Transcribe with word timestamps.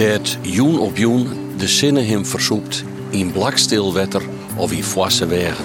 Dat 0.00 0.38
joen 0.42 0.78
op 0.78 0.96
joen 0.96 1.28
de 1.56 1.68
zinnen 1.68 2.06
hem 2.06 2.26
versoept 2.26 2.84
in 3.10 3.32
blakstil 3.32 3.94
wetter 3.94 4.22
of 4.56 4.72
in 4.72 4.82
foisse 4.82 5.26
wegen. 5.26 5.64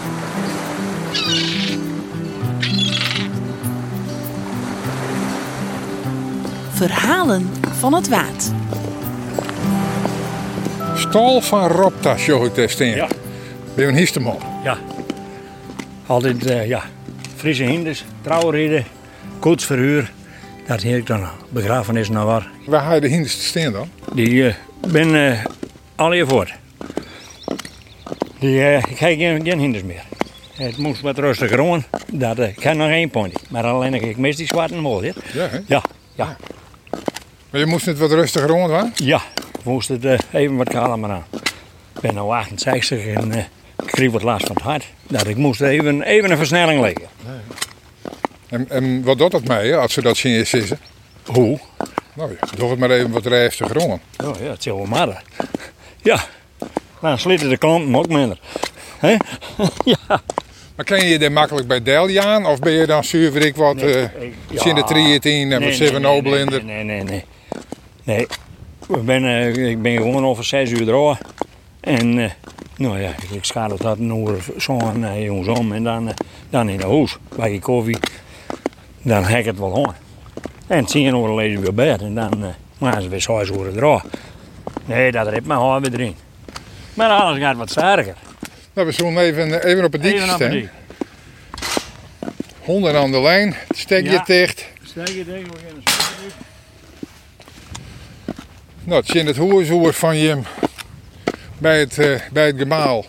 Verhalen 6.69 7.49
van 7.61 7.93
het 7.93 8.07
Waad. 8.07 8.53
Stal 10.95 11.41
van 11.41 11.67
Ropta, 11.67 12.17
show 12.17 12.45
ik 12.45 12.55
daar. 12.55 12.85
Ja. 12.85 13.07
Ben 13.75 13.85
je 13.85 13.91
een 13.91 13.97
histeman? 13.97 14.37
Ja. 14.63 14.77
Altijd, 16.05 16.45
eh, 16.45 16.67
ja. 16.67 16.83
Friese 17.35 17.63
hinders, 17.63 18.03
trouwreden, 18.21 18.85
koetsverhuur. 19.39 20.11
Dat 20.67 20.81
heet 20.81 20.97
ik 20.97 21.07
dan 21.07 21.23
begrafenis 21.49 22.09
naar 22.09 22.25
waar. 22.25 22.47
Waar 22.65 22.81
ga 22.81 22.93
je 22.93 23.01
de 23.01 23.07
hinderste 23.07 23.43
staan 23.43 23.71
dan? 23.71 23.89
Die 24.15 24.47
eh, 24.47 24.53
ben 24.87 25.15
eh 25.15 25.45
al 25.95 26.11
hier 26.11 26.27
voort. 26.27 26.53
Die, 28.39 28.63
eh, 28.63 28.77
ik 28.77 28.85
heb 28.85 28.97
geen, 28.97 29.43
geen 29.45 29.59
hinders 29.59 29.83
meer. 29.83 30.03
Het 30.53 30.77
moest 30.77 31.01
wat 31.01 31.17
rustiger 31.17 31.71
aan. 31.71 31.85
Dat 32.11 32.39
ik 32.39 32.63
heb 32.63 32.75
nog 32.75 32.89
één 32.89 33.09
pony. 33.09 33.33
Maar 33.49 33.63
alleen 33.63 33.93
ik 33.93 34.17
mis 34.17 34.35
die 34.35 34.47
zwarte 34.47 34.75
mol. 34.75 35.03
Ja? 35.03 35.13
Ja, 35.67 35.81
ja, 36.15 36.37
Maar 37.49 37.59
je 37.59 37.65
moest 37.65 37.85
het 37.85 37.97
wat 37.97 38.11
rustiger 38.11 38.49
rond, 38.49 38.71
hè? 38.71 39.05
ja. 39.05 39.21
Ik 39.57 39.63
moest 39.63 39.87
het 39.87 40.05
even 40.31 40.55
wat 40.55 40.69
kalmer 40.69 41.09
aan. 41.09 41.25
Ik 41.95 42.01
ben 42.01 42.13
nu 42.13 42.19
68 42.19 43.05
en 43.05 43.31
ik 43.31 43.47
kreeg 43.85 44.11
wat 44.11 44.23
last 44.23 44.45
van 44.45 44.55
het 44.55 44.65
hart. 44.65 44.85
Dat 45.07 45.27
ik 45.27 45.35
moest 45.37 45.61
even, 45.61 46.01
even 46.01 46.31
een 46.31 46.37
versnelling 46.37 46.81
leggen. 46.81 47.07
En, 48.49 48.69
en 48.69 49.03
wat 49.03 49.17
doet 49.17 49.31
dat 49.31 49.47
hè, 49.47 49.77
als 49.77 49.93
ze 49.93 50.01
dat 50.01 50.17
zien 50.17 50.45
sissen? 50.45 50.79
Hoe? 51.25 51.59
Nou 52.15 52.31
ja, 52.31 52.57
doe 52.57 52.69
het 52.69 52.79
maar 52.79 52.89
even 52.89 53.11
wat 53.11 53.25
rustiger 53.25 53.77
rond. 53.77 54.01
Oh 54.23 54.35
ja, 54.39 54.49
het 54.49 54.63
zal 54.63 54.75
wel 54.77 54.85
maar. 54.85 55.23
Ja, 56.01 56.19
dan 57.01 57.19
slitten 57.19 57.49
de 57.49 57.57
klanten 57.57 57.95
ook 57.95 58.07
minder. 58.07 58.39
Hè? 58.97 59.09
ja. 59.93 60.21
Maar 60.75 60.85
ken 60.85 60.97
je 61.03 61.05
je 61.09 61.19
daar 61.19 61.31
makkelijk 61.31 61.67
bij 61.67 61.81
Deljaan? 61.83 62.45
Of 62.45 62.59
ben 62.59 62.71
je 62.73 62.85
dan 62.85 63.03
zuiver 63.03 63.53
wat 63.55 63.75
Nee, 63.75 63.93
eh 63.95 64.21
ik- 64.23 64.33
zin 64.59 64.75
de 64.75 64.83
13 64.83 65.51
en 65.51 65.63
wat 65.63 65.73
zeven 65.73 66.01
Nobelinder? 66.01 66.63
Nee, 66.63 66.83
nee, 66.83 67.03
nee, 67.03 67.03
nee. 67.03 67.23
Nee, 68.03 68.21
ik 68.89 69.03
ben, 69.05 69.25
eh, 69.25 69.69
ik 69.69 69.81
ben 69.81 69.97
gewoon 69.97 70.25
over 70.25 70.43
zes 70.43 70.69
uur 70.71 70.85
droog. 70.85 71.17
En 71.79 72.19
eh, 72.19 72.29
nou 72.77 72.99
ja, 73.01 73.11
ik 73.31 73.45
schaduw 73.45 73.77
dat 73.77 73.97
nog 73.99 74.31
zo'n 74.57 75.01
uh, 75.01 75.23
jongens 75.23 75.47
om 75.59 75.73
en 75.73 75.83
dan, 75.83 76.07
eh, 76.07 76.13
dan 76.49 76.69
in 76.69 76.77
de 76.77 76.85
huis 76.87 77.17
bij 77.35 77.51
je 77.51 77.59
koffie. 77.59 77.97
Dan 79.01 79.23
hek 79.23 79.39
ik 79.39 79.45
het 79.45 79.59
wel 79.59 79.85
aan. 79.87 79.95
En 80.67 80.85
tien 80.85 81.05
uur 81.15 81.35
we 81.35 81.59
weer 81.59 81.73
bed 81.73 82.01
en 82.01 82.15
dan 82.15 82.53
uh, 82.81 82.99
ze 82.99 83.09
weer 83.09 83.21
zes 83.21 83.49
uur 83.49 83.71
droog. 83.73 84.03
Nee, 84.85 85.11
dat 85.11 85.27
rept 85.27 85.45
mijn 85.45 85.59
haar 85.59 85.81
weer 85.81 85.93
erin. 85.93 86.15
Maar 86.93 87.09
alles 87.09 87.39
gaat 87.39 87.55
wat 87.57 87.69
sterker. 87.69 88.15
Nou, 88.73 88.87
we 88.87 88.93
zullen 88.93 89.17
even, 89.17 89.63
even 89.65 89.83
op 89.83 89.91
het 89.91 90.01
dik 90.01 90.13
Even 90.13 90.23
op 90.23 90.29
het 90.29 90.37
staan. 90.39 90.51
dik. 90.51 90.69
Honden 92.59 92.95
aan 92.95 93.11
de 93.11 93.21
lijn, 93.21 93.55
het 93.67 93.77
stekje 93.77 94.11
Ja. 94.11 94.23
dicht. 94.25 94.65
Steek 94.83 95.07
je 95.07 95.25
tegen, 95.25 95.43
we 95.51 95.57
gaan 95.67 95.81
Nou, 98.83 98.99
het 99.01 99.09
zin 99.09 99.25
het 99.25 99.37
hoerzoer 99.37 99.93
van 99.93 100.17
je 100.17 100.37
bij 101.57 101.79
het, 101.79 101.97
eh, 101.97 102.19
bij 102.31 102.45
het 102.45 102.57
gemaal. 102.57 103.05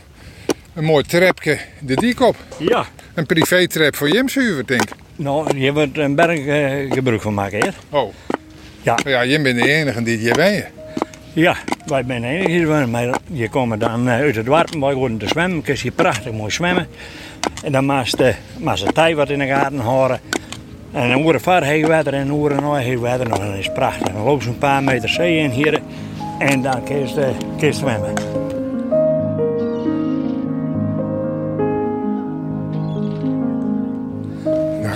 Een 0.74 0.84
mooi 0.84 1.04
trapje 1.04 1.58
de 1.80 1.94
dik 1.94 2.20
op. 2.20 2.36
Ja. 2.58 2.86
Een 3.14 3.26
privétrap 3.26 3.96
voor 3.96 4.08
Jim 4.08 4.26
denk 4.66 4.82
ik. 4.82 5.05
Nou, 5.16 5.58
je 5.58 5.72
wordt 5.72 5.98
een 5.98 6.14
berg 6.14 6.46
eh, 6.46 6.92
gebruik 6.92 7.22
van 7.22 7.34
maken, 7.34 7.58
hè? 7.58 7.98
Oh. 7.98 8.14
Ja. 8.82 8.98
Ja, 9.04 9.24
Jim 9.24 9.42
bent 9.42 9.58
de 9.58 9.68
enige 9.68 10.02
die 10.02 10.18
hier 10.18 10.34
ben 10.34 10.52
je. 10.52 10.64
Ja, 11.32 11.56
wij 11.86 12.04
zijn 12.06 12.20
de 12.20 12.28
enige 12.28 12.50
hier, 12.50 12.88
maar 12.88 13.20
je 13.32 13.48
komt 13.48 13.80
dan 13.80 14.08
eh, 14.08 14.14
uit 14.14 14.36
het 14.36 14.46
water, 14.46 14.80
wij 14.80 14.94
worden 14.94 15.18
te 15.18 15.28
zwemmen, 15.28 15.62
kun 15.62 15.76
je 15.82 15.90
prachtig 15.90 16.32
mooi 16.32 16.50
zwemmen. 16.50 16.88
En 17.64 17.72
dan 17.72 17.86
maast 17.86 18.18
de, 18.18 18.34
maast 18.58 18.86
de 18.86 18.92
tij 18.92 19.14
wat 19.14 19.30
in 19.30 19.38
de 19.38 19.46
gaten 19.46 19.78
houden. 19.78 20.20
En 20.92 21.08
dan 21.08 21.22
worden 21.22 21.40
vaar 21.40 21.62
heel 21.62 21.88
water 21.88 22.14
en 22.14 22.32
oren 22.32 22.62
nog 22.62 22.78
heel 22.78 23.00
water 23.00 23.28
nog, 23.28 23.38
en 23.38 23.46
dat 23.50 23.58
is 23.58 23.72
prachtig. 23.72 24.12
Dan 24.12 24.22
lopen 24.22 24.42
ze 24.42 24.48
een 24.48 24.58
paar 24.58 24.82
meter 24.82 25.08
zee 25.08 25.38
in 25.38 25.50
hier 25.50 25.80
en 26.38 26.62
dan 26.62 26.84
kun 26.84 26.98
je, 26.98 27.32
kun 27.58 27.66
je 27.66 27.72
zwemmen. 27.72 28.35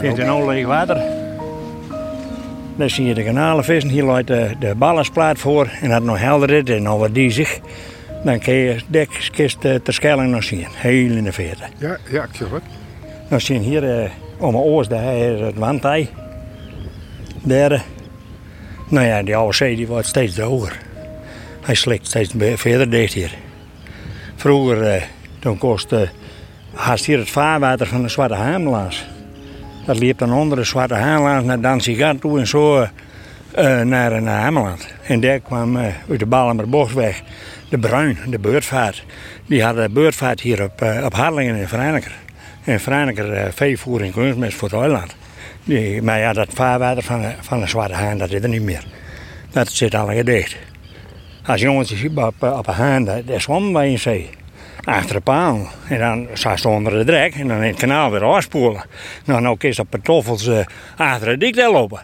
Zit 0.00 0.19
in 0.19 0.28
olie 0.28 0.66
water. 0.66 1.03
Dan 2.77 2.91
zie 2.91 3.05
je 3.05 3.15
de 3.15 3.25
kanalen 3.25 3.65
vissen. 3.65 3.91
Hier 3.91 4.05
loopt 4.05 4.27
de, 4.27 4.50
de 4.59 4.75
ballensplaat 4.75 5.38
voor. 5.38 5.69
En 5.81 5.88
dat 5.88 6.03
nog 6.03 6.19
helder 6.19 6.50
is 6.50 6.77
en 6.77 6.83
nog 6.83 6.99
wat 6.99 7.15
diezig. 7.15 7.59
Dan 8.25 8.39
kun 8.39 8.55
je 8.55 8.77
dekkist 8.87 9.65
uh, 9.65 9.75
ter 9.75 9.94
Schelling 9.94 10.31
nog 10.33 10.44
zien. 10.44 10.66
Heel 10.75 11.10
in 11.16 11.25
de 11.25 11.33
verte. 11.33 11.62
Ja, 11.78 11.97
ja, 12.10 12.22
ik. 12.22 12.62
Dan 13.28 13.41
zie 13.41 13.55
je 13.55 13.60
hier 13.60 14.03
uh, 14.03 14.10
om 14.39 14.53
mijn 14.53 14.65
oors, 14.65 14.89
daar 14.89 15.16
is 15.16 15.41
het 15.41 15.59
wandtij. 15.59 16.09
Daar. 17.43 17.71
eh, 17.72 17.81
Nou 18.89 19.06
ja, 19.06 19.22
die 19.22 19.37
oude 19.37 19.55
zee 19.55 19.77
die 19.77 19.87
wordt 19.87 20.06
steeds 20.06 20.34
droger. 20.34 20.78
Hij 21.60 21.75
slikt 21.75 22.06
steeds 22.06 22.34
verder 22.55 22.91
dicht 22.91 23.12
hier. 23.12 23.34
Vroeger, 24.37 24.83
eh, 24.83 25.03
toen 25.39 25.59
kost 25.59 25.93
uh, 25.93 26.00
haast 26.75 27.05
hier 27.05 27.19
het 27.19 27.31
vaarwater 27.31 27.87
van 27.87 28.03
de 28.03 28.09
Zwarte 28.09 28.34
Haamlaas. 28.34 29.06
Dat 29.86 29.98
liep 29.98 30.18
dan 30.18 30.32
onder 30.32 30.58
de 30.58 30.64
Zwarte 30.64 30.94
Haamlaas 30.94 31.44
naar 31.44 31.60
Danzigat 31.60 32.20
toe 32.20 32.38
en 32.38 32.46
zo 32.46 32.86
eh, 33.50 33.80
naar, 33.80 34.22
naar 34.22 34.41
Hameland. 34.41 34.86
En 35.02 35.20
daar 35.20 35.41
kwam 35.41 35.76
eh, 35.76 35.92
uit 36.10 36.18
de 36.18 36.26
Ballenberbosweg 36.26 37.22
de 37.68 37.78
Bruin, 37.78 38.18
de 38.26 38.38
beurtvaart. 38.38 39.04
Die 39.46 39.62
had 39.62 39.76
de 39.76 39.88
beurtvaart 39.91 40.41
hier 40.41 40.62
op, 40.62 40.82
eh, 40.82 41.04
op 41.04 41.14
Harlingen 41.14 41.60
en 41.60 41.68
Vereiniger. 41.68 42.12
En 42.64 42.80
Vereiniger 42.80 43.32
uh, 43.32 43.44
veevoer 43.54 44.02
en 44.02 44.12
kunstmest 44.12 44.56
voor 44.56 44.84
het. 44.92 45.16
Die, 45.64 46.02
maar 46.02 46.18
ja, 46.18 46.32
dat 46.32 46.48
vaarwater 46.52 47.02
van, 47.02 47.24
van 47.41 47.60
de 47.60 47.66
Zwarte 47.66 47.94
Haan, 47.94 48.18
dat 48.18 48.30
is 48.30 48.42
er 48.42 48.48
niet 48.48 48.62
meer. 48.62 48.84
Dat 49.50 49.72
zit 49.72 49.94
allemaal 49.94 50.24
dicht. 50.24 50.56
Als 51.47 51.60
jongens 51.60 52.04
op, 52.14 52.42
op 52.42 52.66
een 52.66 52.74
haan, 52.74 53.04
daar 53.04 53.41
zwommen 53.41 53.72
wij 53.72 53.91
in 53.91 53.98
zee. 53.98 54.30
Achter 54.84 55.14
de 55.14 55.20
paal. 55.20 55.68
En 55.88 55.98
dan 55.98 56.28
zat 56.32 56.60
ze 56.60 56.68
onder 56.68 56.92
de 56.92 57.04
drek 57.04 57.34
en 57.34 57.48
dan 57.48 57.56
in 57.56 57.70
het 57.70 57.78
kanaal 57.78 58.10
weer 58.10 58.24
afspoelen. 58.24 58.84
Nou, 59.24 59.41
nou 59.41 59.56
kun 59.56 59.68
je 59.68 59.80
op 59.80 59.91
pantoffels 59.91 60.46
uh, 60.46 60.58
achter 60.96 61.28
de 61.28 61.36
dik 61.36 61.54
daar 61.54 61.70
lopen. 61.70 62.02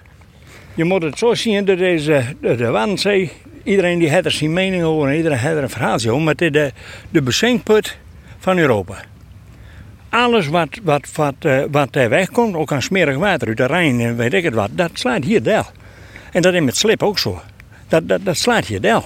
Je 0.75 0.85
moet 0.85 1.03
het 1.03 1.19
zo 1.19 1.35
zien, 1.35 1.65
dat 1.65 1.79
is 1.79 2.07
uh, 2.07 2.27
de, 2.41 2.57
de. 2.57 3.31
Iedereen 3.65 3.99
die 3.99 4.11
heeft 4.11 4.25
er 4.25 4.31
zijn 4.31 4.53
mening 4.53 4.83
over 4.83 5.09
en 5.09 5.17
iedereen 5.17 5.39
heeft 5.39 5.57
er 5.57 5.63
een 5.63 5.71
verhaaltje 5.71 6.11
over. 6.11 6.23
Maar 6.23 6.33
het 6.33 6.43
is 6.43 6.51
de, 6.51 6.73
de 7.11 7.23
bezinkput 7.23 7.99
van 8.39 8.59
Europa. 8.59 8.95
Alles 10.09 10.49
wat, 10.49 10.69
wat, 10.83 11.13
wat, 11.15 11.35
uh, 11.43 11.63
wat 11.71 11.93
daar 11.93 12.09
wegkomt, 12.09 12.55
ook 12.55 12.73
aan 12.73 12.83
smerig 12.83 13.17
water 13.17 13.49
uit 13.49 13.57
de 13.57 13.67
Rijn 13.67 14.01
en 14.01 14.17
weet 14.17 14.33
ik 14.33 14.45
het 14.45 14.55
wat, 14.55 14.69
dat 14.73 14.91
slaat 14.93 15.25
hier 15.25 15.43
del. 15.43 15.65
En 16.33 16.43
dat 16.43 16.55
is 16.55 16.61
met 16.61 16.77
slip 16.77 17.03
ook 17.03 17.19
zo. 17.19 17.41
Dat, 17.89 18.09
dat, 18.09 18.25
dat 18.25 18.37
slaat 18.37 18.67
hier 18.67 18.81
del. 18.81 19.05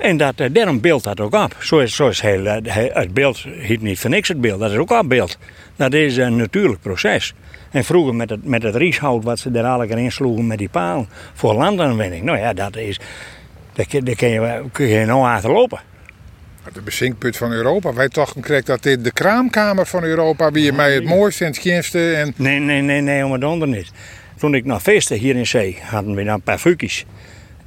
En 0.00 0.16
dat, 0.16 0.40
uh, 0.40 0.46
daarom 0.52 0.80
beeldt 0.80 1.04
dat 1.04 1.20
ook 1.20 1.34
op. 1.34 1.56
Zo 1.58 1.78
is, 1.78 1.94
zo 1.94 2.08
is 2.08 2.20
heel, 2.20 2.44
uh, 2.44 2.56
het 2.92 3.14
beeld 3.14 3.38
heet 3.38 3.80
niet 3.82 3.98
voor 3.98 4.10
niks 4.10 4.28
het 4.28 4.40
beeld, 4.40 4.60
dat 4.60 4.70
is 4.70 4.76
ook 4.76 5.08
beeld. 5.08 5.38
Dat 5.76 5.92
is 5.92 6.16
een 6.16 6.36
natuurlijk 6.36 6.80
proces. 6.80 7.34
En 7.70 7.84
vroeger 7.84 8.14
met 8.14 8.30
het, 8.30 8.44
met 8.44 8.62
het 8.62 8.74
rieshout 8.74 9.24
wat 9.24 9.38
ze 9.38 9.50
er 9.50 9.64
alle 9.64 9.86
keer 9.86 9.98
insloegen 9.98 10.46
met 10.46 10.58
die 10.58 10.68
paal 10.68 11.06
voor 11.34 11.54
landaanwinning. 11.54 12.24
Nou 12.24 12.38
ja, 12.38 12.52
dat 12.52 12.76
is, 12.76 13.00
daar, 13.72 13.86
daar 14.04 14.14
kun, 14.14 14.28
je, 14.28 14.64
kun 14.72 14.86
je 14.86 15.04
nou 15.04 15.24
achterlopen. 15.24 15.80
De 16.72 16.80
bezinkput 16.80 17.36
van 17.36 17.52
Europa. 17.52 17.94
Wij 17.94 18.08
dachten 18.08 18.40
kreeg 18.40 18.62
dat 18.62 18.82
dit 18.82 19.04
de 19.04 19.12
kraamkamer 19.12 19.86
van 19.86 20.02
Europa, 20.02 20.50
wie 20.50 20.64
je 20.64 20.72
mij 20.72 20.94
het 20.94 21.04
mooiste 21.04 21.44
en 21.44 21.50
het 21.50 21.60
skinste. 21.60 22.14
En... 22.14 22.34
Nee, 22.36 22.58
nee, 22.58 22.80
nee, 22.80 23.00
nee, 23.00 23.24
om 23.24 23.32
het 23.32 23.44
onder 23.44 23.68
niet. 23.68 23.90
Toen 24.38 24.54
ik 24.54 24.64
naar 24.64 24.80
feesten 24.80 25.16
hier 25.16 25.36
in 25.36 25.46
zee, 25.46 25.78
hadden 25.82 26.14
we 26.14 26.24
dan 26.24 26.34
een 26.34 26.42
paar 26.42 26.58
fukies. 26.58 27.04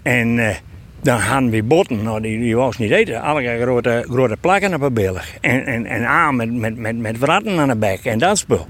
En 0.01 0.37
uh, 0.37 0.55
dan 1.03 1.19
hadden 1.19 1.49
we 1.49 1.63
botten, 1.63 2.03
nou, 2.03 2.21
die, 2.21 2.39
die 2.39 2.55
was 2.55 2.77
niet 2.77 2.91
eten. 2.91 3.21
Alle 3.21 3.59
grote, 3.61 4.05
grote 4.09 4.37
plakken 4.39 4.73
op 4.73 4.81
een 4.81 4.93
billig. 4.93 5.37
En, 5.41 5.65
en, 5.65 5.85
en 5.85 6.07
aan 6.07 6.35
met, 6.35 6.53
met, 6.53 6.77
met, 6.77 6.97
met 6.97 7.17
wratten 7.17 7.59
aan 7.59 7.67
de 7.67 7.75
bek 7.75 8.05
en 8.05 8.19
dat 8.19 8.37
spul. 8.37 8.67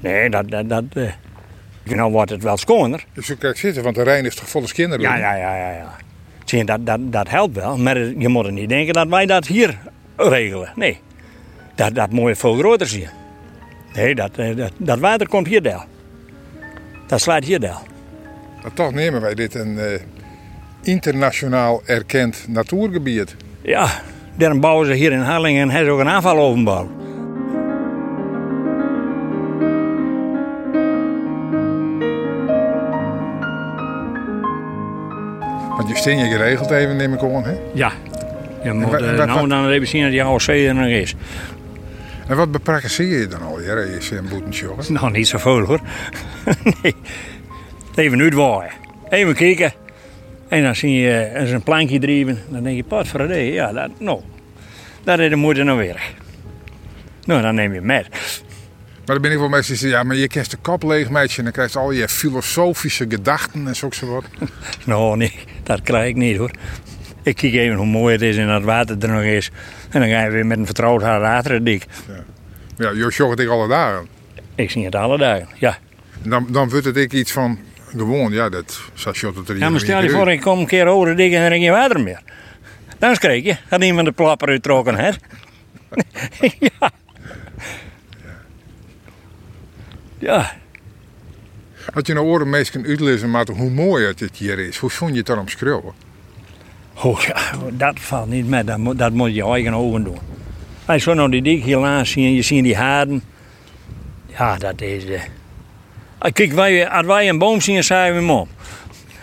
Nee, 0.00 0.30
dat, 0.30 0.50
dat, 0.50 0.68
dat 0.68 0.84
uh, 0.94 1.10
nou 1.84 2.12
wordt 2.12 2.30
het 2.30 2.42
wel 2.42 2.56
schoner. 2.56 3.04
Dus 3.12 3.26
zo 3.26 3.34
kijk 3.38 3.56
zitten, 3.56 3.82
want 3.82 3.94
de 3.94 4.02
Rijn 4.02 4.24
is 4.24 4.34
toch 4.34 4.48
volle 4.48 4.72
kinderen. 4.72 5.00
Ja, 5.04 5.16
ja, 5.16 5.34
ja, 5.34 5.56
ja. 5.56 5.70
ja. 5.70 5.96
Zie, 6.44 6.64
dat, 6.64 6.86
dat, 6.86 7.00
dat 7.02 7.28
helpt 7.28 7.54
wel, 7.54 7.78
maar 7.78 7.98
je 7.98 8.28
moet 8.28 8.46
er 8.46 8.52
niet 8.52 8.68
denken 8.68 8.94
dat 8.94 9.08
wij 9.08 9.26
dat 9.26 9.46
hier 9.46 9.78
regelen. 10.16 10.72
Nee, 10.76 10.98
dat, 11.74 11.94
dat 11.94 12.10
moet 12.10 12.28
je 12.28 12.36
veel 12.36 12.54
groter 12.54 12.86
zien. 12.86 13.08
Nee, 13.94 14.14
dat, 14.14 14.34
dat, 14.34 14.72
dat 14.76 14.98
water 14.98 15.28
komt 15.28 15.46
hier 15.46 15.62
del. 15.62 15.84
Dat 17.06 17.20
slaat 17.20 17.44
hier 17.44 17.60
del. 17.60 17.78
Maar 18.62 18.72
toch 18.72 18.92
nemen 18.92 19.20
wij 19.20 19.34
dit 19.34 19.54
een 19.54 19.74
uh, 19.74 19.84
internationaal 20.82 21.82
erkend 21.86 22.44
natuurgebied. 22.48 23.36
Ja, 23.62 23.88
daarom 24.36 24.60
bouwen 24.60 24.86
ze 24.86 24.92
hier 24.92 25.12
in 25.12 25.20
Harlingen 25.20 25.62
en 25.62 25.70
ook 25.88 25.98
een 26.00 26.08
aanvalovenbouw. 26.08 26.90
Want 35.76 35.88
je 35.88 35.96
steen 35.96 36.18
je 36.18 36.24
geregeld 36.30 36.70
even, 36.70 36.96
neem 36.96 37.14
ik 37.14 37.22
aan, 37.22 37.44
hè? 37.44 37.54
Ja. 37.74 37.92
Je 38.62 38.72
moet 38.72 38.92
eh, 38.92 39.00
nou 39.00 39.40
wat- 39.40 39.48
dan 39.48 39.68
even 39.68 39.86
zien 39.88 40.02
dat 40.02 40.10
die 40.10 40.22
zee 40.40 40.68
er 40.68 40.74
nog 40.74 40.86
is. 40.86 41.14
En 42.26 42.36
wat 42.36 42.52
beprakkeseer 42.52 43.18
je 43.20 43.26
dan 43.26 43.42
als 43.94 44.08
je 44.08 44.16
een 44.16 44.28
boetentje 44.28 44.66
hoor? 44.66 44.76
Nou, 44.88 45.10
niet 45.10 45.28
zoveel 45.28 45.60
hoor. 45.60 45.80
nee. 46.82 46.94
Even 47.94 48.20
uitwaaien. 48.20 48.72
Even 49.08 49.34
kijken. 49.34 49.72
En 50.52 50.62
dan 50.62 50.76
zie 50.76 50.92
je 50.92 51.10
eh, 51.10 51.40
eens 51.40 51.50
een 51.50 51.62
plankje 51.62 51.98
drijven. 51.98 52.38
Dan 52.48 52.62
denk 52.62 52.76
je, 52.76 53.26
de 53.26 53.34
ja, 53.34 53.72
dat, 53.72 53.90
nou, 53.98 54.20
dat 55.04 55.18
is 55.18 55.28
de 55.28 55.36
moeite 55.36 55.62
nou 55.62 55.78
weer. 55.78 56.14
Nou, 57.24 57.42
dan 57.42 57.54
neem 57.54 57.74
je 57.74 57.80
met. 57.80 58.08
Maar 58.10 59.14
dan 59.14 59.20
ben 59.20 59.32
ik 59.32 59.38
wel 59.38 59.48
mensen 59.48 59.72
die 59.72 59.80
zeggen, 59.80 59.98
ja, 59.98 60.04
maar 60.04 60.16
je 60.16 60.28
kent 60.28 60.50
de 60.50 60.56
kop 60.56 60.82
leeg, 60.82 61.10
meisje. 61.10 61.38
En 61.38 61.44
dan 61.44 61.52
krijg 61.52 61.72
je 61.72 61.78
al 61.78 61.90
je 61.90 62.08
filosofische 62.08 63.04
gedachten 63.08 63.66
en 63.66 63.76
zo 63.76 63.88
wat. 64.00 64.24
Nou, 64.86 65.16
nee, 65.16 65.34
dat 65.62 65.82
krijg 65.82 66.08
ik 66.08 66.16
niet 66.16 66.36
hoor. 66.36 66.50
Ik 67.22 67.36
kijk 67.36 67.52
even 67.52 67.76
hoe 67.76 67.86
mooi 67.86 68.12
het 68.12 68.22
is 68.22 68.36
en 68.36 68.46
dat 68.46 68.56
het 68.56 68.64
water 68.64 68.96
er 69.00 69.08
nog 69.08 69.22
is. 69.22 69.50
En 69.90 70.00
dan 70.00 70.08
ga 70.08 70.24
je 70.24 70.30
weer 70.30 70.46
met 70.46 70.58
een 70.58 70.66
vertrouwd 70.66 71.02
haar 71.02 71.20
water 71.20 71.64
dik. 71.64 71.86
Ja, 72.76 72.90
je 72.90 73.10
zorgt 73.10 73.38
het 73.38 73.48
alle 73.48 73.68
dagen. 73.68 74.06
Ik 74.54 74.70
zie 74.70 74.84
het 74.84 74.94
alle 74.94 75.18
dagen, 75.18 75.48
ja. 75.58 75.78
En 76.22 76.30
dan, 76.30 76.46
dan 76.50 76.68
wordt 76.68 76.84
het 76.84 76.96
ik 76.96 77.12
iets 77.12 77.32
van, 77.32 77.58
gewoon, 77.98 78.32
ja, 78.32 78.48
dat, 78.48 78.80
je 78.94 79.32
het 79.34 79.48
er 79.48 79.58
Ja, 79.58 79.70
maar 79.70 79.80
stel 79.80 80.02
je 80.02 80.10
voor, 80.10 80.30
ik 80.30 80.40
kom 80.40 80.58
een 80.58 80.66
keer 80.66 80.86
over 80.86 81.08
de 81.08 81.14
dik 81.14 81.32
en 81.32 81.40
er 81.40 81.50
geen 81.50 81.70
water 81.70 82.00
meer. 82.00 82.20
Dan 82.98 83.14
schrik 83.14 83.44
je, 83.44 83.56
dat 83.68 83.82
iemand 83.82 84.06
de 84.06 84.12
plapper 84.12 84.48
uittrokken 84.48 84.94
heeft. 84.94 85.20
ja. 86.58 86.90
Ja, 90.18 90.52
Had 91.92 92.06
je 92.06 92.14
nou 92.14 92.26
oren 92.26 92.50
meestal 92.50 92.82
uitlezen, 92.82 93.30
maar 93.30 93.46
hoe 93.48 93.70
mooi 93.70 94.06
het 94.06 94.18
dit 94.18 94.36
hier 94.36 94.58
is. 94.58 94.76
Hoe 94.76 94.90
vond 94.90 95.10
je 95.10 95.16
het 95.16 95.26
dan 95.26 95.38
omschreeuwen? 95.38 95.92
oh, 97.02 97.20
ja, 97.20 97.36
dat 97.70 98.00
valt 98.00 98.28
niet 98.28 98.48
met, 98.48 98.66
dat 98.66 98.78
moet, 98.78 98.98
dat 98.98 99.12
moet 99.12 99.34
je 99.34 99.44
eigen 99.44 99.74
ogen 99.74 100.04
doen. 100.04 100.18
Als 100.84 100.96
je 100.96 101.10
zo 101.10 101.14
nou 101.14 101.30
die 101.30 101.42
dik 101.42 101.64
hiernaast 101.64 102.12
ziet 102.12 102.24
en 102.24 102.34
je 102.34 102.42
ziet 102.42 102.62
die 102.62 102.76
haarden. 102.76 103.22
Ja, 104.26 104.56
dat 104.56 104.80
is... 104.80 105.04
eh 105.04 105.20
Kijk, 106.30 106.52
wij, 106.52 106.88
als 106.88 107.06
wij 107.06 107.28
een 107.28 107.38
boom 107.38 107.60
zien, 107.60 107.84
zeggen 107.84 108.14
we 108.14 108.20
mom. 108.20 108.48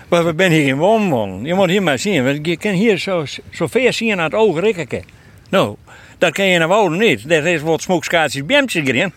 Maar 0.10 0.25
we 0.25 0.34
zijn 0.38 0.51
hier 0.51 0.66
geen 0.66 0.78
boom 0.78 1.10
wonen. 1.10 1.46
Je 1.46 1.54
moet 1.54 1.69
hier 1.69 1.84
maar 1.84 2.00
zien. 2.00 2.24
want 2.24 2.46
Je 2.46 2.57
kan 2.57 2.72
hier 2.72 2.98
zo, 2.98 3.25
zo 3.50 3.68
ver 3.68 3.94
zien 3.94 4.16
naar 4.16 4.25
het 4.25 4.34
oog 4.34 4.60
rikken. 4.60 5.04
Nou, 5.50 5.75
dat 6.18 6.34
kan 6.34 6.46
je 6.46 6.60
in 6.60 6.68
de 6.68 6.90
niet. 6.90 7.31
Er 7.31 7.48
is 7.48 7.62
wat 7.62 7.81
smoekskaartjes 7.81 8.46
bjemtjes 8.46 8.88
erin. 8.88 9.13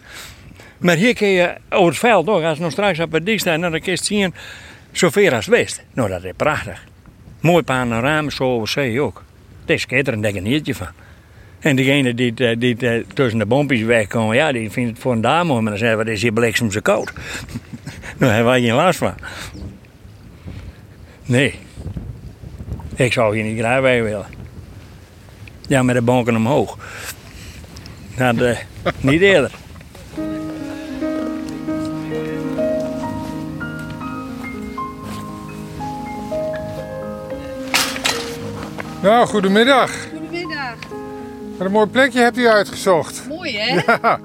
Maar 0.79 0.97
hier 0.97 1.15
kun 1.15 1.29
je 1.29 1.55
over 1.71 1.89
het 1.89 1.99
veld 1.99 2.27
nog, 2.27 2.43
als 2.43 2.57
je 2.57 2.63
nog 2.63 2.73
straks 2.73 3.01
op 3.01 3.13
het 3.13 3.27
dik 3.27 3.41
staat, 3.41 3.61
dan 3.61 3.71
kun 3.71 3.93
je 3.93 3.99
zien 4.03 4.35
zo 4.93 5.11
ver 5.11 5.35
als 5.35 5.47
west. 5.47 5.83
Nou, 5.93 6.09
dat 6.09 6.25
is 6.25 6.33
prachtig. 6.37 6.85
Mooi 7.41 7.63
panorama, 7.63 8.31
zo 8.31 8.45
over 8.45 8.69
zee 8.69 9.01
ook. 9.01 9.25
Het 9.61 9.71
is 9.71 9.83
schitterend, 9.83 10.23
daar 10.23 10.33
geniet 10.33 10.67
je 10.67 10.75
van. 10.75 10.89
En 11.63 11.77
degene 11.77 12.15
die, 12.15 12.35
eh, 12.35 12.59
die, 12.59 12.77
eh, 12.77 13.05
tussen 13.15 13.39
de 13.39 13.47
bompjes 13.47 13.83
wegkomen, 13.83 14.37
ja, 14.37 14.53
die 14.53 14.71
vindt 14.71 14.91
het 14.91 14.99
voor 14.99 15.13
een 15.13 15.21
dame 15.21 15.45
mooi. 15.45 15.61
Maar 15.61 15.71
dan 15.71 15.79
zeggen 15.79 15.99
we, 15.99 16.05
het 16.05 16.13
is 16.13 16.23
hier 16.23 16.33
bliksem 16.33 16.71
zo 16.71 16.81
koud. 16.81 17.13
nou, 18.19 18.33
hebben 18.33 18.53
wij 18.53 18.63
geen 18.63 18.75
last 18.75 18.99
van. 18.99 19.15
Nee. 21.25 21.55
Ik 22.95 23.13
zou 23.13 23.37
hier 23.37 23.45
niet 23.45 23.59
graag 23.59 23.81
bij 23.81 24.03
willen. 24.03 24.27
Ja, 25.69 25.83
met 25.83 25.95
de 25.95 26.03
bonken 26.03 26.37
omhoog. 26.37 26.79
Dat, 28.17 28.41
eh, 28.43 28.59
niet 29.01 29.21
eerder. 29.21 29.51
Nou. 39.03 39.27
Goedemiddag. 39.27 39.91
Wat 41.63 41.71
een 41.71 41.77
mooi 41.77 41.91
plekje 41.91 42.21
hebt 42.21 42.39
u 42.39 42.49
uitgezocht. 42.49 43.23
Mooi 43.29 43.59
hè? 43.59 43.81
Ja, 44.03 44.21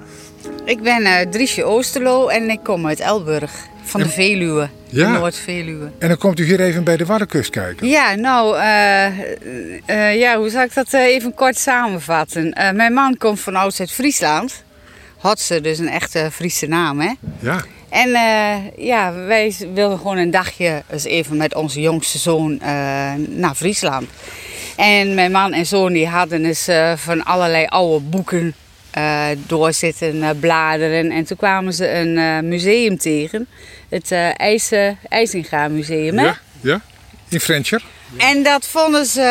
Ik 0.66 0.82
ben 0.82 1.06
eh 1.06 1.30
Driesje 1.30 1.64
Oosterlo 1.64 2.28
en 2.28 2.50
ik 2.50 2.60
kom 2.64 2.88
uit 2.88 3.00
Elburg. 3.00 3.52
Van 3.84 4.02
de 4.02 4.10
Veluwe. 4.10 4.70
Ja. 4.90 5.12
De 5.12 5.20
Noord-Veluwe. 5.20 5.92
en 6.00 6.08
dan 6.08 6.18
komt 6.18 6.40
u 6.40 6.46
hier 6.46 6.60
even 6.62 6.84
bij 6.84 6.98
de 6.98 7.06
Waddenkust 7.06 7.50
kijken. 7.50 7.88
Ja, 7.88 8.16
nou, 8.16 8.58
eh, 8.58 9.06
eh, 9.86 10.20
ja, 10.20 10.38
hoe 10.38 10.50
zal 10.50 10.64
ik 10.64 10.74
dat 10.74 10.94
even 10.94 11.34
kort 11.34 11.58
samenvatten? 11.58 12.54
Eh, 12.54 12.72
mijn 12.72 12.94
man 12.94 13.18
komt 13.18 13.40
van 13.40 13.56
ouds 13.56 13.80
uit 13.80 13.92
Friesland. 13.92 14.64
Hotse, 15.18 15.62
dus 15.62 15.78
een 15.80 15.90
echte 15.90 16.30
Friese 16.32 16.68
naam, 16.68 17.00
hè? 17.00 17.12
Ja. 17.40 17.64
En 17.90 18.14
eh, 18.14 18.86
ja, 18.86 19.14
wij 19.14 19.56
wilden 19.74 19.98
gewoon 19.98 20.18
een 20.18 20.32
dagje 20.32 20.84
eens 20.92 21.04
even 21.04 21.38
met 21.38 21.56
onze 21.56 21.82
jongste 21.82 22.18
zoon 22.18 22.60
eh, 22.62 23.14
naar 23.28 23.56
Friesland. 23.56 24.08
En 24.78 25.14
mijn 25.16 25.32
man 25.32 25.54
en 25.54 25.66
zoon 25.66 25.94
die 25.94 26.08
hadden 26.08 26.44
dus 26.44 26.68
eh, 26.68 26.94
van 26.96 27.24
allerlei 27.26 27.66
oude 27.66 28.06
boeken 28.06 28.56
eh 28.92 29.26
doorzitten 29.48 30.24
eh, 30.24 30.30
bladeren. 30.40 31.12
En 31.12 31.24
toen 31.24 31.38
kwamen 31.38 31.74
ze 31.74 31.92
een 31.94 32.48
museum 32.48 32.98
tegen. 32.98 33.48
Het 33.90 34.12
IJse, 34.38 34.96
IJsinga 35.10 35.68
Museum. 35.68 36.18
Hè? 36.18 36.26
Ja, 36.26 36.38
ja. 36.62 36.82
In 37.30 37.40
Frencher. 37.40 37.84
En 38.18 38.44
dat 38.44 38.68
vonden 38.68 39.06
ze 39.06 39.22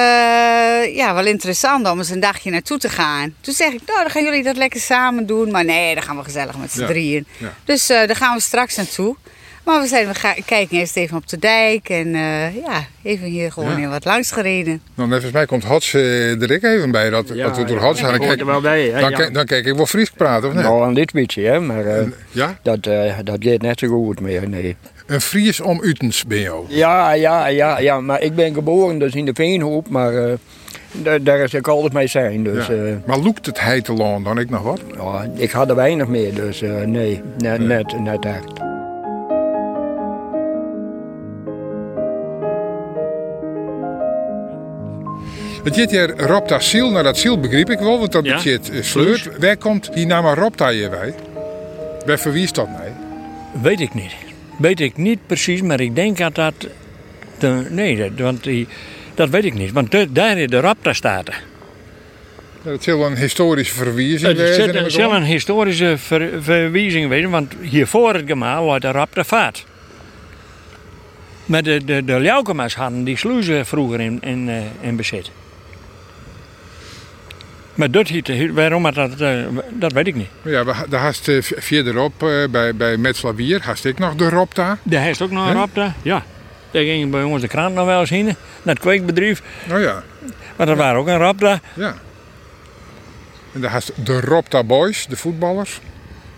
ja, 0.95 1.15
wel 1.15 1.27
interessant 1.27 1.89
om 1.89 1.99
eens 1.99 2.11
een 2.11 2.21
dagje 2.21 2.51
naartoe 2.51 2.79
te 2.79 2.89
gaan. 2.89 3.35
Toen 3.41 3.55
zeg 3.55 3.73
ik, 3.73 3.81
nou 3.87 4.01
dan 4.01 4.11
gaan 4.11 4.25
jullie 4.25 4.43
dat 4.43 4.57
lekker 4.57 4.81
samen 4.81 5.27
doen. 5.27 5.51
Maar 5.51 5.65
nee, 5.65 5.95
dan 5.95 6.03
gaan 6.03 6.17
we 6.17 6.25
gezellig 6.25 6.57
met 6.57 6.73
z'n 6.73 6.81
Ja, 6.81 6.87
drieën. 6.87 7.27
ja. 7.39 7.55
Dus 7.65 7.89
eh, 7.91 8.07
daar 8.07 8.17
gaan 8.17 8.35
we 8.37 8.43
straks 8.43 8.77
naartoe. 8.77 9.17
Maar 9.67 9.81
we 9.81 9.87
zeiden, 9.87 10.13
we 10.13 10.19
gaan, 10.19 10.35
kijken 10.47 10.77
eerst 10.79 10.97
even 10.97 11.17
op 11.17 11.29
de 11.29 11.39
dijk. 11.39 11.89
En 11.89 12.15
eh, 12.15 12.55
ja, 12.57 12.85
even 13.03 13.27
hier 13.27 13.53
gewoon 13.53 13.71
Ja. 13.71 13.77
heel 13.77 13.89
wat 13.91 14.05
langs 14.05 14.31
gereden. 14.31 14.81
Nou, 14.95 15.09
volgens 15.11 15.33
mij 15.33 15.47
komt 15.47 15.65
Hots 15.65 15.95
eh, 15.95 16.43
er 16.43 16.51
ik 16.51 16.63
even 16.63 16.91
bij. 16.91 17.11
Dat, 17.11 17.29
dat 17.29 17.57
we 17.57 17.65
door 17.65 17.81
Hots 17.81 18.01
gaan. 18.01 18.09
Dan, 18.11 18.17
hoort 18.17 18.29
kijk, 18.29 18.41
er 18.41 18.47
wel 18.47 18.61
bij, 18.61 18.83
hè? 18.85 19.01
dan, 19.01 19.11
Ja. 19.11 19.31
dan 19.31 19.45
kijk 19.45 19.67
ik 19.67 19.75
wel 19.75 19.87
Fries 19.87 20.11
praten, 20.11 20.49
of 20.49 20.55
niet? 20.55 20.63
Nou, 20.63 20.87
een 20.87 20.95
dit 20.95 21.13
beetje, 21.13 21.43
hè, 21.43 21.61
maar 21.61 21.87
eh, 21.87 22.07
Ja? 22.31 22.59
dat, 22.63 22.87
eh, 22.87 23.15
dat 23.25 23.37
gaat 23.41 23.61
net 23.63 23.79
zo 23.79 23.89
goed 23.89 24.21
meer, 24.21 24.49
nee. 24.49 24.77
Een 25.07 25.21
Fries 25.21 25.61
om 25.61 25.79
Utens 25.83 26.25
ben 26.25 26.41
jou. 26.41 26.65
Ja, 26.69 27.13
ja, 27.13 27.47
ja, 27.47 27.79
ja, 27.79 28.01
maar 28.01 28.21
ik 28.23 28.35
ben 28.35 28.55
geboren 28.55 28.99
dus 28.99 29.15
in 29.15 29.25
de 29.25 29.35
Veenhoop, 29.35 29.89
maar 29.89 30.15
eh, 30.25 30.33
daar, 31.21 31.39
is 31.39 31.55
ik 31.55 31.69
altijd 31.69 31.93
mee 31.93 32.07
zijn. 32.07 32.45
Dus 32.45 32.67
Ja. 32.67 32.73
eh, 32.75 32.93
Maar 33.07 33.19
loekt 33.19 33.47
het 33.47 33.61
heiteland 33.61 34.25
dan 34.25 34.39
ik 34.39 34.51
nog 34.51 34.63
wat? 34.63 34.81
ja, 34.97 35.29
ik 35.35 35.51
had 35.51 35.69
er 35.69 35.75
weinig 35.77 36.07
meer, 36.07 36.35
dus 36.35 36.63
eh, 36.63 36.71
nee, 36.85 37.23
net, 37.39 37.61
net, 37.61 38.01
net 38.01 38.25
echt. 38.25 38.53
Het 45.67 45.75
zit 45.75 45.91
hier 45.91 46.17
Robta 46.17 46.61
Ziel. 46.61 46.91
Nou, 46.91 47.03
dat 47.05 47.19
Ziel 47.19 47.41
begreep 47.41 47.71
ik 47.71 47.79
wel, 47.79 47.99
want 47.99 48.13
dat 48.13 48.25
Ja. 48.25 48.39
zit 48.39 48.71
uh, 48.73 48.83
sleurt. 48.83 49.29
Waar 49.39 49.57
komt 49.57 49.93
die 49.95 50.07
naam 50.07 50.27
Robta 50.27 50.69
hier 50.71 50.91
bij? 50.91 51.15
Bij 52.05 52.19
voor 52.19 52.33
wie 52.33 52.43
is 52.43 52.53
dat 52.53 52.69
nee? 52.69 52.93
Weet 53.63 53.81
ik 53.81 53.95
niet. 53.95 54.13
Weet 54.59 54.81
ik 54.81 54.97
niet 54.97 55.19
precies, 55.27 55.63
maar 55.63 55.81
ik 55.81 55.95
denk 55.95 56.19
dat 56.19 56.35
dat... 56.35 56.55
De, 57.39 57.67
nee, 57.71 57.97
dat, 57.97 58.11
want 58.25 58.43
die, 58.43 58.69
dat 59.15 59.29
weet 59.29 59.45
ik 59.45 59.55
niet. 59.55 59.73
Want 59.73 59.91
de- 59.91 60.13
daar 60.13 60.39
in 60.39 60.47
de 60.47 60.61
Rapta 60.61 60.93
staat. 60.93 61.31
Dat 62.63 62.83
zal 62.83 63.07
een 63.07 63.17
historische 63.17 63.75
verwijzing 63.75 64.37
Het 64.39 65.01
aan. 65.01 65.15
een 65.15 65.23
historische 65.23 65.95
ver- 65.99 66.43
verwijzing 66.43 67.09
wezen, 67.09 67.31
want 67.31 67.53
hiervoor 67.61 68.15
het 68.15 68.25
gemaal 68.27 68.65
was 68.65 68.81
de 68.81 68.91
Rapta 68.91 69.25
vaart. 69.25 69.65
Maar 71.47 71.63
de, 71.63 71.85
de, 71.85 72.05
de 72.05 72.21
Ljaukema's 72.21 72.75
hadden 72.75 73.05
die 73.05 73.17
sluizen 73.17 73.67
vroeger 73.67 74.01
in, 74.01 74.19
in, 74.23 74.49
eh, 74.49 74.57
in 74.89 74.97
bezit. 74.97 75.31
Maar 77.77 77.91
dat 77.91 78.09
hiet, 78.09 78.53
waarom 78.53 78.85
had 78.85 78.95
dat, 78.95 79.21
eh, 79.21 79.47
dat 79.71 79.93
weet 79.93 80.07
ik 80.07 80.15
niet. 80.15 80.29
Ja, 80.43 80.65
daar 80.65 81.01
haast 81.01 81.29
uh, 81.29 81.43
verderop 81.43 82.23
eh, 82.23 82.49
bij, 82.51 82.75
bij 82.75 82.97
Metslavier, 82.97 83.63
haast 83.63 83.85
ik 83.85 83.99
nog 83.99 84.15
de 84.15 84.29
Robta. 84.29 84.79
Daar 84.83 85.03
heeft 85.03 85.23
ook 85.23 85.31
nog 85.31 85.43
een 85.43 85.53
Hè? 85.53 85.59
Rapta. 85.59 85.95
Ja. 86.03 86.23
Daar 86.71 86.83
ging 86.83 87.11
bij 87.11 87.23
ons 87.23 87.41
de 87.41 87.49
krant 87.49 87.75
nog 87.75 87.87
wel 87.87 88.01
eens 88.01 88.11
heen. 88.11 88.25
Naar 88.25 88.35
het 88.63 88.79
kweekbedrijf. 88.79 89.43
Nou 89.69 89.81
ja, 89.81 90.03
Maar 90.57 90.67
dat 90.67 90.77
waren 90.77 91.01
ook 91.01 91.07
een 91.07 91.19
Rapta. 91.19 91.61
ja. 91.75 91.95
En 93.53 93.61
daar 93.61 93.71
haast 93.71 93.93
de 94.07 94.21
Robta 94.21 94.65
Boys, 94.65 95.07
de 95.07 95.17
voetballers. 95.17 95.81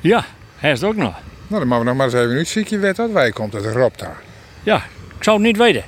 Ja, 0.00 0.24
het 0.56 0.84
ook 0.84 0.96
nog. 0.96 1.14
Nou, 1.46 1.60
dan 1.60 1.68
maken 1.68 1.78
we 1.78 1.90
nog 1.90 1.96
maar 1.96 2.06
eens 2.06 2.46
even 2.46 2.70
een 2.70 2.80
weten 2.80 3.04
dat 3.04 3.10
wij 3.12 3.30
komt 3.30 3.54
uit 3.54 3.62
de 3.62 3.72
Robta. 3.72 4.16
Ja, 4.62 4.76
ik 5.16 5.24
zou 5.24 5.36
het 5.36 5.46
niet 5.46 5.56
weten. 5.56 5.84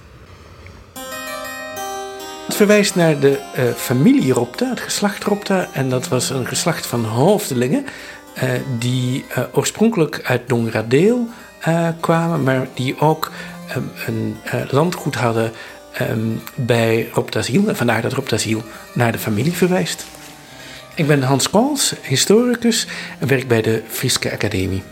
Verwijst 2.61 2.95
naar 2.95 3.19
de 3.21 3.39
eh, 3.55 3.65
familie 3.77 4.33
Ropta, 4.33 4.69
het 4.69 4.81
geslacht 4.81 5.25
Ropta. 5.25 5.69
En 5.73 5.89
dat 5.89 6.09
was 6.09 6.31
een 6.31 6.47
geslacht 6.47 6.87
van 6.87 7.05
hoofdelingen 7.05 7.87
eh, 8.35 8.51
die 8.79 9.25
eh, 9.29 9.43
oorspronkelijk 9.53 10.21
uit 10.25 10.49
Dongradeel 10.49 11.29
kwamen, 12.01 12.43
maar 12.43 12.69
die 12.75 13.01
ook 13.01 13.31
ehm, 13.69 13.83
een 14.07 14.37
landgoed 14.71 15.15
hadden 15.15 15.53
ehm, 15.93 16.19
bij 16.55 17.09
Roptaziel. 17.13 17.69
En 17.69 17.77
vandaar 17.77 18.03
dat 18.03 18.13
Roptaziel 18.13 18.63
naar 18.95 19.13
de 19.13 19.19
familie 19.19 19.53
verwijst. 19.53 20.05
Ik 20.95 21.07
ben 21.07 21.23
Hans 21.23 21.51
Kools, 21.51 21.95
historicus 22.03 22.87
en 23.19 23.29
werk 23.29 23.49
bij 23.49 23.63
de 23.63 23.83
Frieske 23.89 24.33
Academie. 24.33 24.83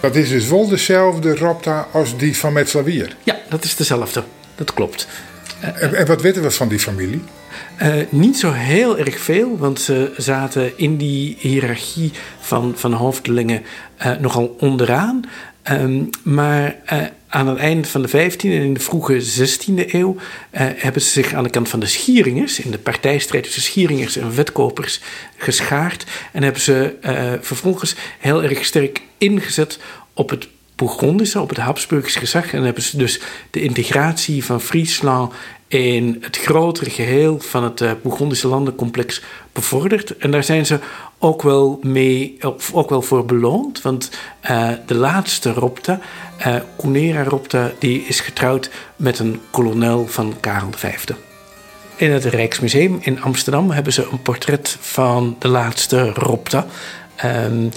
Dat 0.00 0.14
is 0.14 0.28
dus 0.28 0.48
wel 0.48 0.68
dezelfde 0.68 1.36
Robta 1.36 1.86
als 1.92 2.16
die 2.16 2.36
van 2.36 2.52
Metslavier. 2.52 3.16
Ja, 3.22 3.36
dat 3.48 3.64
is 3.64 3.76
dezelfde. 3.76 4.24
Dat 4.54 4.74
klopt. 4.74 5.08
En, 5.60 6.06
wat 6.06 6.22
weten 6.22 6.42
we 6.42 6.50
van 6.50 6.68
die 6.68 6.78
familie? 6.78 7.22
Eh, 7.76 7.94
niet 8.08 8.38
zo 8.38 8.52
heel 8.52 8.98
erg 8.98 9.18
veel, 9.18 9.58
want 9.58 9.80
ze 9.80 10.12
zaten 10.16 10.78
in 10.78 10.96
die 10.96 11.36
hiërarchie 11.38 12.12
van, 12.40 12.72
van 12.76 12.92
hoofdelingen 12.92 13.62
eh, 13.96 14.16
nogal 14.16 14.56
onderaan. 14.58 15.24
Ehm, 15.62 16.02
maar 16.22 16.76
eh, 16.84 16.98
aan 17.28 17.46
het 17.46 17.58
eind 17.58 17.88
van 17.88 18.02
de 18.02 18.08
15e 18.08 18.40
en 18.40 18.50
in 18.50 18.74
de 18.74 18.80
vroege 18.80 19.20
16e 19.20 19.92
eeuw 19.92 20.16
hebben 20.50 21.02
ze 21.02 21.08
zich 21.08 21.32
aan 21.34 21.42
de 21.42 21.50
kant 21.50 21.68
van 21.68 21.80
de 21.80 21.86
Schieringers, 21.86 22.60
in 22.60 22.70
de 22.70 22.78
partijstrijd 22.78 23.44
tussen 23.44 23.62
Schieringers 23.62 24.16
en 24.16 24.34
Wetkopers, 24.34 25.00
geschaard. 25.36 26.04
En 26.32 26.42
hebben 26.42 26.62
ze 26.62 26.94
vervolgens 27.40 27.96
heel 28.18 28.42
erg 28.42 28.64
sterk 28.64 29.02
ingezet 29.18 29.78
op 30.14 30.30
het 30.30 30.48
Op 30.82 31.48
het 31.48 31.58
Habsburgisch 31.58 32.16
gezag. 32.16 32.52
En 32.52 32.62
hebben 32.62 32.82
ze 32.82 32.96
dus 32.96 33.20
de 33.50 33.60
integratie 33.60 34.44
van 34.44 34.60
Friesland 34.60 35.32
in 35.68 36.16
het 36.20 36.36
grotere 36.36 36.90
geheel 36.90 37.38
van 37.40 37.64
het 37.64 37.80
uh, 37.80 38.42
landencomplex 38.42 39.22
bevorderd. 39.52 40.16
En 40.16 40.30
daar 40.30 40.44
zijn 40.44 40.66
ze 40.66 40.78
ook 41.18 41.42
wel, 41.42 41.78
mee, 41.82 42.38
ook 42.72 42.90
wel 42.90 43.02
voor 43.02 43.24
beloond. 43.24 43.82
Want 43.82 44.10
uh, 44.50 44.70
de 44.86 44.94
laatste 44.94 45.52
Ropta, 45.52 46.00
uh, 46.46 46.56
Cunera 46.78 47.22
Ropta, 47.22 47.72
die 47.78 48.02
is 48.02 48.20
getrouwd 48.20 48.70
met 48.96 49.18
een 49.18 49.40
kolonel 49.50 50.06
van 50.06 50.34
Karel 50.40 50.70
V. 50.76 50.94
In 51.96 52.10
het 52.10 52.24
Rijksmuseum 52.24 52.98
in 53.00 53.22
Amsterdam 53.22 53.70
hebben 53.70 53.92
ze 53.92 54.08
een 54.10 54.22
portret 54.22 54.76
van 54.80 55.36
de 55.38 55.48
laatste 55.48 56.10
Ropta. 56.10 56.66
Um, 57.24 57.70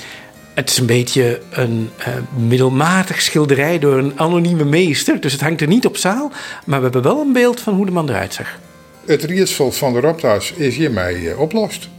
het 0.53 0.69
is 0.69 0.77
een 0.77 0.85
beetje 0.85 1.41
een 1.49 1.89
uh, 1.99 2.07
middelmatig 2.47 3.21
schilderij 3.21 3.79
door 3.79 3.97
een 3.97 4.19
anonieme 4.19 4.63
meester. 4.63 5.21
Dus 5.21 5.31
het 5.31 5.41
hangt 5.41 5.61
er 5.61 5.67
niet 5.67 5.85
op 5.85 5.97
zaal. 5.97 6.31
Maar 6.65 6.77
we 6.77 6.83
hebben 6.83 7.01
wel 7.01 7.21
een 7.21 7.33
beeld 7.33 7.59
van 7.59 7.73
hoe 7.73 7.85
de 7.85 7.91
man 7.91 8.09
eruit 8.09 8.33
zag. 8.33 8.59
Het 9.05 9.23
rietsel 9.23 9.71
van 9.71 9.93
de 9.93 9.99
Rapta's 9.99 10.51
is 10.51 10.75
hiermee 10.75 11.21
uh, 11.21 11.39
oplost. 11.39 11.89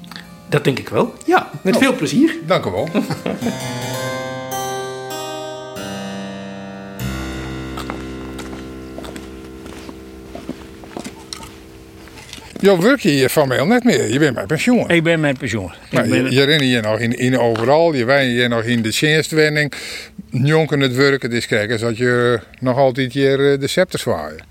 Dat 0.49 0.65
denk 0.65 0.79
ik 0.79 0.89
wel. 0.89 1.15
Ja, 1.25 1.51
met 1.63 1.77
veel 1.77 1.95
plezier. 1.95 2.37
Dank 2.47 2.65
u 2.65 2.71
wel. 2.71 2.89
Jo, 12.63 12.81
werk 12.81 13.01
je 13.01 13.09
hier 13.09 13.29
formeel 13.29 13.67
net 13.67 13.85
meer? 13.85 14.13
Je 14.13 14.19
bent 14.19 14.35
met 14.35 14.47
pensioen. 14.47 14.89
Ik 14.89 15.03
ben 15.03 15.21
met 15.21 15.39
pensioen. 15.39 15.73
Maar 15.93 16.09
ben... 16.09 16.25
je, 16.25 16.31
je 16.31 16.43
rent 16.43 16.61
hier 16.61 16.83
nog 16.83 16.99
in, 16.99 17.19
in 17.19 17.39
overal. 17.39 17.95
Je 17.95 18.05
wijnt 18.05 18.31
hier 18.31 18.49
nog 18.49 18.63
in 18.63 18.83
de 18.83 18.91
tjenstwenning. 18.91 19.73
Jonken 20.31 20.81
het 20.81 20.95
werken. 20.95 21.33
Is 21.33 21.47
kijken 21.47 21.81
dat 21.81 21.97
je 21.97 22.41
nog 22.61 22.77
altijd 22.77 23.13
hier 23.13 23.37
de 23.37 23.67
scepter 23.67 23.99
zwaaien. 23.99 24.45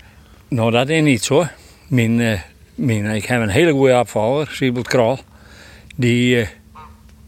Nou, 0.48 0.70
dat 0.70 0.88
is 0.88 1.00
niet 1.00 1.24
zo. 1.24 1.46
Mijn, 1.88 2.18
uh, 2.18 2.40
mijn, 2.74 3.04
ik 3.04 3.24
heb 3.24 3.40
een 3.40 3.48
hele 3.48 3.72
goede 3.72 3.98
opvaller, 3.98 4.48
Siebelt 4.50 4.88
Kral. 4.88 5.18
Die, 5.96 6.36
uh, 6.36 6.46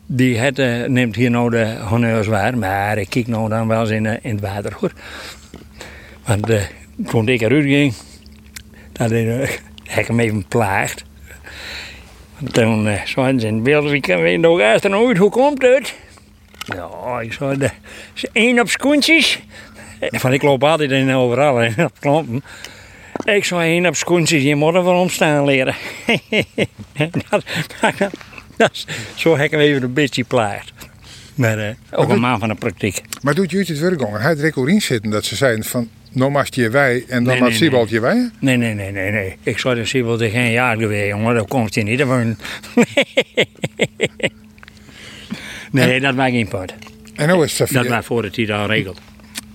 die 0.07 0.39
het, 0.39 0.59
uh, 0.59 0.85
neemt 0.85 1.17
hier 1.17 1.31
nou 1.31 1.51
de 1.51 1.77
honneurs 1.81 2.27
waar. 2.27 2.59
Maar 2.59 2.99
ik 2.99 3.11
kijk 3.11 3.27
nou 3.27 3.49
dan 3.49 3.69
wel 3.69 3.81
eens 3.81 3.91
in, 3.91 4.07
in 4.07 4.35
het 4.35 4.41
water 4.41 4.73
hoor. 4.81 4.93
Want 6.27 6.47
toen 7.07 7.29
ik 7.29 7.41
eruit 7.41 7.65
ging, 7.65 7.95
dat 8.93 9.11
ik 9.11 9.63
heb 9.95 10.09
hem 10.09 10.21
even 10.21 10.45
plaagd. 10.49 11.05
Toen 12.51 12.87
uh, 12.87 13.05
zeiden 13.05 13.41
ze 13.41 13.47
in 13.47 13.63
beeld, 13.63 13.93
ik 13.93 14.07
weet 14.07 14.41
nog 14.41 14.59
eerst 14.59 14.89
nooit, 14.89 15.19
hoe 15.19 15.31
komt 15.31 15.63
het? 15.63 15.95
Ja, 16.65 17.21
ik 17.21 17.33
zei, 17.33 17.59
de, 17.59 17.71
één 18.33 18.61
op 18.61 18.69
schoentjes. 18.69 19.41
Van 20.01 20.33
ik 20.33 20.43
loop 20.43 20.65
altijd 20.65 20.91
in 20.91 21.15
overal 21.15 21.63
in 21.63 21.85
op 21.85 22.01
klompen. 22.01 22.43
Ik 23.25 23.45
zei 23.45 23.61
één 23.61 23.87
op 23.87 23.97
schoentjes, 23.97 24.43
je 24.43 24.55
moet 24.55 24.75
er 24.75 24.83
van 24.83 24.97
omstaan 24.97 25.45
leren. 25.45 25.75
dat, 27.31 27.45
dat, 27.81 28.11
dat, 28.57 28.87
zo 29.15 29.37
heb 29.37 29.45
ik 29.45 29.51
hem 29.51 29.61
even 29.61 29.83
een 29.83 29.93
beetje 29.93 30.25
plaagd. 30.25 30.73
Maar 31.35 31.59
uh, 31.59 31.69
ook 31.91 32.09
een 32.09 32.21
man 32.21 32.39
van 32.39 32.49
de 32.49 32.55
praktijk. 32.55 33.03
Maar 33.23 33.35
doet 33.35 33.51
je 33.51 33.59
het 33.59 33.79
werk? 33.79 34.01
Hij 34.01 34.21
had 34.21 34.39
er 34.39 34.81
zitten 34.81 35.11
dat 35.11 35.25
ze 35.25 35.37
zeiden 35.37 35.65
van 35.65 35.89
nou 36.15 36.31
mag 36.31 36.55
je 36.55 36.71
wij 36.71 37.05
en 37.09 37.25
dan 37.25 37.39
nee, 37.39 37.53
Siebold 37.53 37.91
je 37.91 38.01
wij? 38.01 38.31
Nee, 38.39 38.57
nee, 38.57 38.75
nee, 38.75 38.93
nee, 38.93 39.11
nee. 39.11 39.37
Ik 39.43 39.59
zou 39.59 39.75
de 39.75 39.85
Siebold 39.85 40.21
geen 40.21 40.51
jaar 40.51 40.77
geweest, 40.77 41.09
jongen. 41.09 41.35
Dat 41.35 41.49
komt 41.49 41.75
je 41.75 41.83
niet 41.83 42.01
van. 42.01 42.37
nee, 45.71 45.95
en, 45.95 46.03
dat 46.03 46.15
maakt 46.15 46.33
geen 46.33 46.49
punt. 46.49 46.75
En 47.15 47.31
hoe 47.31 47.45
is 47.45 47.57
dat? 47.57 47.69
Dat 47.69 47.89
maakt 47.89 48.05
voor 48.05 48.23
het 48.23 48.37
hij 48.37 48.53
al 48.53 48.67
regelt. 48.67 49.01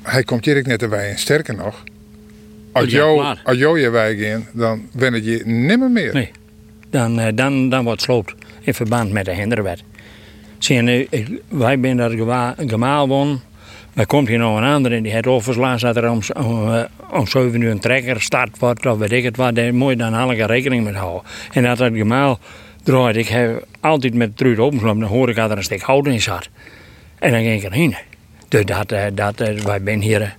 Hij 0.01 0.23
komt 0.23 0.43
direct 0.43 0.67
net 0.67 0.81
erbij. 0.81 1.09
En 1.09 1.17
sterker 1.17 1.55
nog, 1.55 1.83
als 2.71 2.91
jou, 2.91 3.35
als 3.43 3.57
jou 3.57 3.79
je 3.79 3.89
wij 3.89 4.15
gaan, 4.15 4.47
dan 4.53 4.89
ben 4.93 5.13
het 5.13 5.25
je 5.25 5.41
nimmer 5.45 5.91
meer. 5.91 6.13
Nee, 6.13 6.31
dan, 6.89 7.19
uh, 7.19 7.27
dan, 7.33 7.69
dan 7.69 7.83
wordt 7.83 8.01
sloopt 8.01 8.35
in 8.61 8.73
verband 8.73 9.11
met 9.11 9.25
de 9.25 9.33
hinderwet. 9.33 9.83
Zie 10.57 10.83
je, 10.83 11.41
wij 11.47 11.77
zijn 11.81 11.97
daar 11.97 12.11
gemaal 12.57 13.07
won. 13.07 13.41
Dan 13.99 14.07
komt 14.07 14.27
hier 14.27 14.37
nog 14.37 14.57
een 14.57 14.63
ander 14.63 14.91
en 14.91 15.03
die 15.03 15.11
heeft 15.11 15.27
overslagen 15.27 15.93
dat 15.93 16.03
er 16.03 16.11
om, 16.11 16.21
om, 16.43 16.85
om 17.11 17.27
7 17.27 17.61
uur 17.61 17.71
een 17.71 17.79
trekker 17.79 18.21
start 18.21 18.59
wordt 18.59 18.85
of 18.85 18.97
weet 18.97 19.11
ik 19.11 19.23
het 19.23 19.37
wat. 19.37 19.55
Daar 19.55 19.73
moet 19.73 19.89
je 19.89 19.95
dan 19.95 20.13
alle 20.13 20.45
rekening 20.45 20.83
mee 20.83 20.93
houden. 20.93 21.21
En 21.51 21.63
dat 21.63 21.79
het 21.79 21.93
gemaal 21.93 22.39
draait. 22.83 23.15
Ik 23.15 23.27
heb 23.27 23.65
altijd 23.79 24.13
met 24.13 24.37
Truud 24.37 24.57
openslopen, 24.57 24.99
dan 24.99 25.09
hoor 25.09 25.29
ik 25.29 25.35
dat 25.35 25.51
er 25.51 25.57
een 25.57 25.63
stuk 25.63 25.81
hout 25.81 26.07
in 26.07 26.21
zat. 26.21 26.49
En 27.19 27.31
dan 27.31 27.41
ging 27.41 27.63
ik 27.63 27.69
erheen. 27.69 27.95
Dus 28.47 28.65
dat, 28.65 28.93
dat, 29.13 29.37
wij 29.37 29.81
zijn 29.83 30.01
hier, 30.01 30.35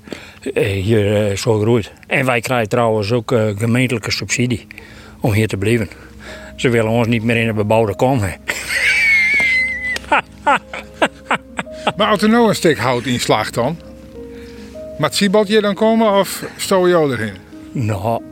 hier 0.65 1.37
zo 1.37 1.53
gegroeid. 1.53 1.93
En 2.07 2.27
wij 2.27 2.41
krijgen 2.41 2.69
trouwens 2.69 3.13
ook 3.13 3.35
gemeentelijke 3.57 4.11
subsidie 4.11 4.67
om 5.21 5.33
hier 5.33 5.49
te 5.49 5.57
blijven. 5.57 5.89
Ze 6.57 6.69
willen 6.69 6.91
ons 6.91 7.07
niet 7.07 7.23
meer 7.23 7.37
in 7.37 7.47
de 7.47 7.53
bebouwde 7.53 7.97
kom. 7.97 8.21
Maar 11.97 12.11
als 12.11 12.23
er 12.23 12.29
nou 12.29 12.49
een 12.49 12.55
stuk 12.55 12.79
hout 12.79 13.05
in 13.05 13.21
slaagt 13.21 13.55
dan? 13.55 13.79
Moet 14.99 15.15
Siebold 15.15 15.49
je 15.49 15.61
dan 15.61 15.75
komen 15.75 16.13
of 16.13 16.45
stoot 16.57 16.89
je 16.89 16.95
erin? 16.95 17.35
Nou, 17.73 18.23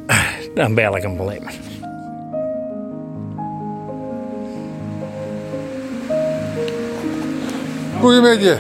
dan 0.55 0.75
bel 0.75 0.97
ik 0.97 1.03
hem 1.03 1.17
wel 1.17 1.31
even. 1.31 1.51
Goedemiddag. 8.01 8.59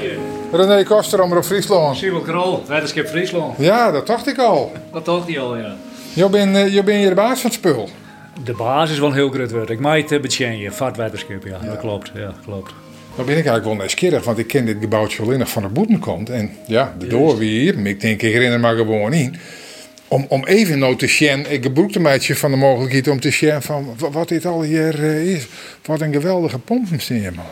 René 0.52 0.82
Koster, 0.82 1.22
Omroep 1.22 1.44
Friesland. 1.44 1.96
Siebold 1.96 2.24
Krol, 2.24 2.62
wetenschap 2.66 3.06
Friesland. 3.06 3.54
Ja, 3.58 3.90
dat 3.90 4.06
dacht 4.06 4.26
ik 4.26 4.38
al. 4.38 4.72
Dat 4.92 5.04
dacht 5.04 5.28
hij 5.28 5.40
al, 5.40 5.56
ja. 5.56 5.76
Je 6.12 6.28
bent, 6.28 6.56
uh, 6.56 6.74
je 6.74 6.82
bent 6.82 6.98
hier 6.98 7.08
de 7.08 7.14
baas 7.14 7.40
van 7.40 7.50
het 7.50 7.58
spul. 7.58 7.88
De 8.44 8.52
baas 8.52 8.90
is 8.90 8.98
wel 8.98 9.08
een 9.08 9.14
heel 9.14 9.30
groot 9.30 9.50
woord. 9.50 9.70
Ik 9.70 9.80
maak 9.80 10.08
het 10.08 10.20
betjenje, 10.20 10.70
vaartwetenschap, 10.70 11.44
ja. 11.44 11.58
ja. 11.62 11.68
Dat 11.68 11.78
klopt, 11.78 12.10
ja, 12.14 12.32
klopt. 12.44 12.72
Dan 13.18 13.26
ben 13.26 13.36
ik 13.36 13.46
eigenlijk 13.46 13.76
wel 13.76 13.86
nieuwsgierig, 13.86 14.24
want 14.24 14.38
ik 14.38 14.46
ken 14.46 14.64
dit 14.64 14.76
gebouwtje 14.80 15.26
wel 15.26 15.38
nog 15.38 15.50
van 15.50 15.62
de 15.62 15.68
boeten 15.68 15.98
komt. 15.98 16.30
En 16.30 16.50
ja, 16.66 16.94
de 16.98 17.06
door 17.06 17.36
maar 17.36 17.86
ik 17.86 18.00
denk, 18.00 18.22
ik 18.22 18.32
herinner 18.32 18.60
me 18.60 18.76
gewoon 18.76 19.12
in. 19.12 19.36
Om, 20.08 20.26
om 20.28 20.44
even 20.44 20.78
nou 20.78 20.96
te 20.96 21.06
zien, 21.06 21.52
ik 21.52 21.62
gebruikte 21.62 22.00
meidje 22.00 22.36
van 22.36 22.50
de 22.50 22.56
mogelijkheid 22.56 23.08
om 23.08 23.20
te 23.20 23.30
zien 23.30 23.62
van 23.62 23.96
wat 24.12 24.28
dit 24.28 24.46
al 24.46 24.62
hier 24.62 25.00
uh, 25.00 25.34
is. 25.34 25.46
Wat 25.84 26.00
een 26.00 26.12
geweldige 26.12 26.58
pompen 26.58 27.00
zie 27.00 27.20
man. 27.20 27.44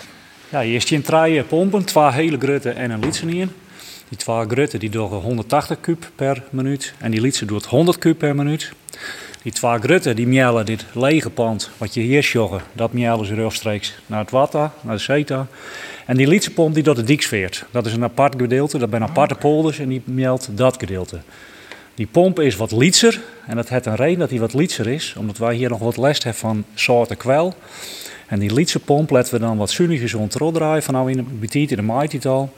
Ja, 0.49 0.61
je 0.61 0.73
hebt 0.73 1.05
drie 1.05 1.43
pompen, 1.43 1.85
twee 1.85 2.13
hele 2.13 2.39
grote 2.39 2.71
en 2.71 2.91
een 2.91 3.01
lietse 3.01 3.27
in. 3.27 3.51
Die 4.09 4.19
twee 4.19 4.45
grote 4.49 4.79
die 4.79 4.91
doen 4.91 5.09
180 5.09 5.81
kub 5.81 6.11
per 6.15 6.43
minuut 6.51 6.95
en 6.99 7.11
die 7.11 7.21
lietse 7.21 7.45
doet 7.45 7.65
100 7.65 7.99
kub 7.99 8.19
per 8.19 8.35
minuut. 8.35 8.73
Die 9.47 9.55
twee 9.55 9.79
grutten 9.79 10.17
die 10.17 10.27
mielen 10.27 10.67
dit 10.67 10.85
lege 10.93 11.31
pand, 11.31 11.71
wat 11.79 11.95
je 11.95 12.01
hier 12.01 12.21
joggen, 12.21 12.61
dat 12.73 12.93
mielen 12.93 13.27
ze 13.27 13.35
rechtstreeks 13.35 13.95
naar 14.07 14.21
het 14.21 14.31
water, 14.31 14.71
naar 14.81 14.95
de 14.95 15.03
CETA. 15.03 15.47
En 16.07 16.17
die 16.17 16.27
lietsepomp 16.27 16.75
die 16.75 16.83
door 16.83 16.95
de 16.95 17.03
dik 17.03 17.23
veert. 17.23 17.65
Dat 17.71 17.87
is 17.87 17.93
een 17.93 18.03
apart 18.03 18.35
gedeelte, 18.39 18.79
dat 18.79 18.91
zijn 18.91 19.03
aparte 19.03 19.35
polders 19.35 19.79
en 19.79 19.89
die 19.89 20.03
mielt 20.05 20.49
dat 20.51 20.77
gedeelte. 20.79 21.19
Die 21.95 22.07
pomp 22.07 22.41
is 22.41 22.57
wat 22.57 22.73
lietser 22.73 23.21
en 23.47 23.57
dat 23.57 23.69
heeft 23.69 23.87
een 23.87 23.95
reden 23.95 24.19
dat 24.19 24.29
die 24.29 24.41
wat 24.41 24.55
lietser 24.55 24.87
is, 24.87 25.15
omdat 25.19 25.39
wij 25.39 25.55
hier 25.55 25.69
nog 25.69 25.79
wat 25.79 25.97
last 25.97 26.23
hebben 26.23 26.41
van 26.41 26.65
soorten 26.75 27.17
kwel. 27.17 27.55
En 28.27 28.39
die 28.39 28.55
lietse 28.55 28.79
pomp 28.79 29.11
letten 29.11 29.35
we 29.35 29.41
dan 29.41 29.57
wat 29.57 29.71
zuiniger 29.71 30.09
zo'n 30.09 30.29
draaien 30.53 30.83
van 30.83 30.95
nou 30.95 31.11
in 31.11 31.17
de 31.17 31.23
betiet 31.23 31.71
in 31.71 31.77
de 31.77 31.83
maait 31.83 32.27
al 32.27 32.53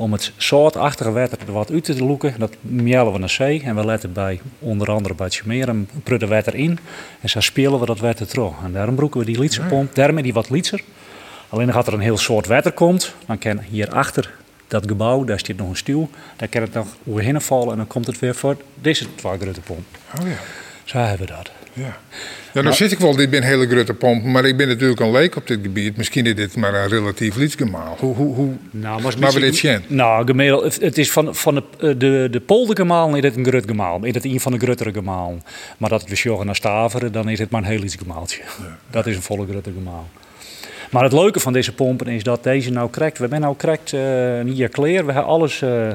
om 0.00 0.12
het 0.12 0.32
soortachtige 0.36 1.12
water 1.12 1.38
er 1.46 1.52
wat 1.52 1.70
uit 1.70 1.84
te 1.84 2.04
loeken. 2.04 2.34
Dat 2.38 2.56
mielen 2.60 3.12
we 3.12 3.18
naar 3.18 3.28
zee 3.28 3.62
en 3.62 3.76
we 3.76 3.84
letten 3.84 4.12
bij 4.12 4.40
onder 4.58 4.90
andere 4.90 5.14
bij 5.14 5.26
het 5.26 5.34
Chimeren 5.34 5.88
prudde 6.02 6.26
water 6.26 6.54
in. 6.54 6.78
En 7.20 7.28
zo 7.28 7.40
spelen 7.40 7.80
we 7.80 7.86
dat 7.86 7.98
water 7.98 8.26
terug. 8.26 8.52
En 8.64 8.72
daarom 8.72 8.94
broeken 8.94 9.20
we 9.20 9.26
die 9.26 9.38
lietserpomp, 9.38 9.94
daarmee 9.94 10.22
die 10.22 10.32
wat 10.32 10.50
lietser. 10.50 10.82
Alleen 11.48 11.72
als 11.72 11.86
er 11.86 11.92
een 11.92 12.00
heel 12.00 12.18
soort 12.18 12.46
water 12.46 12.72
komt, 12.72 13.14
dan 13.26 13.38
kan 13.38 13.58
hier 13.58 13.90
achter 13.90 14.34
dat 14.68 14.86
gebouw, 14.86 15.24
daar 15.24 15.38
staat 15.38 15.56
nog 15.56 15.68
een 15.68 15.76
stuw, 15.76 16.08
daar 16.36 16.48
kan 16.48 16.62
het 16.62 16.72
nog 16.72 16.86
overheen 17.06 17.40
vallen 17.40 17.70
en 17.70 17.76
dan 17.76 17.86
komt 17.86 18.06
het 18.06 18.18
weer 18.18 18.34
voor 18.34 18.56
deze 18.74 19.14
twee 19.14 19.38
grote 19.38 19.60
pomp. 19.60 19.86
Oh 20.20 20.26
ja. 20.26 20.36
Zo 20.90 20.98
hebben 20.98 21.26
we 21.26 21.32
dat. 21.32 21.50
Ja. 21.72 21.96
Ja, 22.52 22.60
nou 22.62 22.74
zit 22.74 22.92
ik 22.92 22.98
wel, 22.98 23.16
dit 23.16 23.30
ben 23.30 23.42
hele 23.42 23.66
grote 23.68 23.94
pompen, 23.94 24.30
maar 24.30 24.44
ik 24.44 24.56
ben 24.56 24.68
natuurlijk 24.68 25.00
een 25.00 25.10
leek 25.10 25.36
op 25.36 25.46
dit 25.46 25.58
gebied. 25.62 25.96
Misschien 25.96 26.26
is 26.26 26.34
dit 26.34 26.56
maar 26.56 26.74
een 26.74 26.88
relatief 26.88 27.36
lietsgemaal. 27.36 27.96
Hoe, 27.98 28.14
hoe, 28.14 28.34
hoe 28.34 28.52
Nou, 28.70 29.02
maar 29.02 29.14
maar 29.18 29.32
we 29.32 29.40
dit 29.40 29.56
zien? 29.56 29.80
Nou, 29.86 30.26
gemiddeld, 30.26 30.62
het- 30.62 30.80
het 30.80 30.98
is 30.98 31.10
van, 31.10 31.34
van 31.34 31.54
de, 31.54 31.62
eh, 31.80 31.88
de, 31.98 32.28
de 32.30 32.40
poldergemaal 32.40 33.14
is 33.16 33.22
het 33.22 33.36
een 33.36 33.44
grut 33.46 33.64
gemaal. 33.66 34.04
Is 34.04 34.14
het 34.14 34.24
een 34.24 34.40
van 34.40 34.52
de 34.52 34.58
gruttere 34.58 34.92
gemaal. 34.92 35.36
Maar 35.78 35.90
dat 35.90 36.04
we 36.08 36.16
sjoggen 36.16 36.46
naar 36.46 36.56
Staveren, 36.56 37.12
dan 37.12 37.28
is 37.28 37.38
het 37.38 37.50
maar 37.50 37.62
een 37.62 37.68
heel 37.68 37.82
iets 37.82 37.96
gemaaltje. 37.96 38.42
Dat 38.90 39.06
is 39.06 39.16
een 39.16 39.22
volle 39.22 39.46
grutte 39.46 39.72
gemaal. 39.78 40.08
Maar 40.90 41.02
het 41.02 41.12
leuke 41.12 41.40
van 41.40 41.52
deze 41.52 41.74
pompen 41.74 42.06
is 42.06 42.22
dat 42.22 42.42
deze 42.44 42.70
nou 42.70 42.90
krijgt. 42.90 43.14
We 43.16 43.20
hebben 43.22 43.40
nou 43.40 43.56
krijgt 43.56 43.92
eh, 43.92 44.38
een 44.38 44.54
jaar 44.54 44.68
kleer. 44.68 45.06
We 45.06 45.12
hebben 45.12 45.30
alles 45.32 45.62
eh 45.62 45.88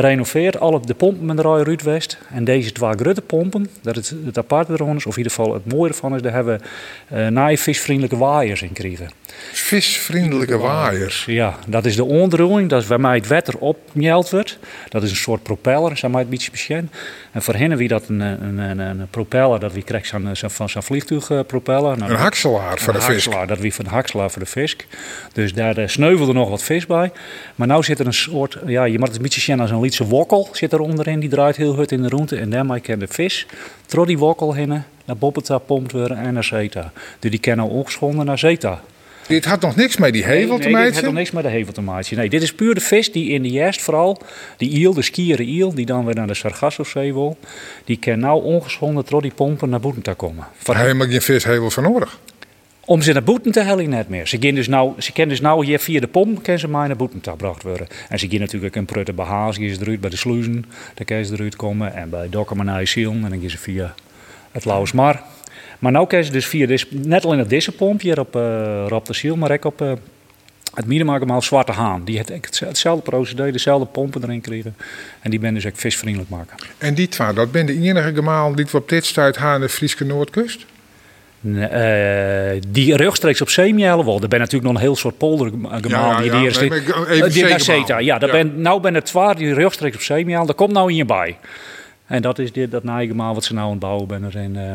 gerenoveerd. 0.00 0.60
Alle, 0.60 0.80
de 0.80 0.94
pompen 0.94 1.26
met 1.26 1.36
de 1.36 1.42
rode 1.42 1.62
Ruudwest. 1.64 2.18
En 2.32 2.44
deze 2.44 2.72
twee 2.72 2.92
grote 2.96 3.22
pompen, 3.22 3.68
dat 3.82 3.96
is 3.96 4.12
het 4.24 4.38
aparte 4.38 4.72
ervan 4.72 4.96
is, 4.96 5.06
of 5.06 5.12
in 5.16 5.22
ieder 5.22 5.32
geval 5.32 5.54
het 5.54 5.72
mooie 5.72 5.88
ervan 5.90 6.14
is, 6.14 6.22
daar 6.22 6.32
hebben 6.32 6.60
we 7.08 7.16
eh 7.16 7.26
naaivisvriendelijke 7.26 8.16
waaiers 8.16 8.62
in 8.62 8.68
gekregen. 8.68 9.10
Visvriendelijke 9.52 10.56
waaiers. 10.58 11.24
Ja, 11.26 11.54
dat 11.66 11.84
is 11.86 11.96
de 11.96 12.04
onderroering. 12.04 12.70
Dat 12.70 12.82
is 12.82 12.88
waar 12.88 13.00
mij 13.00 13.14
het 13.16 13.26
wetter 13.26 13.58
opmeld 13.58 14.30
wordt. 14.30 14.58
Dat 14.88 15.02
is 15.02 15.10
een 15.10 15.16
soort 15.16 15.42
propeller, 15.42 15.96
zeg 15.96 16.10
maar 16.10 16.20
het 16.20 16.30
beetje. 16.30 16.90
En 17.32 17.42
voor 17.42 17.54
hen 17.54 17.76
wie 17.76 17.88
dat 17.88 18.08
een, 18.08 18.20
een, 18.20 18.58
een, 18.58 18.78
een 18.78 19.06
propeller, 19.10 19.60
dat 19.60 19.72
wie 19.72 19.82
krijgt 19.82 20.06
zo'n, 20.06 20.28
zo'n- 20.32 20.50
van 20.50 20.68
zo'n 20.68 20.82
vliegtuigpropeller. 20.82 21.98
Nou, 21.98 22.10
Een 22.10 22.16
hakselaar 22.16 22.78
voor 22.78 22.92
de 22.92 23.00
vis. 23.00 23.28
dat 23.46 23.58
wie 23.58 23.74
van 23.74 23.84
een 23.84 23.90
hakselaar 23.90 24.30
voor 24.30 24.42
de 24.42 24.48
vis. 24.48 24.76
Dus 25.32 25.52
daar 25.54 25.76
eh, 25.76 25.88
sneuvelde 25.88 26.32
nog 26.32 26.48
wat 26.50 26.62
vis 26.62 26.86
bij. 26.86 27.10
Maar 27.54 27.66
nu 27.68 27.82
zit 27.82 27.98
er 27.98 28.06
een 28.06 28.12
soort, 28.14 28.58
ja, 28.66 28.84
je 28.84 28.98
moet 28.98 29.06
het 29.08 29.16
een 29.16 29.22
beetje 29.22 29.40
zien 29.40 29.60
als 29.60 29.70
een 29.70 29.76
lietse 29.86 30.04
wokkel 30.04 30.48
zit 30.52 30.72
er 30.72 30.80
onderin. 30.80 31.20
Die 31.20 31.28
draait 31.28 31.56
heel 31.56 31.74
goed 31.74 31.92
in 31.92 32.02
de 32.02 32.08
roente. 32.08 32.36
En 32.36 32.50
daarmee 32.50 32.80
kan 32.80 32.98
de 32.98 33.06
vis, 33.08 33.46
door 33.86 34.06
die 34.06 34.18
wokkel 34.18 34.52
heen, 34.52 34.68
naar 35.04 35.16
Bobbeta 35.16 35.58
pompt 35.58 35.92
worden 35.92 36.18
en 36.18 36.34
naar 36.34 36.44
Zeta. 36.44 36.92
Dus 37.18 37.30
die 37.30 37.40
kan 37.40 37.56
nou 37.56 37.70
ongeschonden 37.70 38.26
naar 38.26 38.38
Zeta. 38.38 38.80
Dit 39.26 39.44
had 39.44 39.60
nog 39.60 39.76
niks 39.76 39.96
met 39.96 40.12
die 40.12 40.24
hevel 40.24 40.58
te 40.58 40.62
Nee, 40.62 40.72
dit 40.72 40.82
heeft 40.82 40.94
nog 40.94 41.02
maken. 41.02 41.14
niks 41.14 41.30
met 41.30 41.42
de 41.42 41.50
hevel 41.50 41.72
te 41.72 41.80
maken. 41.80 42.16
Nee, 42.16 42.28
dit 42.28 42.42
is 42.42 42.54
puur 42.54 42.74
de 42.74 42.80
vis 42.80 43.12
die 43.12 43.30
in 43.30 43.42
de 43.42 43.50
jest 43.50 43.82
vooral, 43.82 44.20
die 44.56 44.70
iel, 44.70 44.94
de 44.94 45.02
skieren 45.02 45.46
iel, 45.48 45.74
die 45.74 45.86
dan 45.86 46.04
weer 46.04 46.14
naar 46.14 46.26
de 46.26 46.34
Sargassozee 46.34 47.12
wil, 47.12 47.38
die 47.84 47.98
kan 47.98 48.18
nou 48.18 48.42
ongeschonden 48.42 49.04
door 49.08 49.22
die 49.22 49.32
pompen 49.34 49.68
naar 49.68 49.80
Boetenta 49.80 50.12
komen. 50.12 50.46
Daar 50.62 50.78
helemaal 50.78 51.06
geen 51.06 51.22
vishevel 51.22 51.70
van 51.70 51.82
nodig. 51.82 52.18
Om 52.86 53.02
ze 53.02 53.12
naar 53.12 53.22
Boeten 53.22 53.52
te 53.52 53.60
hellen 53.60 53.88
net 53.88 54.08
meer. 54.08 54.26
Ze 54.26 54.38
kunnen 54.38 54.56
dus 54.56 54.68
nou, 54.68 54.92
ze 54.98 55.12
kennen 55.12 55.36
dus 55.36 55.44
nou 55.44 55.64
hier 55.64 55.78
via 55.78 56.00
de 56.00 56.06
pomp 56.06 56.42
kan 56.42 56.58
ze 56.58 56.68
naar 56.68 56.96
Boetenta 56.96 57.30
gebracht 57.30 57.62
worden. 57.62 57.86
En 58.08 58.18
ze 58.18 58.28
gaan 58.28 58.40
natuurlijk 58.40 58.76
in 58.76 58.84
Prutte 58.84 59.12
bij 59.12 59.24
ze 59.52 59.80
eruit 59.80 60.00
bij 60.00 60.10
de 60.10 60.16
sluizen, 60.16 60.64
daar 60.94 61.04
kan 61.04 61.24
ze 61.24 61.32
eruit 61.32 61.56
komen. 61.56 61.94
En 61.94 62.10
bij 62.10 62.28
Dokkum 62.28 62.64
naar 62.64 62.92
en 62.96 63.20
dan 63.20 63.40
gaan 63.40 63.50
ze 63.50 63.58
via 63.58 63.94
het 64.52 64.64
Lauwersmar. 64.64 65.22
Maar 65.78 65.92
nu 65.92 66.06
kan 66.06 66.24
ze 66.24 66.30
dus 66.32 66.46
via 66.46 66.66
deze, 66.66 66.86
net 66.90 67.24
alleen 67.24 67.40
op 67.40 67.48
deze 67.48 67.72
pomp 67.72 68.00
hier 68.00 68.20
op, 68.20 68.34
op 68.92 69.06
de 69.06 69.14
Ziel, 69.14 69.36
maar 69.36 69.50
ook 69.50 69.64
op 69.64 69.80
eh, 69.80 69.92
het 70.74 70.86
Miedenmarkemaal 70.86 71.42
Zwarte 71.42 71.72
Haan. 71.72 72.04
Die 72.04 72.18
echt 72.30 72.60
hetzelfde 72.60 73.10
procedé, 73.10 73.50
dezelfde 73.50 73.86
pompen 73.86 74.22
erin 74.22 74.40
kregen. 74.40 74.76
En 75.20 75.30
die 75.30 75.38
ben 75.38 75.54
dus 75.54 75.66
ook 75.66 75.76
visvriendelijk 75.76 76.30
maken. 76.30 76.56
En 76.78 76.94
die 76.94 77.08
twee, 77.08 77.32
dat 77.32 77.52
ben 77.52 77.66
de 77.66 77.80
enige 77.80 78.14
gemaal 78.14 78.54
die 78.54 78.66
we 78.70 78.76
op 78.76 78.88
dit 78.88 79.04
stuit 79.04 79.36
aan 79.36 79.60
de 79.60 79.68
Friese 79.68 80.04
Noordkust. 80.04 80.66
Eh, 81.54 82.60
die 82.68 82.96
rechtstreeks 82.96 83.40
op 83.40 83.48
zeemjellen 83.48 84.04
wel. 84.04 84.20
Er 84.20 84.28
ben 84.28 84.38
natuurlijk 84.38 84.64
nog 84.64 84.74
een 84.74 84.86
heel 84.86 84.96
soort 84.96 85.18
poldergemaal 85.18 85.70
Ja, 85.70 85.78
ja, 85.78 86.16
die 86.20 86.30
ja. 86.30 86.60
Eh, 86.60 87.96
die. 87.96 88.04
Ja, 88.04 88.18
daar. 88.18 88.30
Ben, 88.30 88.60
nou 88.60 88.80
ben 88.80 88.94
het 88.94 89.08
zwaar 89.08 89.36
die 89.36 89.54
rechtstreeks 89.54 89.94
op 89.94 90.02
zeemjel. 90.02 90.46
Daar 90.46 90.54
komt 90.54 90.72
nou 90.72 90.90
in 90.90 90.96
je 90.96 91.04
bij. 91.04 91.36
En 92.06 92.22
dat 92.22 92.38
is 92.38 92.52
dit, 92.52 92.70
dat 92.70 92.84
naaigemaal 92.84 93.34
wat 93.34 93.44
ze 93.44 93.54
nou 93.54 93.64
aan 93.64 93.70
het 93.70 93.80
bouwen 93.80 94.08
zijn 94.08 94.24
er 94.24 94.36
in, 94.36 94.56
eh, 94.56 94.72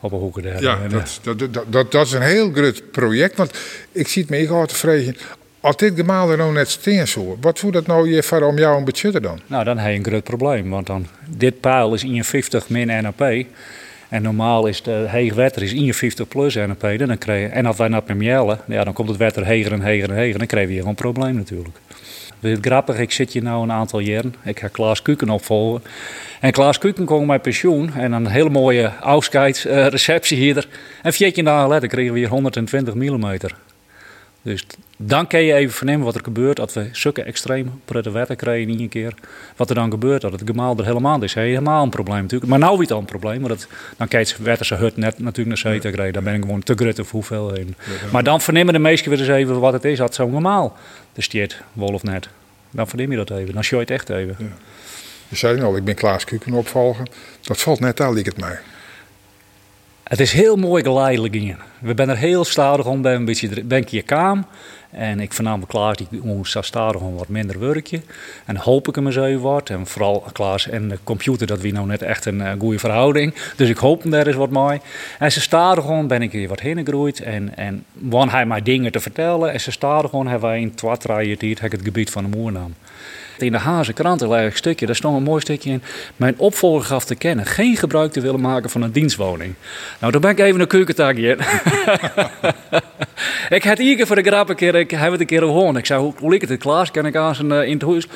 op 0.00 0.12
een 0.12 0.18
hoeken 0.18 0.42
daar. 0.42 0.62
Ja, 0.62 0.78
En, 0.82 0.90
dat, 0.90 1.20
dat, 1.22 1.38
dat, 1.38 1.64
dat, 1.68 1.92
dat 1.92 2.06
is 2.06 2.12
een 2.12 2.22
heel 2.22 2.52
groot 2.52 2.82
project. 2.90 3.36
Want 3.36 3.58
ik 3.92 4.08
zie 4.08 4.22
het 4.22 4.30
me 4.30 4.64
te 4.66 4.74
vrezen. 4.74 5.16
Als 5.60 5.76
dit 5.76 5.94
gemaal 5.94 6.30
er 6.30 6.36
nou 6.36 6.52
net 6.52 6.68
steen 6.68 7.08
zo, 7.08 7.38
wat 7.40 7.58
voert 7.58 7.74
dat 7.74 7.86
nou 7.86 8.08
je 8.08 8.46
om 8.46 8.58
jou 8.58 8.78
een 8.78 8.84
budget 8.84 9.22
dan? 9.22 9.40
Nou, 9.46 9.64
dan 9.64 9.78
heb 9.78 9.90
je 9.90 9.98
een 9.98 10.04
groot 10.04 10.24
probleem. 10.24 10.70
Want 10.70 10.86
dan, 10.86 11.06
dit 11.26 11.60
pijl 11.60 11.94
is 11.94 12.02
51 12.02 12.68
min 12.68 12.86
NAP. 12.86 13.46
En 14.14 14.22
normaal 14.22 14.66
is 14.66 14.82
de 14.82 15.04
heeg 15.08 15.34
wetter 15.34 15.62
is 15.62 15.72
51 15.72 16.28
plus 16.28 16.54
NAP. 16.54 16.98
Dan 16.98 17.18
krijg 17.18 17.42
je, 17.42 17.48
en 17.48 17.66
als 17.66 17.76
wij 17.76 17.88
naar 17.88 18.02
Pemjelle, 18.02 18.58
ja, 18.66 18.84
dan 18.84 18.92
komt 18.92 19.08
het 19.08 19.18
wetter 19.18 19.46
heger 19.46 19.72
en 19.72 19.80
heger 19.80 20.10
en 20.10 20.16
heger. 20.16 20.38
Dan 20.38 20.46
krijg 20.46 20.68
je 20.68 20.74
hier 20.74 20.86
een 20.86 20.94
probleem 20.94 21.34
natuurlijk. 21.34 21.76
Het 22.40 22.58
grappig, 22.66 22.98
ik 22.98 23.10
zit 23.10 23.32
hier 23.32 23.42
nu 23.42 23.48
een 23.50 23.72
aantal 23.72 23.98
jaren. 23.98 24.34
Ik 24.44 24.58
ga 24.58 24.68
Klaas 24.68 25.02
Kuken 25.02 25.30
opvolgen. 25.30 25.82
En 26.40 26.52
Klaas 26.52 26.78
Kuken 26.78 27.04
kwam 27.04 27.26
met 27.26 27.42
pensioen. 27.42 27.94
En 27.94 28.12
een 28.12 28.26
hele 28.26 28.50
mooie 28.50 28.88
afscheidsreceptie 28.88 30.36
hier. 30.36 30.68
En 31.02 31.12
vier 31.12 31.34
jaar 31.34 31.44
na 31.44 31.68
later 31.68 31.88
kregen 31.88 32.12
we 32.12 32.18
hier 32.18 32.28
120 32.28 32.94
mm. 32.94 33.38
Dus 34.44 34.66
dan 34.96 35.26
kan 35.26 35.42
je 35.42 35.54
even 35.54 35.74
vernemen 35.74 36.04
wat 36.04 36.14
er 36.14 36.24
gebeurt 36.24 36.60
als 36.60 36.74
we 36.74 36.88
zulke 36.92 37.22
extreem 37.22 37.80
prutte 37.84 38.10
wetten 38.10 38.36
krijgen 38.36 38.72
in 38.72 38.78
één 38.78 38.88
keer. 38.88 39.14
Wat 39.56 39.68
er 39.68 39.74
dan 39.74 39.90
gebeurt, 39.90 40.20
dat 40.20 40.32
het 40.32 40.42
gemaal 40.44 40.78
er 40.78 40.84
helemaal 40.84 41.22
is. 41.22 41.34
Helemaal 41.34 41.82
een 41.82 41.90
probleem 41.90 42.22
natuurlijk. 42.22 42.50
Maar 42.50 42.58
nou 42.58 42.78
weer 42.78 42.92
al 42.92 42.98
een 42.98 43.04
probleem. 43.04 43.40
Maar 43.40 43.48
dat, 43.48 43.66
dan 43.96 44.08
kijk 44.08 44.26
je 44.26 44.42
wetten 44.42 44.66
ze 44.66 44.74
hut 44.74 44.96
net 44.96 45.18
natuurlijk 45.18 45.48
naar 45.48 45.72
zee 45.80 45.92
krijgen. 45.92 46.12
Dan 46.12 46.24
ben 46.24 46.34
ik 46.34 46.42
gewoon 46.42 46.62
te 46.62 46.74
grut 46.74 46.98
of 46.98 47.10
hoeveelheden. 47.10 47.76
Maar 48.12 48.24
dan 48.24 48.40
vernemen 48.40 48.72
de 48.72 48.78
meesten 48.78 49.10
weer 49.10 49.18
eens 49.18 49.28
even 49.28 49.60
wat 49.60 49.72
het 49.72 49.84
is. 49.84 49.98
Had 49.98 50.14
zo 50.14 50.28
normaal 50.28 50.76
de 51.12 51.22
stiert, 51.22 51.62
wol 51.72 51.94
of 51.94 52.02
net. 52.02 52.28
Dan 52.70 52.88
verneem 52.88 53.10
je 53.10 53.16
dat 53.16 53.30
even. 53.30 53.54
Dan 53.54 53.64
show 53.64 53.78
je 53.78 53.84
het 53.84 53.94
echt 53.94 54.08
even. 54.08 54.36
Je 55.28 55.36
zei 55.36 55.62
al, 55.62 55.76
ik 55.76 55.84
ben 55.84 55.94
Klaas 55.94 56.24
Kuken 56.24 56.52
opvolger. 56.52 57.06
Dat 57.40 57.60
valt 57.60 57.80
net 57.80 58.00
aan, 58.00 58.12
liep 58.12 58.26
het 58.26 58.40
mij. 58.40 58.58
Het 60.04 60.20
is 60.20 60.32
heel 60.32 60.56
mooi 60.56 60.82
geleidelijk 60.82 61.34
in. 61.34 61.56
We 61.78 61.92
zijn 61.96 62.08
er 62.08 62.16
heel 62.16 62.44
stadig 62.44 62.86
om, 62.86 63.02
ben 63.02 63.14
een 63.14 63.24
beetje 63.24 63.96
hier 63.96 64.02
kaam. 64.02 64.46
En 64.90 65.20
ik 65.20 65.32
vernam 65.32 65.66
Klaas, 65.66 65.96
die 65.96 66.06
moest 66.22 66.56
stadig 66.60 67.00
om 67.00 67.16
wat 67.16 67.28
minder 67.28 67.58
werkje. 67.58 68.00
En 68.44 68.56
hoop 68.56 68.88
ik 68.88 68.94
hem 68.94 69.06
eens 69.06 69.16
even 69.16 69.40
wat. 69.40 69.70
En 69.70 69.86
vooral 69.86 70.24
Klaas 70.32 70.68
en 70.68 70.88
de 70.88 70.98
computer, 71.04 71.46
dat 71.46 71.60
we 71.60 71.70
nou 71.70 71.86
net 71.86 72.02
echt 72.02 72.24
een 72.24 72.40
eh, 72.40 72.52
goede 72.58 72.78
verhouding. 72.78 73.34
Dus 73.56 73.68
ik 73.68 73.76
hoop 73.76 74.02
hem 74.02 74.10
daar 74.10 74.26
eens 74.26 74.36
wat 74.36 74.50
mee. 74.50 74.80
En 75.18 75.32
ze 75.32 75.40
stadig 75.40 75.88
om, 75.88 76.06
ben 76.06 76.22
ik 76.22 76.32
hier 76.32 76.48
wat 76.48 76.60
heen 76.60 76.76
gegroeid. 76.84 77.20
En, 77.20 77.56
en 77.56 77.84
hij 78.30 78.46
mij 78.46 78.62
dingen 78.62 78.92
te 78.92 79.00
vertellen. 79.00 79.52
En 79.52 79.60
ze 79.60 79.70
stadig 79.70 80.12
om, 80.12 80.26
hebben 80.26 80.48
wij 80.48 80.60
in 80.60 80.74
twee, 80.74 81.36
drie 81.36 81.56
het 81.60 81.82
gebied 81.82 82.10
van 82.10 82.30
de 82.30 82.36
Moernam. 82.36 82.74
In 83.38 83.52
de 83.52 83.58
Haze 83.58 83.92
krant 83.92 84.20
een 84.20 84.28
leuk 84.28 84.56
stukje, 84.56 84.86
daar 84.86 84.96
stond 84.96 85.16
een 85.16 85.22
mooi 85.22 85.40
stukje 85.40 85.70
in. 85.70 85.82
Mijn 86.16 86.34
opvolger 86.36 86.84
gaf 86.84 87.04
te 87.04 87.14
kennen 87.14 87.46
geen 87.46 87.76
gebruik 87.76 88.12
te 88.12 88.20
willen 88.20 88.40
maken 88.40 88.70
van 88.70 88.82
een 88.82 88.92
dienstwoning. 88.92 89.54
Nou, 90.00 90.12
dan 90.12 90.20
ben 90.20 90.30
ik 90.30 90.38
even 90.38 90.60
een 90.60 90.66
keukentagje. 90.66 91.38
ik 93.58 93.64
had 93.64 93.78
hier 93.78 94.06
voor 94.06 94.16
de 94.16 94.22
grap 94.22 94.48
een 94.48 94.56
keer, 94.56 94.74
ik 94.74 94.90
heb 94.90 95.10
het 95.10 95.20
een 95.20 95.26
keer 95.26 95.40
gehoord. 95.40 95.76
Ik 95.76 95.86
zei, 95.86 96.00
hoe, 96.00 96.12
hoe 96.18 96.34
het 96.34 96.58
Klaas? 96.58 96.90
Kan 96.90 97.06
ik 97.06 97.16
aan 97.16 97.34
zijn 97.34 97.52
uh, 97.52 97.62
in 97.62 97.72
het 97.72 97.82
huis? 97.82 98.06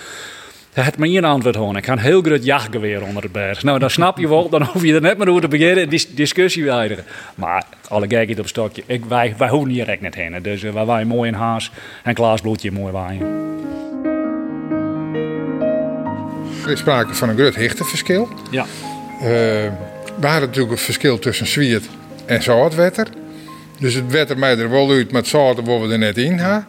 Hij 0.72 0.84
had 0.84 0.98
me 0.98 1.08
een 1.08 1.24
antwoord 1.24 1.54
horen. 1.54 1.76
Ik 1.76 1.84
ga 1.84 1.92
een 1.92 1.98
heel 1.98 2.22
groot 2.22 2.44
jachtgeweer 2.44 3.02
onder 3.02 3.22
de 3.22 3.28
berg. 3.28 3.62
Nou, 3.62 3.78
dan 3.78 3.90
snap 3.90 4.18
je 4.18 4.28
wel, 4.28 4.48
dan 4.48 4.62
hoef 4.62 4.82
je 4.82 4.94
er 4.94 5.00
net 5.00 5.18
maar 5.18 5.28
over 5.28 5.40
te 5.40 5.48
beginnen, 5.48 5.88
dis 5.88 6.14
discussie 6.14 6.64
te 6.64 6.70
eindigen. 6.70 7.04
Maar 7.34 7.64
alle 7.88 8.02
gekheid 8.02 8.30
op 8.30 8.38
een 8.38 8.48
stokje, 8.48 8.82
ik, 8.86 9.04
wij, 9.04 9.34
wij 9.38 9.48
hoeven 9.48 9.70
hier 9.70 9.88
echt 9.88 10.00
net 10.00 10.14
heen. 10.14 10.42
Dus 10.42 10.62
uh, 10.62 10.72
wij 10.72 10.84
waaien 10.84 11.06
mooi 11.06 11.28
in 11.28 11.36
haas 11.36 11.70
en 12.02 12.14
Klaas 12.14 12.40
bloedje 12.40 12.72
mooi 12.72 12.92
waaien. 12.92 13.48
Er 16.68 16.78
sprake 16.78 17.14
van 17.14 17.28
een 17.28 17.36
groot 17.36 17.54
hichteverschil. 17.54 18.28
Ja. 18.50 18.62
Uh, 18.62 19.26
we 20.20 20.26
hadden 20.26 20.48
natuurlijk 20.48 20.70
een 20.70 20.78
verschil 20.78 21.18
tussen 21.18 21.46
zwiert 21.46 21.88
en 22.26 22.42
zoutwetter. 22.42 23.08
Dus 23.78 23.94
het 23.94 24.10
wetter 24.10 24.38
mij 24.38 24.58
er 24.58 24.70
wel 24.70 24.90
uit, 24.90 25.12
maar 25.12 25.20
het 25.20 25.30
zout 25.30 25.60
waar 25.64 25.80
we 25.80 25.92
er 25.92 25.98
net 25.98 26.18
in 26.18 26.38
gaan. 26.38 26.66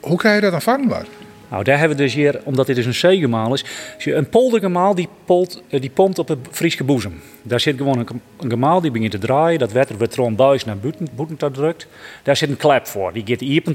Hoe 0.00 0.16
krijg 0.16 0.34
je 0.34 0.40
dat 0.40 0.50
dan 0.50 0.62
vangbaar? 0.62 1.04
Nou, 1.50 1.64
daar 1.64 1.78
hebben 1.78 1.96
we 1.96 2.02
dus 2.02 2.14
hier, 2.14 2.40
omdat 2.44 2.66
dit 2.66 2.76
dus 2.76 2.86
een 2.86 2.94
zeegemaal 2.94 3.54
is, 3.54 3.64
een 3.98 4.28
poldergemaal 4.28 4.94
die, 4.94 5.08
polt, 5.24 5.62
die 5.68 5.90
pompt 5.90 6.18
op 6.18 6.28
het 6.28 6.38
Friese 6.50 6.84
boezem. 6.84 7.20
Daar 7.42 7.60
zit 7.60 7.76
gewoon 7.76 7.98
een, 7.98 8.20
een 8.40 8.50
gemaal 8.50 8.80
die 8.80 8.90
begint 8.90 9.10
te 9.10 9.18
draaien, 9.18 9.58
dat 9.58 9.72
wetter 9.72 9.98
wordt 9.98 10.14
rond 10.14 10.36
buis 10.36 10.64
naar 10.64 10.78
boeten, 10.78 11.08
boeten 11.14 11.52
drukt. 11.52 11.86
Daar 12.22 12.36
zit 12.36 12.48
een 12.48 12.56
klep 12.56 12.86
voor, 12.86 13.12
die 13.12 13.22
gaat 13.26 13.40
iepen 13.40 13.74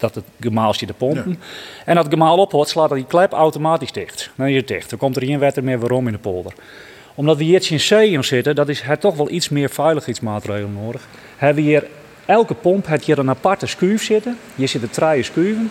dat 0.00 0.14
het 0.14 0.24
gemaal 0.40 0.74
zit 0.74 0.88
te 0.88 0.94
pompen. 0.94 1.30
Ja. 1.30 1.46
En 1.84 1.96
als 1.96 2.04
het 2.04 2.14
gemaal 2.14 2.38
ophoudt, 2.38 2.68
slaat 2.68 2.90
die 2.90 3.04
klep 3.04 3.32
automatisch 3.32 3.92
dicht. 3.92 4.30
Dan 4.36 4.46
is 4.46 4.56
het 4.56 4.68
dicht, 4.68 4.90
dan 4.90 4.98
komt 4.98 5.16
er 5.16 5.24
geen 5.24 5.38
wetter 5.38 5.64
meer 5.64 5.78
waarom 5.78 6.06
in 6.06 6.12
de 6.12 6.18
polder. 6.18 6.52
Omdat 7.14 7.36
we 7.36 7.44
hier 7.44 7.70
in 7.70 7.80
zee 7.80 8.22
zitten, 8.22 8.54
dat 8.54 8.68
is 8.68 8.80
het 8.80 9.00
toch 9.00 9.16
wel 9.16 9.30
iets 9.30 9.48
meer 9.48 9.70
veiligheidsmaatregelen 9.70 10.78
nodig. 10.84 11.08
Hebben 11.36 11.64
we 11.64 11.70
hier 11.70 11.86
elke 12.26 12.54
pomp 12.54 12.86
heeft 12.86 13.04
hier 13.04 13.18
een 13.18 13.30
aparte 13.30 13.66
schuif 13.66 14.04
zitten. 14.04 14.38
Hier 14.54 14.68
zitten 14.68 14.90
drie 14.90 15.22
schuiven. 15.22 15.70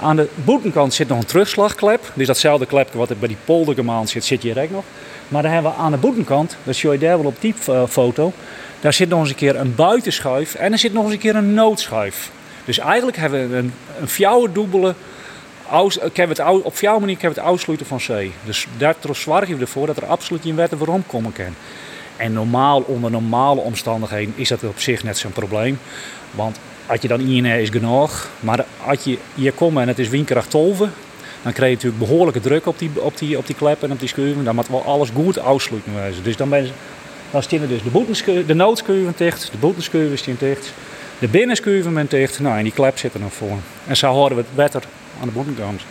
Aan 0.00 0.16
de 0.16 0.28
boetenkant 0.34 0.94
zit 0.94 1.08
nog 1.08 1.18
een 1.18 1.24
terugslagklep. 1.24 2.12
Dus 2.14 2.26
datzelfde 2.26 2.66
klepje 2.66 2.98
wat 2.98 3.10
er 3.10 3.18
bij 3.18 3.28
die 3.28 3.36
poldergemaal 3.44 4.06
zit, 4.06 4.24
zit 4.24 4.42
hier 4.42 4.62
ook 4.62 4.70
nog. 4.70 4.84
Maar 5.28 5.42
dan 5.42 5.52
hebben 5.52 5.72
we 5.72 5.76
aan 5.76 5.90
de 5.90 5.96
boetenkant, 5.96 6.56
dat 6.64 6.74
zie 6.74 6.90
je 6.90 6.98
daar 6.98 7.18
wel 7.18 7.26
op 7.26 7.40
die 7.40 7.54
foto, 7.88 8.32
daar 8.80 8.92
zit 8.92 9.08
nog 9.08 9.20
eens 9.20 9.28
een 9.28 9.34
keer 9.34 9.56
een 9.56 9.74
buitenschuif 9.74 10.54
en 10.54 10.72
er 10.72 10.78
zit 10.78 10.92
nog 10.92 11.04
eens 11.04 11.12
een 11.12 11.18
keer 11.18 11.36
een 11.36 11.54
noodschuif. 11.54 12.30
Dus 12.68 12.78
eigenlijk 12.78 13.16
hebben 13.16 13.50
we 13.50 13.56
een, 13.56 13.72
een 14.00 14.08
fjouwerdubbele 14.08 14.94
heb 16.12 16.28
het 16.28 16.40
op 16.62 16.78
jouw 16.78 16.98
manier 16.98 17.16
heb 17.20 17.34
het 17.34 17.44
uitsluiten 17.44 17.86
van 17.86 18.00
zee. 18.00 18.32
Dus 18.44 18.66
daar 18.76 18.94
zorg 19.12 19.48
je 19.48 19.56
ervoor 19.56 19.86
dat 19.86 19.96
er 19.96 20.06
absoluut 20.06 20.42
geen 20.42 20.56
wetten 20.56 20.78
voor 20.78 20.88
omkomen 20.88 21.32
kan. 21.32 21.54
En 22.16 22.32
normaal, 22.32 22.80
onder 22.80 23.10
normale 23.10 23.60
omstandigheden 23.60 24.34
is 24.36 24.48
dat 24.48 24.64
op 24.64 24.80
zich 24.80 25.04
net 25.04 25.18
zo'n 25.18 25.32
probleem. 25.32 25.78
Want 26.30 26.58
als 26.86 27.00
je 27.00 27.08
dan 27.08 27.20
INR 27.20 27.60
is 27.60 27.68
genoeg, 27.68 28.28
maar 28.40 28.64
als 28.86 29.04
je 29.04 29.18
hier 29.34 29.52
komt 29.52 29.78
en 29.78 29.88
het 29.88 29.98
is 29.98 30.08
windkracht 30.08 30.50
12, 30.50 30.78
dan 31.42 31.52
krijg 31.52 31.70
je 31.70 31.74
natuurlijk 31.76 31.98
behoorlijke 31.98 32.40
druk 32.40 32.66
op 32.66 32.78
die, 32.78 32.90
op 32.94 33.18
die, 33.18 33.38
op 33.38 33.46
die 33.46 33.56
klep 33.56 33.82
en 33.82 33.92
op 33.92 34.00
die 34.00 34.08
schuiven. 34.08 34.44
Dan 34.44 34.54
moet 34.54 34.68
wel 34.68 34.84
alles 34.84 35.10
goed 35.10 35.38
uitsluiten. 35.38 35.92
Dus 36.22 36.36
dan, 36.36 36.48
ben 36.48 36.70
dan 37.30 37.42
dus 37.68 38.22
de, 38.24 38.46
de 38.46 38.54
noodschuiven 38.54 39.14
dicht, 39.16 39.50
de 39.50 39.58
boetenschuiven 39.58 40.18
staan 40.18 40.36
dicht, 40.38 40.72
de 41.18 41.28
binnenschuiven 41.28 41.92
zijn 41.92 42.06
dicht. 42.08 42.40
Nou, 42.40 42.56
en 42.56 42.62
die 42.62 42.72
klep 42.72 42.98
zit 42.98 43.14
er 43.14 43.20
nog 43.20 43.32
voor. 43.32 43.58
En 43.86 43.96
zo 43.96 44.12
houden 44.12 44.38
we 44.38 44.44
het 44.44 44.54
wetter 44.54 44.82
aan 45.20 45.26
de 45.26 45.32
boetenkant. 45.34 45.82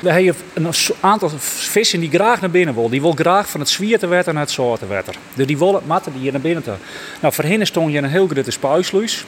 We 0.00 0.10
hebben 0.12 0.34
een 0.54 0.72
aantal 1.00 1.30
vissen 1.38 2.00
die 2.00 2.10
graag 2.10 2.40
naar 2.40 2.50
binnen 2.50 2.74
willen. 2.74 2.90
Die 2.90 3.00
willen 3.00 3.16
graag 3.16 3.48
van 3.48 3.60
het 3.60 3.68
zwiertewetter 3.68 4.32
naar 4.32 4.42
het 4.42 4.50
zoetewetter. 4.50 5.14
Dus 5.34 5.46
die 5.46 5.58
willen 5.58 5.82
matten 5.86 6.12
die 6.12 6.20
hier 6.20 6.32
naar 6.32 6.40
binnen 6.40 6.62
te. 6.62 6.72
Nou, 7.20 7.34
voor 7.34 7.44
hen 7.44 7.66
stond 7.66 7.92
je 7.92 7.98
een 7.98 8.04
heel 8.04 8.26
grote 8.28 8.50
spuisluis. 8.50 9.24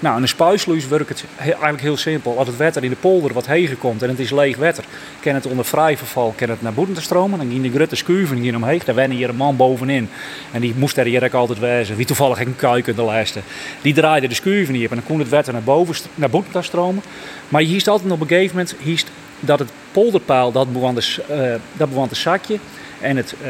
Nou, 0.00 0.16
in 0.16 0.22
een 0.22 0.28
spuisluis 0.28 0.88
werkt 0.88 1.08
het 1.08 1.24
he- 1.36 1.50
eigenlijk 1.50 1.82
heel 1.82 1.96
simpel. 1.96 2.38
Als 2.38 2.46
het 2.48 2.56
wetter 2.56 2.84
in 2.84 2.90
de 2.90 2.96
polder 2.96 3.32
wat 3.32 3.46
hegen 3.46 3.78
komt 3.78 4.02
en 4.02 4.08
het 4.08 4.18
is 4.18 4.30
leeg 4.30 4.56
wetter, 4.56 4.84
kan 5.20 5.34
het 5.34 5.46
onder 5.46 5.64
vrij 5.64 5.96
verval 5.96 6.34
kan 6.36 6.48
het 6.48 6.62
naar 6.62 6.72
boeten 6.72 6.94
te 6.94 7.00
stromen. 7.02 7.38
Dan 7.38 7.50
gaan 7.50 7.62
de 7.62 7.70
grote 7.70 7.96
schuiven 7.96 8.36
hier 8.36 8.54
omheen. 8.56 8.80
Daar 8.84 8.94
wennen 8.94 9.16
hier 9.16 9.28
een 9.28 9.36
man 9.36 9.56
bovenin. 9.56 10.08
En 10.52 10.60
die 10.60 10.74
moest 10.76 10.96
er 10.96 11.04
hier 11.04 11.24
ook 11.24 11.34
altijd 11.34 11.58
wezen. 11.58 11.96
Wie 11.96 12.06
toevallig 12.06 12.40
een 12.40 12.56
kuik 12.56 12.86
in 12.86 12.94
de 12.94 13.04
lijsten. 13.04 13.42
Die 13.82 13.94
draaide 13.94 14.28
de 14.28 14.34
schuiven 14.34 14.74
hier 14.74 14.90
en 14.90 14.96
dan 14.96 15.04
kon 15.04 15.18
het 15.18 15.28
wetter 15.28 15.52
naar 15.52 15.62
boven 15.62 15.94
naar 16.14 16.30
boeten 16.30 16.52
te 16.52 16.62
stromen. 16.62 17.02
Maar 17.48 17.62
je 17.62 17.68
hiest 17.68 17.88
altijd 17.88 18.10
op 18.12 18.20
een 18.20 18.28
gegeven 18.28 18.56
moment 18.56 18.74
hiest 18.82 19.10
dat 19.40 19.58
het 19.58 19.70
polderpaal 19.92 20.52
dat 20.52 20.72
de, 20.94 21.00
s- 21.00 21.20
eh, 21.28 21.54
dat 21.72 21.88
zakje 22.14 22.58
en 23.00 23.16
het, 23.16 23.34
eh, 23.42 23.48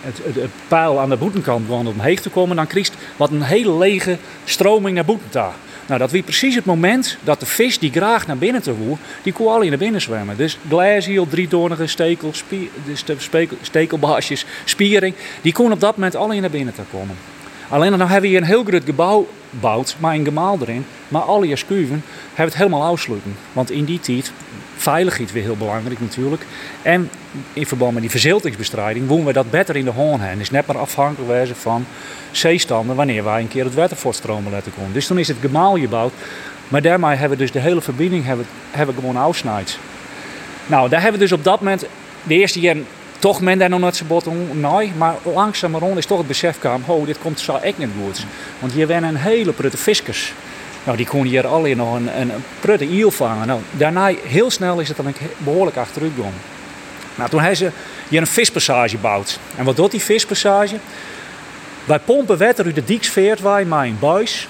het, 0.00 0.18
paal 0.68 1.00
aan 1.00 1.08
de 1.08 1.16
boetenkant 1.16 1.66
begon 1.66 1.86
omheen 1.86 2.16
te 2.20 2.30
komen, 2.30 2.56
dan 2.56 2.66
je 2.66 2.94
wat 3.16 3.30
een 3.30 3.42
hele 3.42 3.78
lege 3.78 4.16
stroming 4.44 4.94
naar 4.94 5.04
boeten 5.04 5.30
toe. 5.30 5.48
Nou, 5.86 6.02
dat 6.02 6.10
was 6.10 6.22
precies 6.22 6.54
het 6.54 6.64
moment 6.64 7.16
dat 7.24 7.40
de 7.40 7.46
vis 7.46 7.78
die 7.78 7.90
graag 7.92 8.26
naar 8.26 8.36
binnen 8.38 8.62
te 8.62 8.72
die 9.22 9.32
kon 9.32 9.46
al 9.52 9.60
naar 9.68 9.78
binnen 9.78 10.00
zwemmen. 10.00 10.36
Dus 10.36 10.58
glaziel, 10.68 11.28
driedoornige 11.28 11.86
stekel, 11.86 12.28
spie, 12.32 12.70
spekel- 13.18 13.56
stekelbaasjes, 13.62 14.44
spiering, 14.64 15.14
die 15.42 15.52
kon 15.52 15.72
op 15.72 15.80
dat 15.80 15.94
moment 15.96 16.16
al 16.16 16.28
naar 16.40 16.50
binnen 16.50 16.74
te 16.74 16.82
komen. 16.92 17.16
Alleen 17.68 17.90
dan 17.90 18.00
hebben 18.00 18.20
we 18.20 18.26
hier 18.28 18.36
een 18.36 18.44
heel 18.44 18.64
groot 18.64 18.84
gebouw 18.84 19.28
gebouwd, 19.50 19.96
maar 19.98 20.14
een 20.14 20.24
gemaal 20.24 20.58
erin. 20.60 20.84
Maar 21.08 21.22
alle 21.22 21.48
je 21.48 21.56
schuiven 21.56 22.02
hebben 22.28 22.44
het 22.44 22.56
helemaal 22.56 22.84
afsluiten. 22.84 23.36
Want 23.52 23.70
in 23.70 23.84
die 23.84 24.00
tijd, 24.00 24.32
veiligheid 24.80 25.32
weer 25.32 25.42
heel 25.42 25.56
belangrijk 25.56 26.00
natuurlijk. 26.00 26.42
En 26.82 27.10
in 27.52 27.66
verband 27.66 27.92
met 27.92 28.00
die 28.00 28.10
verziltingsbestrijding, 28.10 29.06
wonen 29.06 29.26
we 29.26 29.32
dat 29.32 29.50
beter 29.50 29.76
in 29.76 29.84
de 29.84 29.90
hoorn 29.90 30.20
hebben. 30.20 30.38
Dus 30.38 30.50
net 30.50 30.66
maar 30.66 30.78
afhankelijk 30.78 31.56
van 31.56 31.86
zeestanden 32.30 32.96
wanneer 32.96 33.24
wij 33.24 33.40
een 33.40 33.48
keer 33.48 33.64
het 33.64 33.74
water 33.74 33.96
voortstromen 33.96 34.52
laten 34.52 34.72
komen. 34.74 34.92
Dus 34.92 35.06
toen 35.06 35.18
is 35.18 35.28
het 35.28 35.36
gemaal 35.40 35.78
gebouwd. 35.78 36.12
Maar 36.68 36.82
daarmee 36.82 37.16
hebben 37.16 37.38
we 37.38 37.44
dus 37.44 37.52
de 37.52 37.58
hele 37.58 37.80
verbinding 37.80 38.24
hebben, 38.24 38.46
hebben 38.70 38.94
gewoon 38.94 39.16
afsnijd. 39.16 39.78
Nou, 40.66 40.88
daar 40.88 41.02
hebben 41.02 41.20
we 41.20 41.26
dus 41.26 41.38
op 41.38 41.44
dat 41.44 41.60
moment, 41.60 41.84
de 42.22 42.34
eerste 42.34 42.60
jaren, 42.60 42.86
toch 43.18 43.40
men 43.40 43.58
daar 43.58 43.68
nog 43.68 43.80
net 43.80 43.96
zo 43.96 44.04
bot 44.04 44.26
nee, 44.52 44.92
maar 44.96 45.14
langzamerhand 45.22 45.98
is 45.98 46.06
toch 46.06 46.18
het 46.18 46.26
besef 46.26 46.58
kwam, 46.58 46.82
dit 47.04 47.18
komt 47.18 47.40
zo 47.40 47.56
echt 47.56 47.78
niet 47.78 47.88
goed. 48.04 48.24
Want 48.58 48.72
hier 48.72 48.86
werden 48.86 49.08
een 49.08 49.16
hele 49.16 49.52
prutte 49.52 49.76
viskers. 49.76 50.32
Nou, 50.84 50.96
die 50.96 51.06
konden 51.06 51.28
hier 51.28 51.46
alleen 51.46 51.76
nog 51.76 51.94
een, 51.94 52.20
een, 52.20 52.32
prutte 52.60 52.86
iel 52.86 53.10
vangen. 53.10 53.46
Nou, 53.46 53.60
daarna, 53.70 54.12
heel 54.26 54.50
snel 54.50 54.80
is 54.80 54.88
het 54.88 54.96
dan 54.96 55.14
behoorlijk 55.38 55.76
achteruit. 55.76 56.12
Nou, 57.14 57.30
toen 57.30 57.40
hebben 57.40 57.58
ze 57.58 57.70
hier 58.08 58.20
een 58.20 58.26
vispassage 58.26 58.88
gebouwd. 58.88 59.38
En 59.56 59.64
wat 59.64 59.76
doet 59.76 59.90
die 59.90 60.02
vispassage? 60.02 60.76
Wij 61.84 61.98
pompen 61.98 62.38
water 62.38 62.64
uit 62.64 62.74
de 62.74 62.84
dieksveert 62.84 63.40
wij 63.40 63.64
met 63.64 63.80
een 63.80 63.98
buis. 63.98 64.48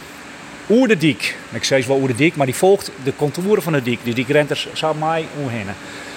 Oer 0.71 0.89
de 0.89 0.97
diek. 0.97 1.37
Ik 1.53 1.65
zei 1.65 1.85
wel 1.87 1.97
oer 1.97 2.09
de 2.09 2.15
diek, 2.15 2.37
maar 2.37 2.47
die 2.47 2.55
volgt 2.55 2.91
de 3.05 3.13
contouren 3.17 3.63
van 3.63 3.73
de 3.73 3.83
diek. 3.83 4.01
Dus 4.05 4.15
die 4.15 4.27
rent 4.29 4.51
er 4.51 4.69
zo 4.73 4.95
mij 4.95 5.27
omheen. 5.43 5.67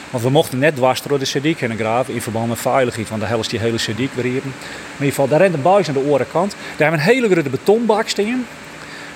Want 0.10 0.24
we 0.24 0.30
mochten 0.30 0.60
net 0.60 0.76
dwars 0.76 1.02
door 1.02 1.20
de 1.20 1.26
sediek 1.26 1.60
heen 1.60 1.78
graven 1.78 2.14
in 2.14 2.22
verband 2.22 2.48
met 2.48 2.60
veiligheid. 2.60 3.10
Want 3.10 3.22
de 3.22 3.28
helft 3.28 3.50
die 3.50 3.60
hele 3.60 3.78
sediek 3.78 4.14
weer. 4.14 4.24
Maar 4.24 4.34
in 4.34 4.44
ieder 4.94 5.08
geval, 5.08 5.28
daar 5.28 5.40
rent 5.40 5.54
een 5.54 5.62
buis 5.62 5.88
aan 5.88 5.94
de 5.94 6.00
orenkant. 6.00 6.52
Daar 6.52 6.90
hebben 6.90 7.00
we 7.00 7.06
een 7.06 7.16
hele 7.16 7.30
grote 7.30 7.50
betonbak 7.50 8.08
staan. 8.08 8.46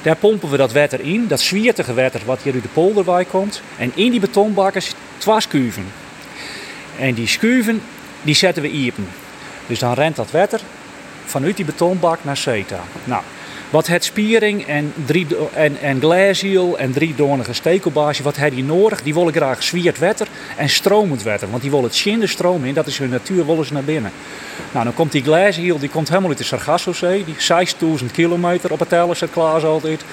Daar 0.08 0.16
pompen 0.16 0.50
we 0.50 0.58
dat 0.58 0.72
water 0.72 1.00
in, 1.00 1.28
dat 1.28 1.40
zwiertige 1.40 1.94
water 1.94 2.22
wat 2.26 2.42
hier 2.42 2.54
uit 2.54 2.64
de 2.64 2.70
polderwij 2.70 3.26
komt. 3.26 3.62
En 3.78 3.92
in 3.96 4.12
die 4.12 4.20
betonbakken 4.20 4.82
twee 5.18 5.42
schuiven. 5.42 5.86
En 7.00 7.14
die 7.14 7.28
schuiven, 7.28 7.82
die 8.22 8.36
zetten 8.36 8.64
we 8.64 8.70
iepen. 8.70 9.08
Dus 9.66 9.80
dan 9.80 9.94
rent 9.94 10.16
dat 10.16 10.32
water 10.32 10.62
vanuit 11.26 11.56
die 11.56 11.66
betonbak 11.66 12.24
naar 12.24 12.38
Zeta. 12.38 12.80
Nou, 13.04 13.24
wat 13.70 13.88
het 13.88 14.04
spiering 14.04 14.66
en, 14.66 14.94
drie, 15.06 15.28
en, 15.54 15.78
en 15.82 16.00
glaziel 16.00 16.78
en 16.78 16.94
stekelbaasje, 17.52 18.24
wat 18.24 18.36
hebben 18.36 18.56
die 18.56 18.70
nodig? 18.70 19.02
Die 19.02 19.14
willen 19.14 19.34
graag 19.34 19.64
zwierd 19.64 20.00
water 20.00 20.28
en 20.56 20.70
stromend 20.70 21.24
water. 21.24 21.50
Want 21.50 21.62
die 21.62 21.72
willen 21.72 21.86
het 21.86 21.96
schinder 21.96 22.30
stroom 22.30 22.66
in, 22.66 22.74
dat 22.74 22.88
is 22.88 22.98
hun 22.98 23.10
natuur, 23.10 23.46
willen 23.46 23.66
ze 23.66 23.74
naar 23.74 23.84
binnen. 23.84 24.12
Nou, 24.72 24.84
dan 24.84 24.94
komt 24.94 25.12
die 25.12 25.24
glaziel, 25.24 25.80
die 25.80 25.90
komt 25.90 26.08
helemaal 26.08 26.30
uit 26.30 26.38
de 26.38 26.44
Sargassozee. 26.44 27.26
Die 27.26 27.36
6000 27.38 28.12
kilometer 28.12 28.72
op 28.72 28.80
het 28.80 28.90
tellen 28.90 29.18
zit 29.18 29.32
klaar 29.32 29.66
altijd. 29.66 30.04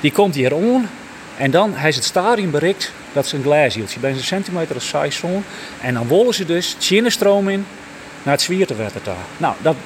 Die 0.00 0.12
komt 0.12 0.34
hier 0.34 0.54
on 0.54 0.86
en 1.36 1.50
dan 1.50 1.74
heeft 1.74 1.96
het 1.96 2.04
stadium 2.04 2.50
bereikt, 2.50 2.92
dat 3.12 3.24
is 3.24 3.32
een 3.32 3.42
glazieltje, 3.42 4.00
bij 4.00 4.10
een 4.10 4.24
centimeter 4.24 4.76
of 4.76 4.82
6 4.82 5.16
zo'n. 5.16 5.44
En 5.80 5.94
dan 5.94 6.08
willen 6.08 6.34
ze 6.34 6.44
dus 6.44 6.72
het 6.72 6.82
schinnenstroom 6.82 7.48
in 7.48 7.66
naar 8.22 8.34
het 8.34 8.42
zwiertewater 8.42 9.00
daar. 9.04 9.14
Nou, 9.36 9.54
dat, 9.62 9.76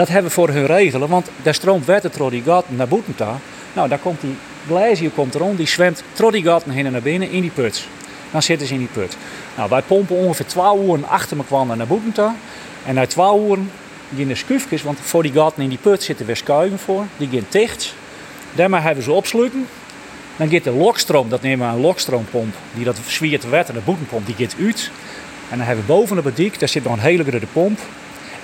dat 0.00 0.08
hebben 0.08 0.28
we 0.28 0.36
voor 0.36 0.48
hun 0.48 0.66
regelen, 0.66 1.08
want 1.08 1.30
daar 1.42 1.54
stroomt 1.54 1.86
water 1.86 2.10
door 2.16 2.30
die 2.30 2.42
naar 2.68 2.88
boeten. 2.88 3.40
Nou, 3.72 3.88
daar 3.88 3.98
komt 3.98 4.20
die 4.20 4.36
glazier 4.66 5.10
komt 5.10 5.34
erom, 5.34 5.56
die 5.56 5.66
zwemt 5.66 6.02
door 6.14 6.32
die 6.32 6.42
gat 6.42 6.64
heen 6.64 6.86
en 6.86 6.92
naar 6.92 7.02
binnen 7.02 7.30
in 7.30 7.40
die 7.40 7.50
put. 7.50 7.86
Dan 8.30 8.42
zitten 8.42 8.66
ze 8.66 8.72
in 8.72 8.78
die 8.78 8.88
put. 8.92 9.16
Nou, 9.56 9.68
wij 9.68 9.82
pompen 9.82 10.16
ongeveer 10.16 10.46
12 10.46 10.80
uur 10.80 11.06
achter 11.06 11.36
me 11.36 11.44
kwam 11.44 11.76
naar 11.76 11.86
boeten. 11.86 12.36
En 12.86 12.94
na 12.94 13.06
12 13.06 13.48
uur 13.48 13.58
gaan 14.16 14.28
de 14.28 14.34
schuifjes, 14.34 14.82
want 14.82 14.98
voor 15.00 15.22
die 15.22 15.32
gaten 15.32 15.62
in 15.62 15.68
die 15.68 15.78
put 15.78 16.02
zitten 16.02 16.26
weer 16.26 16.36
schuiven 16.36 16.78
voor. 16.78 17.04
Die 17.16 17.28
gaan 17.32 17.46
dicht. 17.48 17.94
Daarmee 18.54 18.80
hebben 18.80 19.04
ze 19.04 19.12
opsluiten. 19.12 19.66
Dan 20.36 20.48
gaat 20.48 20.64
de 20.64 20.72
lokstroom, 20.72 21.28
dat 21.28 21.42
nemen 21.42 21.68
we 21.68 21.74
een 21.74 21.80
lokstroompomp, 21.80 22.54
die 22.74 22.84
dat 22.84 22.98
zwiert 23.06 23.48
water, 23.48 23.74
de 23.74 23.80
boetenpomp, 23.80 24.26
die 24.26 24.34
gaat 24.34 24.54
uit. 24.60 24.90
En 25.50 25.58
dan 25.58 25.66
hebben 25.66 25.86
we 25.86 25.92
boven 25.92 26.18
op 26.18 26.24
het 26.24 26.36
daar 26.58 26.68
zit 26.68 26.84
nog 26.84 26.92
een 26.92 26.98
hele 26.98 27.24
grote 27.24 27.46
pomp. 27.46 27.78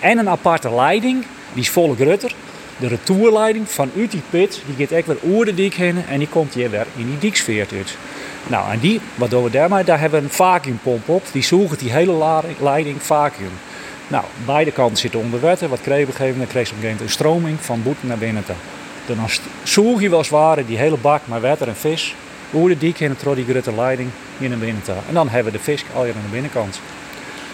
En 0.00 0.18
een 0.18 0.28
aparte 0.28 0.74
leiding, 0.74 1.24
die 1.52 1.62
is 1.62 1.70
volle 1.70 1.94
grutter. 1.94 2.34
De 2.76 2.86
retourleiding 2.86 3.68
vanuit 3.68 4.10
die 4.10 4.22
put, 4.30 4.62
die 4.66 4.86
gaat 4.86 4.96
echt 4.96 5.06
weer 5.06 5.16
oer 5.24 5.44
de 5.44 5.54
dik 5.54 5.74
heen 5.74 6.04
en 6.08 6.18
die 6.18 6.28
komt 6.28 6.54
hier 6.54 6.70
weer 6.70 6.86
in 6.96 7.06
die 7.06 7.18
diksfeer 7.18 7.66
uit. 7.72 7.96
Nou, 8.46 8.72
en 8.72 8.78
die, 8.78 9.00
wat 9.14 9.30
doen 9.30 9.42
we 9.42 9.50
daarmee? 9.50 9.84
Daar 9.84 10.00
hebben 10.00 10.20
we 10.20 10.26
een 10.26 10.32
vacuümpomp 10.32 11.08
op. 11.08 11.22
Die 11.32 11.42
zoekt 11.42 11.80
die 11.80 11.92
hele 11.92 12.42
leiding 12.60 13.02
vacuüm. 13.02 13.52
Nou, 14.08 14.24
beide 14.44 14.72
kanten 14.72 14.96
zitten 14.96 15.20
onder 15.20 15.40
water. 15.40 15.68
Wat 15.68 15.80
kreeg 15.80 16.06
we 16.06 16.12
gegeven? 16.12 16.38
Dan 16.38 16.46
kreeg 16.46 16.68
je 16.68 16.74
op 16.74 16.78
een 16.78 16.84
moment 16.84 17.00
een 17.00 17.10
stroming 17.10 17.60
van 17.60 17.82
boeten 17.82 18.08
naar 18.08 18.18
binnen. 18.18 18.44
Dan 19.06 19.16
zoeg 19.62 20.00
je 20.00 20.08
wel 20.08 20.18
eens 20.18 20.28
ware 20.28 20.66
die 20.66 20.78
hele 20.78 20.96
bak 20.96 21.22
met 21.24 21.40
water 21.40 21.68
en 21.68 21.76
vis. 21.76 22.14
Oer 22.54 22.68
de 22.68 22.78
dik 22.78 22.98
heen 22.98 23.08
en 23.08 23.16
trok 23.16 23.34
die 23.34 23.44
grote 23.44 23.74
leiding 23.74 24.10
hier 24.38 24.48
naar 24.48 24.58
binnen. 24.58 24.82
En 25.08 25.14
dan 25.14 25.28
hebben 25.28 25.52
we 25.52 25.58
de 25.58 25.64
vis 25.64 25.84
al 25.94 26.04
hier 26.04 26.14
aan 26.14 26.22
de 26.24 26.32
binnenkant. 26.32 26.80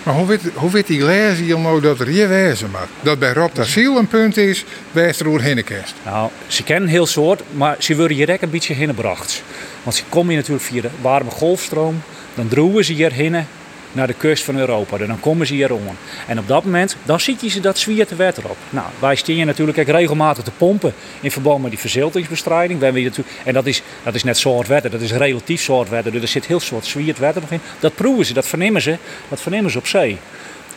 Maar 0.03 0.15
hoe 0.15 0.27
weet, 0.27 0.41
hoe 0.55 0.83
die 0.87 1.01
glaziel 1.01 1.59
nou 1.59 1.81
dat 1.81 2.01
er 2.01 2.07
hier 2.07 2.29
wezen 2.29 2.71
mag? 2.71 2.89
Dat 3.01 3.19
bij 3.19 3.33
Rob 3.33 3.57
een 3.97 4.07
punt 4.07 4.37
is, 4.37 4.65
wijst 4.93 5.21
er 5.21 5.43
hinnekest. 5.43 5.95
Nou, 6.05 6.31
ze 6.47 6.63
kennen 6.63 6.89
heel 6.89 7.07
soort, 7.07 7.43
maar 7.51 7.77
ze 7.79 7.97
worden 7.97 8.17
hier 8.17 8.33
ook 8.33 8.41
een 8.41 8.51
beetje 8.51 8.75
hingebracht. 8.75 9.43
Want 9.83 9.97
ze 9.97 10.03
komen 10.09 10.29
hier 10.29 10.39
natuurlijk 10.39 10.65
via 10.65 10.81
de 10.81 10.91
warme 11.01 11.31
golfstroom. 11.31 12.03
Dan 12.35 12.49
droegen 12.49 12.85
ze 12.85 12.93
hier 12.93 13.13
heen 13.13 13.47
naar 13.93 14.07
de 14.07 14.15
kust 14.15 14.45
van 14.45 14.57
Europa. 14.57 14.97
Dan 14.97 15.21
komen 15.21 15.47
ze 15.47 15.55
hier 15.55 15.73
om. 15.73 15.83
En 16.27 16.39
op 16.39 16.49
dat 16.49 16.65
moment, 16.65 16.97
dan 17.05 17.21
ziet 17.21 17.41
je 17.41 17.49
ze 17.49 17.61
dat 17.61 17.79
zwierte 17.79 18.17
water 18.17 18.45
op. 18.45 18.57
Nou, 18.71 18.87
wij 18.99 19.19
hier 19.25 19.47
natuurlijk 19.47 19.79
regelmatig 19.79 20.45
te 20.45 20.51
pompen 20.51 20.95
in 21.21 21.31
verband 21.31 21.63
met 21.63 21.71
die 21.71 21.81
verziltingsbestrijding. 21.81 22.79
We 22.79 22.85
hebben 22.85 23.03
en 23.45 23.53
dat 23.55 23.67
is, 23.67 23.83
dat 24.03 24.15
is 24.15 24.25
net 24.25 24.39
soort 24.39 24.69
water, 24.69 24.91
dat 24.91 25.01
is 25.01 25.13
relatief 25.13 25.63
soort 25.63 25.89
water. 25.89 26.13
Dus 26.13 26.23
er 26.23 26.29
zit 26.29 26.47
heel 26.47 26.61
soort 26.61 26.87
zwiert 26.87 27.19
water 27.19 27.41
nog 27.41 27.51
in. 27.51 27.61
Dat 27.81 27.95
proeven 27.95 28.27
ze, 28.27 28.33
dat 28.33 28.47
vernemen 28.47 28.83
ze, 28.83 28.97
dat 29.29 29.41
vernemen 29.41 29.71
ze 29.71 29.79
op 29.79 29.87
zee. 29.87 30.19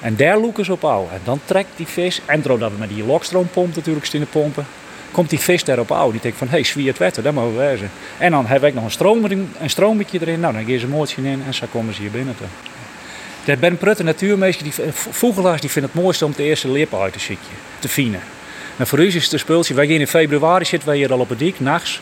En 0.01 0.15
daar 0.15 0.39
loeken 0.39 0.65
ze 0.65 0.71
op 0.71 0.83
ouw. 0.83 1.09
En 1.11 1.19
dan 1.23 1.39
trekt 1.45 1.69
die 1.75 1.87
vis, 1.87 2.21
en 2.25 2.41
doordat 2.41 2.71
we 2.71 2.77
met 2.77 2.89
die 2.89 3.05
lokstroompomp 3.05 3.75
natuurlijk 3.75 4.05
te 4.05 4.25
pompen, 4.29 4.65
komt 5.11 5.29
die 5.29 5.39
vis 5.39 5.63
daarop 5.63 5.91
ouw. 5.91 6.11
Die 6.11 6.21
denkt 6.21 6.37
van, 6.37 6.47
hé, 6.47 6.53
hey, 6.53 6.63
zwiert 6.63 6.97
water, 6.97 7.23
dat 7.23 7.33
mogen 7.33 7.57
we 7.57 7.63
wezen. 7.63 7.91
En 8.17 8.31
dan 8.31 8.45
heb 8.45 8.63
ik 8.63 8.73
nog 8.73 8.83
een, 8.83 8.91
stroom 8.91 9.99
erin. 10.21 10.39
Nou, 10.39 10.53
dan 10.53 10.65
gaan 10.65 10.79
ze 10.79 10.85
een 10.85 10.89
moordje 10.89 11.21
in 11.21 11.43
en 11.45 11.53
zo 11.53 11.65
komen 11.71 11.93
ze 11.93 12.01
hier 12.01 12.11
binnen. 12.11 12.35
Te. 12.37 12.74
De 13.45 13.57
Ben 13.57 13.77
Prutte 13.77 14.03
natuurmeester, 14.03 14.63
die, 14.63 14.73
vogelaars, 14.91 15.61
die 15.61 15.69
vinden 15.69 15.91
het 15.93 16.01
mooiste 16.01 16.25
om 16.25 16.33
de 16.35 16.43
eerste 16.43 16.71
lip 16.71 16.93
uit 16.93 17.13
te 17.13 17.19
zitten, 17.19 17.47
te 17.79 17.87
vinden. 17.87 18.21
Nou, 18.75 18.89
voor 18.89 18.99
u 18.99 19.05
is 19.05 19.23
het 19.23 19.33
een 19.33 19.39
speeltje. 19.39 19.73
Wij 19.73 19.87
gaan 19.87 19.95
in 19.95 20.07
februari 20.07 20.65
zitten 20.65 20.89
wij 20.89 20.97
hier 20.97 21.11
al 21.11 21.19
op 21.19 21.29
het 21.29 21.39
dik, 21.39 21.59
nachts. 21.59 22.01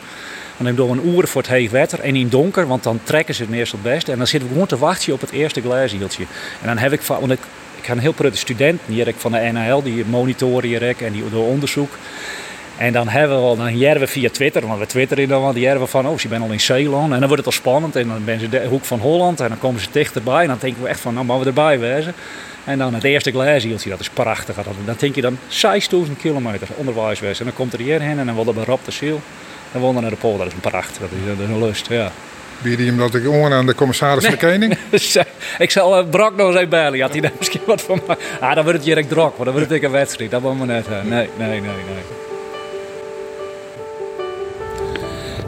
Dan 0.57 0.67
ik 0.67 0.75
door 0.75 0.91
een 0.91 1.07
uur 1.07 1.27
voor 1.27 1.41
het 1.41 1.51
heet 1.51 1.71
wetter 1.71 1.99
en 1.99 2.15
in 2.15 2.29
donker, 2.29 2.67
want 2.67 2.83
dan 2.83 2.99
trekken 3.03 3.35
ze 3.35 3.41
het 3.41 3.49
meestal 3.51 3.79
het 3.83 3.91
beste. 3.93 4.11
En 4.11 4.17
dan 4.17 4.27
zitten 4.27 4.47
we 4.47 4.53
gewoon 4.53 4.69
te 4.69 4.77
wachten 4.77 5.13
op 5.13 5.21
het 5.21 5.31
eerste 5.31 5.61
glaashieltje. 5.61 6.23
En 6.61 6.67
dan 6.67 6.77
heb 6.77 6.91
ik, 6.91 7.01
va- 7.01 7.19
want 7.19 7.31
ik, 7.31 7.39
ik 7.77 7.85
heb 7.85 7.95
een 7.95 8.01
heel 8.01 8.13
pruttige 8.13 8.41
student, 8.43 8.81
hier 8.85 9.13
van 9.17 9.31
de 9.31 9.49
NHL, 9.53 9.81
die 9.83 10.05
monitoren 10.05 10.97
en 11.05 11.11
die 11.11 11.29
door 11.29 11.47
onderzoek. 11.47 11.91
En 12.77 12.93
dan 12.93 13.07
hebben 13.07 13.37
we 13.37 13.43
wel, 13.43 13.55
dan 13.55 13.71
we 13.99 14.07
via 14.07 14.29
Twitter, 14.29 14.67
want 14.67 14.79
we 14.79 14.85
twitteren 14.85 15.27
dan 15.27 15.41
wel, 15.41 15.53
die 15.53 15.67
we 15.79 15.87
van, 15.87 16.07
oh, 16.07 16.17
ze 16.17 16.27
zijn 16.27 16.41
al 16.41 16.51
in 16.51 16.59
Zeeland. 16.61 17.11
En 17.13 17.19
dan 17.19 17.27
wordt 17.27 17.37
het 17.37 17.45
al 17.45 17.51
spannend 17.51 17.95
en 17.95 18.07
dan 18.07 18.25
ben 18.25 18.39
ze 18.39 18.49
de 18.49 18.65
hoek 18.69 18.85
van 18.85 18.99
Holland 18.99 19.39
en 19.39 19.47
dan 19.47 19.59
komen 19.59 19.81
ze 19.81 19.87
dichterbij. 19.91 20.41
En 20.41 20.47
dan 20.47 20.57
denken 20.59 20.81
we 20.83 20.87
echt 20.87 20.99
van, 20.99 21.13
nou, 21.13 21.25
mogen 21.25 21.41
we 21.43 21.47
erbij 21.49 21.79
wezen. 21.79 22.13
En 22.63 22.77
dan 22.77 22.93
het 22.93 23.03
eerste 23.03 23.31
glaashieltje, 23.31 23.89
dat 23.89 23.99
is 23.99 24.09
prachtig. 24.09 24.55
Dat- 24.55 24.65
Dan 24.85 24.95
denk 24.97 25.15
je 25.15 25.21
dan 25.21 25.37
6000 25.47 26.17
kilometer 26.17 26.67
onderwijs 26.75 27.19
wezen. 27.19 27.39
En 27.39 27.45
dan 27.45 27.53
komt 27.53 27.73
er 27.73 27.79
hierheen 27.79 28.19
en 28.19 28.25
dan 28.25 28.35
willen 28.35 28.53
we 28.53 28.71
op 28.71 28.85
de 28.85 28.91
ziel. 28.91 29.21
Dan 29.71 29.81
we 29.95 30.01
naar 30.01 30.09
de 30.09 30.15
pool, 30.17 30.37
dat 30.37 30.47
is 30.47 30.53
een 30.53 30.59
pracht, 30.59 30.97
dat 30.99 31.09
is, 31.11 31.27
dat 31.37 31.47
is 31.47 31.53
een 31.55 31.63
lust, 31.63 31.87
ja. 31.89 32.11
Bied 32.61 32.79
je 32.79 32.85
hem 32.85 32.97
dat 32.97 33.15
ik 33.15 33.25
aan 33.53 33.65
de 33.65 33.75
commissaris 33.75 34.25
van 34.25 34.37
ik 35.57 35.71
zal 35.71 35.99
uh, 35.99 36.09
Brak 36.09 36.35
nog 36.35 36.47
eens 36.47 36.55
even 36.55 36.69
bellen. 36.69 37.01
Had 37.01 37.11
hij 37.11 37.21
daar 37.21 37.31
misschien 37.39 37.61
wat 37.65 37.81
van 37.81 38.01
mij? 38.07 38.15
Ah, 38.39 38.53
dan 38.55 38.63
wordt 38.63 38.77
het 38.77 38.87
direct 38.87 39.09
drok, 39.09 39.31
want 39.31 39.43
dan 39.43 39.51
wordt 39.53 39.69
het 39.69 39.71
een 39.83 39.91
wedstrijd. 39.91 40.31
Dat 40.31 40.41
willen 40.41 40.59
we 40.59 40.65
net. 40.65 40.85
hè. 40.87 41.03
Nee, 41.03 41.29
nee, 41.37 41.49
nee, 41.49 41.61
nee. 41.61 42.32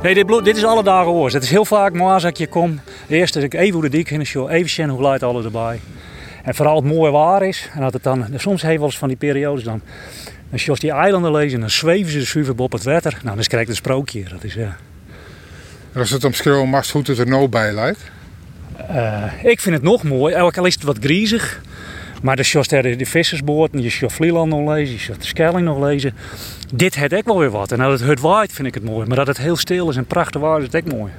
Nee, 0.05 0.13
dit, 0.13 0.43
dit 0.43 0.57
is 0.57 0.63
alle 0.63 0.83
dagen 0.83 1.11
oors. 1.11 1.33
Het 1.33 1.43
is 1.43 1.49
heel 1.49 1.65
vaak 1.65 1.93
maar 1.93 2.13
als 2.13 2.23
ik 2.23 2.37
je 2.37 2.47
kom. 2.47 2.79
Eerst 3.07 3.35
als 3.35 3.43
ik 3.43 3.53
even 3.53 3.73
hoe 3.73 3.81
de 3.81 3.89
dik 3.89 4.09
in 4.09 4.19
de 4.19 4.25
show, 4.25 4.51
even 4.51 4.69
zien 4.69 4.89
hoe 4.89 5.01
luidt 5.01 5.23
alles 5.23 5.45
erbij. 5.45 5.79
En 6.43 6.55
vooral 6.55 6.75
het 6.75 6.85
mooie 6.85 7.11
waar 7.11 7.47
is. 7.47 7.69
En 7.73 7.81
dat 7.81 7.93
het 7.93 8.03
dan, 8.03 8.25
soms 8.35 8.61
heeft 8.61 8.77
wel 8.77 8.85
eens 8.85 8.97
van 8.97 9.07
die 9.07 9.17
periodes 9.17 9.63
dan. 9.63 9.81
Als 10.51 10.65
je 10.65 10.69
als 10.69 10.79
die 10.79 10.91
eilanden 10.91 11.31
lezen, 11.31 11.59
dan 11.59 11.69
zweven 11.69 12.11
ze 12.11 12.21
zuiver 12.21 12.55
op 12.57 12.71
het 12.71 12.83
water. 12.83 13.19
Nou, 13.23 13.35
dan 13.35 13.45
krijg 13.45 13.63
je 13.63 13.69
een 13.69 13.75
sprookje. 13.75 14.23
Dat 14.23 14.43
is, 14.43 14.53
ja. 14.53 14.77
En 15.93 15.99
als 15.99 16.09
het 16.09 16.23
om 16.23 16.33
schreeuwen 16.33 16.69
mag, 16.69 16.91
hoe 16.91 17.01
het 17.05 17.17
er 17.17 17.27
nou 17.27 17.47
bij 17.47 17.73
lijkt. 17.73 18.11
Eh, 18.87 19.23
ik 19.43 19.59
vind 19.59 19.75
het 19.75 19.83
nog 19.83 20.03
mooi, 20.03 20.35
ook 20.35 20.57
al 20.57 20.65
is 20.65 20.73
het 20.73 20.83
wat 20.83 20.97
griezig. 20.99 21.61
Maar 22.21 22.35
de 22.35 22.43
sjos 22.43 22.67
de, 22.67 22.95
de 22.95 23.05
vissersboot, 23.05 23.69
je 23.73 23.89
sjos 23.89 24.13
Vlieland 24.13 24.49
nog 24.49 24.73
lezen, 24.73 24.93
je 24.93 24.99
sjos 24.99 25.17
de 25.17 25.25
Schelling 25.25 25.65
nog 25.65 25.79
lezen. 25.79 26.13
Dit 26.73 26.95
heeft 26.95 27.13
ook 27.13 27.25
wel 27.25 27.39
weer 27.39 27.49
wat. 27.49 27.71
En 27.71 27.77
dat 27.77 27.91
het 27.91 28.01
hut 28.01 28.19
waait 28.19 28.53
vind 28.53 28.67
ik 28.67 28.73
het 28.73 28.83
mooi. 28.83 29.07
Maar 29.07 29.17
dat 29.17 29.27
het 29.27 29.37
heel 29.37 29.55
stil 29.55 29.89
is 29.89 29.95
en 29.95 30.05
prachtig 30.05 30.41
waar 30.41 30.59
is 30.59 30.65
het 30.65 30.75
ook 30.75 30.93
mooi. 30.93 31.11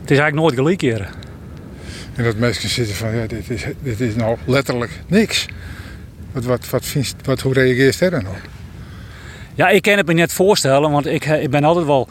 Het 0.00 0.10
is 0.10 0.18
eigenlijk 0.18 0.34
nooit 0.34 0.54
gelijk 0.54 0.80
hier. 0.80 1.08
En 2.14 2.24
dat 2.24 2.36
mensen 2.36 2.68
zitten 2.68 2.94
van, 2.94 3.16
ja, 3.16 3.26
dit 3.26 3.50
is, 3.50 3.64
dit 3.82 4.00
is 4.00 4.14
nou 4.14 4.36
letterlijk 4.44 5.00
niks. 5.06 5.46
Wat, 6.32 6.44
wat, 6.44 6.70
wat, 6.70 6.84
vindt, 6.84 7.14
wat, 7.22 7.40
hoe 7.40 7.52
reageert 7.52 7.98
daar 7.98 8.10
dan 8.10 8.26
op? 8.26 8.38
Ja, 9.54 9.68
ik 9.68 9.82
kan 9.82 9.96
het 9.96 10.06
me 10.06 10.12
net 10.12 10.32
voorstellen, 10.32 10.90
want 10.90 11.06
ik, 11.06 11.24
ik 11.24 11.50
ben 11.50 11.64
altijd 11.64 11.86
wel... 11.86 12.08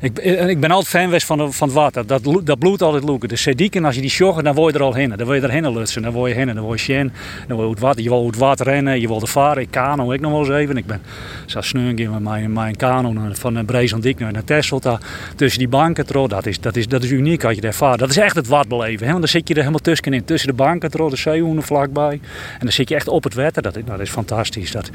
Ik, 0.00 0.18
ik 0.18 0.60
ben 0.60 0.70
altijd 0.70 0.88
fan 0.88 1.04
geweest 1.04 1.26
van, 1.26 1.38
de, 1.38 1.52
van 1.52 1.68
het 1.68 1.76
water. 1.76 2.06
Dat, 2.06 2.24
dat, 2.44 2.58
bloed 2.58 2.82
altijd 2.82 3.04
loeken. 3.04 3.28
De 3.28 3.36
sedieken, 3.36 3.84
als 3.84 3.94
je 3.94 4.00
die 4.00 4.10
joggen, 4.10 4.44
dan 4.44 4.54
word 4.54 4.72
je 4.72 4.78
er 4.78 4.84
al 4.84 4.94
heen. 4.94 5.08
Dan 5.08 5.26
wil 5.26 5.34
je 5.34 5.40
erheen 5.40 5.72
lutsen. 5.72 6.02
Dan 6.02 6.12
word 6.12 6.30
je 6.30 6.36
heen. 6.36 6.46
Dan 6.46 6.58
word 6.58 6.78
je 6.80 6.84
sjen. 6.84 7.12
Dan 7.48 7.56
wil 7.56 7.66
je 7.66 7.70
het 7.70 7.80
water. 7.80 8.02
Je 8.02 8.08
wil 8.08 8.26
het 8.26 8.36
water 8.36 8.66
rennen. 8.66 9.00
Je 9.00 9.06
wil 9.06 9.20
er 9.20 9.28
varen. 9.28 9.62
Ik 9.62 9.70
kano 9.70 10.12
ik 10.12 10.20
nog 10.20 10.30
wel 10.30 10.40
eens 10.40 10.48
even. 10.48 10.76
Ik 10.76 10.86
ben 10.86 11.00
zo 11.46 11.60
sneun 11.60 11.94
met 12.10 12.20
mijn, 12.20 12.52
mijn 12.52 12.76
kano 12.76 13.14
van 13.32 13.64
Brezandiek 13.64 14.18
naar 14.18 14.32
naar 14.32 14.44
Tesselta. 14.44 14.98
Tussen 15.36 15.58
die 15.58 15.68
banken 15.68 16.06
tro. 16.06 16.28
Dat 16.28 16.46
is, 16.46 16.60
dat, 16.60 16.76
is, 16.76 16.88
dat 16.88 17.02
is 17.02 17.10
uniek 17.10 17.44
als 17.44 17.54
je 17.54 17.60
dat 17.60 17.70
ervaart. 17.70 17.98
Dat 17.98 18.10
is 18.10 18.16
echt 18.16 18.36
het 18.36 18.46
watbeleven. 18.46 19.06
Hè? 19.06 19.12
Want 19.12 19.20
dan 19.20 19.28
zit 19.28 19.48
je 19.48 19.54
er 19.54 19.60
helemaal 19.60 19.80
tussenin. 19.80 20.24
Tussen 20.24 20.48
de 20.48 20.54
banken 20.54 20.90
tro, 20.90 21.10
de 21.10 21.16
zeehoenen 21.16 21.62
vlakbij. 21.62 22.20
En 22.52 22.60
dan 22.60 22.72
zit 22.72 22.88
je 22.88 22.94
echt 22.94 23.08
op 23.08 23.24
het 23.24 23.34
water. 23.34 23.62
Dat, 23.62 23.74
nou, 23.74 23.86
dat 23.86 24.00
is 24.00 24.10
fantastisch. 24.10 24.70
Dat, 24.70 24.90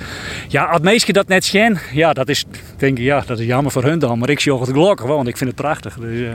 ja, 0.48 0.80
mensen 0.82 1.14
dat 1.14 1.28
net 1.28 1.44
zien, 1.44 1.78
ja, 1.94 2.14
dat 2.14 2.30
is, 2.30 2.46
denk 2.78 2.98
ik, 2.98 3.04
ja, 3.04 3.24
dat 3.26 3.40
is 3.40 3.46
jammer 3.46 3.72
voor 3.72 3.84
hun 3.84 4.00
dan. 4.00 4.20
Maar 4.20 4.30
ik 4.30 4.40
zie 4.40 4.54
het 4.60 4.70
gelukkig 4.96 5.06
wel, 5.06 5.16
want 5.16 5.28
ik 5.28 5.38
vind 5.38 5.50
het 5.50 5.60
prachtig. 5.60 5.96
Dus, 6.00 6.20
uh... 6.20 6.34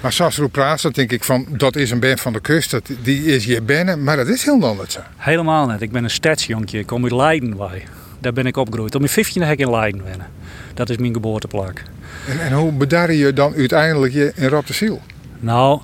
Maar 0.00 0.12
zoals 0.12 0.36
Roep 0.36 0.52
praat, 0.52 0.82
dan 0.82 0.92
denk 0.92 1.12
ik 1.12 1.24
van, 1.24 1.46
dat 1.50 1.76
is 1.76 1.90
een 1.90 2.00
band 2.00 2.20
van 2.20 2.32
de 2.32 2.40
kust. 2.40 2.70
Dat, 2.70 2.90
die 3.02 3.24
is 3.24 3.44
hier 3.44 3.64
binnen, 3.64 4.02
maar 4.02 4.16
dat 4.16 4.28
is 4.28 4.44
heel 4.44 4.64
anders. 4.64 4.92
Zo. 4.92 5.00
Helemaal 5.16 5.66
niet. 5.66 5.80
Ik 5.80 5.92
ben 5.92 6.04
een 6.04 6.10
stadsjonkje. 6.10 6.78
Ik 6.78 6.86
kom 6.86 7.02
uit 7.02 7.12
Leiden 7.12 7.56
bij. 7.56 7.82
Daar 8.20 8.32
ben 8.32 8.46
ik 8.46 8.56
opgegroeid. 8.56 8.94
Op 8.94 9.00
mijn 9.00 9.12
15 9.12 9.42
heb 9.42 9.52
ik 9.52 9.58
in 9.58 9.70
Leiden 9.70 10.04
wennen. 10.04 10.26
Dat 10.74 10.90
is 10.90 10.96
mijn 10.96 11.12
geboorteplek. 11.12 11.82
En, 12.28 12.40
en 12.40 12.52
hoe 12.52 12.72
bedarre 12.72 13.18
je 13.18 13.32
dan 13.32 13.54
uiteindelijk 13.54 14.12
je 14.12 14.32
in 14.34 14.48
Rotterdam? 14.48 14.98
Nou, 15.40 15.80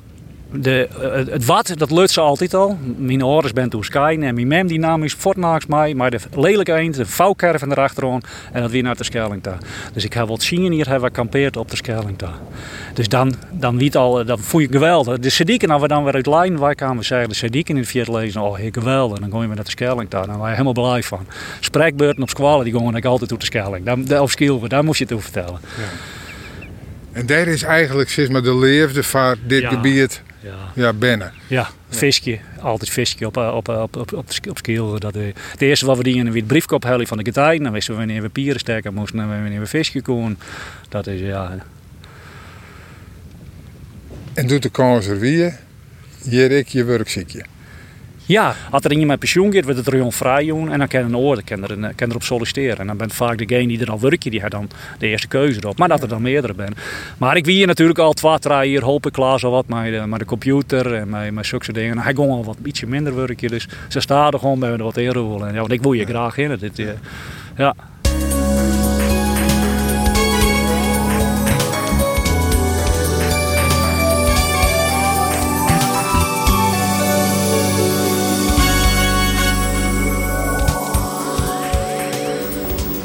de, 0.53 0.89
het 1.31 1.45
wat, 1.45 1.73
dat 1.77 1.91
lukt 1.91 2.11
ze 2.11 2.21
altijd 2.21 2.55
al. 2.55 2.79
Mijn 2.97 3.23
ouders 3.23 3.53
zijn 3.55 3.69
toen 3.69 3.85
Sky 3.85 4.17
en 4.21 4.35
mijn 4.35 4.47
mem 4.47 4.67
die 4.67 4.79
naam 4.79 5.05
is 5.05 5.17
mij. 5.69 5.95
Maar 5.95 6.11
de 6.11 6.19
lelijke 6.37 6.75
eend, 6.75 6.95
de 6.95 7.07
vouwkerven 7.07 7.71
erachterom 7.71 8.21
en 8.53 8.63
dat 8.63 8.71
weer 8.71 8.83
naar 8.83 8.97
de 8.97 9.05
Schelling 9.05 9.43
daar. 9.43 9.59
Dus 9.93 10.05
ik 10.05 10.13
heb 10.13 10.29
wat 10.29 10.43
zien 10.43 10.73
hier, 10.73 10.89
hebben 10.89 11.09
we 11.09 11.15
kampeerd 11.15 11.57
op 11.57 11.71
de 11.71 11.77
Schelling 11.77 12.19
daar. 12.19 12.39
Dus 12.95 13.09
dan, 13.09 13.35
dan, 13.51 13.77
niet 13.77 13.97
al, 13.97 14.25
dan 14.25 14.39
voel 14.39 14.61
je 14.61 14.69
geweldig. 14.71 15.19
De 15.19 15.31
sedieken, 15.31 15.71
als 15.71 15.83
we 15.83 15.89
dan 15.89 16.05
weer 16.05 16.15
uit 16.15 16.27
Lijn, 16.27 16.59
wij 16.59 16.75
kwamen 16.75 17.05
zeggen, 17.05 17.29
de 17.29 17.35
sedieken 17.35 17.75
in 17.75 17.81
het 17.81 17.91
vierde 17.91 18.13
lezen, 18.13 18.41
oh 18.41 18.57
heel 18.57 18.71
geweldig. 18.73 19.19
Dan 19.19 19.29
kom 19.29 19.41
je 19.41 19.47
weer 19.47 19.57
naar 19.57 19.65
de 19.65 19.71
Schelling 19.71 20.09
daar, 20.09 20.27
daar 20.27 20.39
waren 20.39 20.57
je 20.57 20.63
helemaal 20.63 20.85
blij 20.91 21.03
van. 21.03 21.27
Spreekbeurten 21.61 22.23
op 22.23 22.29
squallen, 22.29 22.65
die 22.65 22.75
gingen 22.77 22.95
ik 22.95 23.05
altijd 23.05 23.33
op 23.33 23.41
de. 23.41 23.85
Daar, 23.85 24.05
daar, 24.05 24.23
of 24.23 24.31
Skielver, 24.31 24.69
daar 24.69 24.85
moest 24.85 24.99
je 24.99 25.05
het 25.05 25.13
over 25.13 25.31
vertellen. 25.31 25.61
Ja. 25.77 25.83
En 27.13 27.27
daar 27.27 27.47
is 27.47 27.63
eigenlijk 27.63 28.11
zeg 28.11 28.29
maar, 28.29 28.43
de 28.43 28.57
leefde 28.57 29.03
van 29.03 29.37
dit 29.47 29.61
Ja. 29.61 29.69
gebied 29.69 30.23
Ja. 30.41 30.73
ja, 30.75 30.93
binnen. 30.93 31.33
Ja, 31.47 31.69
visje. 31.89 32.39
Altijd 32.61 32.91
visje 32.91 33.27
op, 33.27 33.37
op, 33.37 33.69
op, 33.69 33.97
op, 33.97 34.13
op, 34.13 34.31
op 34.49 34.59
skiel. 34.59 34.99
Dat, 34.99 35.17
eh, 35.17 35.23
het 35.35 35.61
eerste 35.61 35.87
wat 35.87 35.97
we 35.97 36.03
deden, 36.03 36.27
het 36.27 36.47
briefkop 36.47 36.83
hellen 36.83 37.07
van 37.07 37.19
de 37.19 37.25
getij. 37.25 37.59
Dan 37.59 37.73
wisten 37.73 37.93
we 37.93 37.99
wanneer 37.99 38.23
we 38.23 38.29
pieren 38.29 38.61
sterken 38.61 38.95
moesten 38.95 39.21
en 39.21 39.29
wanneer 39.29 39.61
we 39.61 39.67
visje 39.67 40.03
konden. 40.03 40.39
Dat 40.89 41.07
is, 41.07 41.21
ja... 41.21 41.65
En 44.35 44.47
doet 44.47 44.63
de 44.63 44.69
kans 44.69 45.07
er 45.07 45.19
weer, 45.19 45.59
hier 46.23 46.51
ik 46.51 46.69
je 46.69 46.85
werkziekje. 46.85 47.45
Ja, 48.31 48.55
als 48.71 48.85
er 48.85 48.91
iemand 48.91 49.09
met 49.09 49.19
pensioen 49.19 49.53
gaat, 49.53 49.65
wordt 49.65 49.79
het 49.79 49.87
er 49.95 50.13
vrij 50.13 50.47
doen. 50.47 50.73
En 50.73 50.79
dan 50.79 50.89
kan 50.89 51.01
een 51.05 51.17
oor, 51.17 51.43
kan 51.45 51.63
er, 51.63 51.71
een- 51.71 51.95
kan 51.95 52.09
erop 52.11 52.23
solliciteren. 52.23 52.79
En 52.79 52.87
dan 52.87 52.97
bent 52.97 53.13
vaak 53.15 53.39
degene 53.39 53.69
die 53.69 53.81
er 53.81 53.91
al 53.91 54.01
werkt, 54.01 54.23
die 54.23 54.41
heeft 54.41 54.51
dan 54.53 54.71
de 54.99 55.07
eerste 55.07 55.29
keuze 55.29 55.61
erop. 55.63 55.79
Maar 55.79 55.89
dat 55.89 56.03
er 56.03 56.09
dan 56.09 56.23
meerdere 56.23 56.55
zijn. 56.57 56.75
Maar 57.19 57.37
ik 57.37 57.45
wie 57.45 57.57
hier 57.57 57.67
natuurlijk 57.67 57.99
al 57.99 58.13
twee, 58.13 58.39
drie 58.39 58.69
hier, 58.69 58.85
hoop 58.85 59.07
ik 59.07 59.13
klaar 59.13 59.39
zo 59.39 59.51
wat 59.51 59.67
met 59.69 59.85
de, 59.93 60.03
met 60.07 60.19
de 60.19 60.25
computer 60.25 60.95
en 60.95 61.09
met, 61.09 61.33
met 61.33 61.47
zulke 61.47 61.73
dingen. 61.73 61.91
En 61.97 62.03
hij 62.03 62.15
ging 62.15 62.31
al 62.31 62.45
wat 62.45 62.57
ietsje 62.65 62.87
minder 62.87 63.15
werken. 63.15 63.49
Dus 63.49 63.69
ze 63.89 64.01
staan 64.01 64.33
er 64.33 64.39
gewoon 64.39 64.59
bij 64.59 64.71
er 64.71 64.83
wat 64.83 64.97
in 64.97 65.13
rollen. 65.13 65.47
En 65.49 65.55
ja, 65.55 65.61
want 65.61 65.73
ik 65.73 65.83
wil 65.83 65.93
je 65.93 66.05
graag 66.05 66.37
in. 66.37 66.57
Dit, 66.57 66.79
eh, 66.79 66.87
ja. 67.57 67.75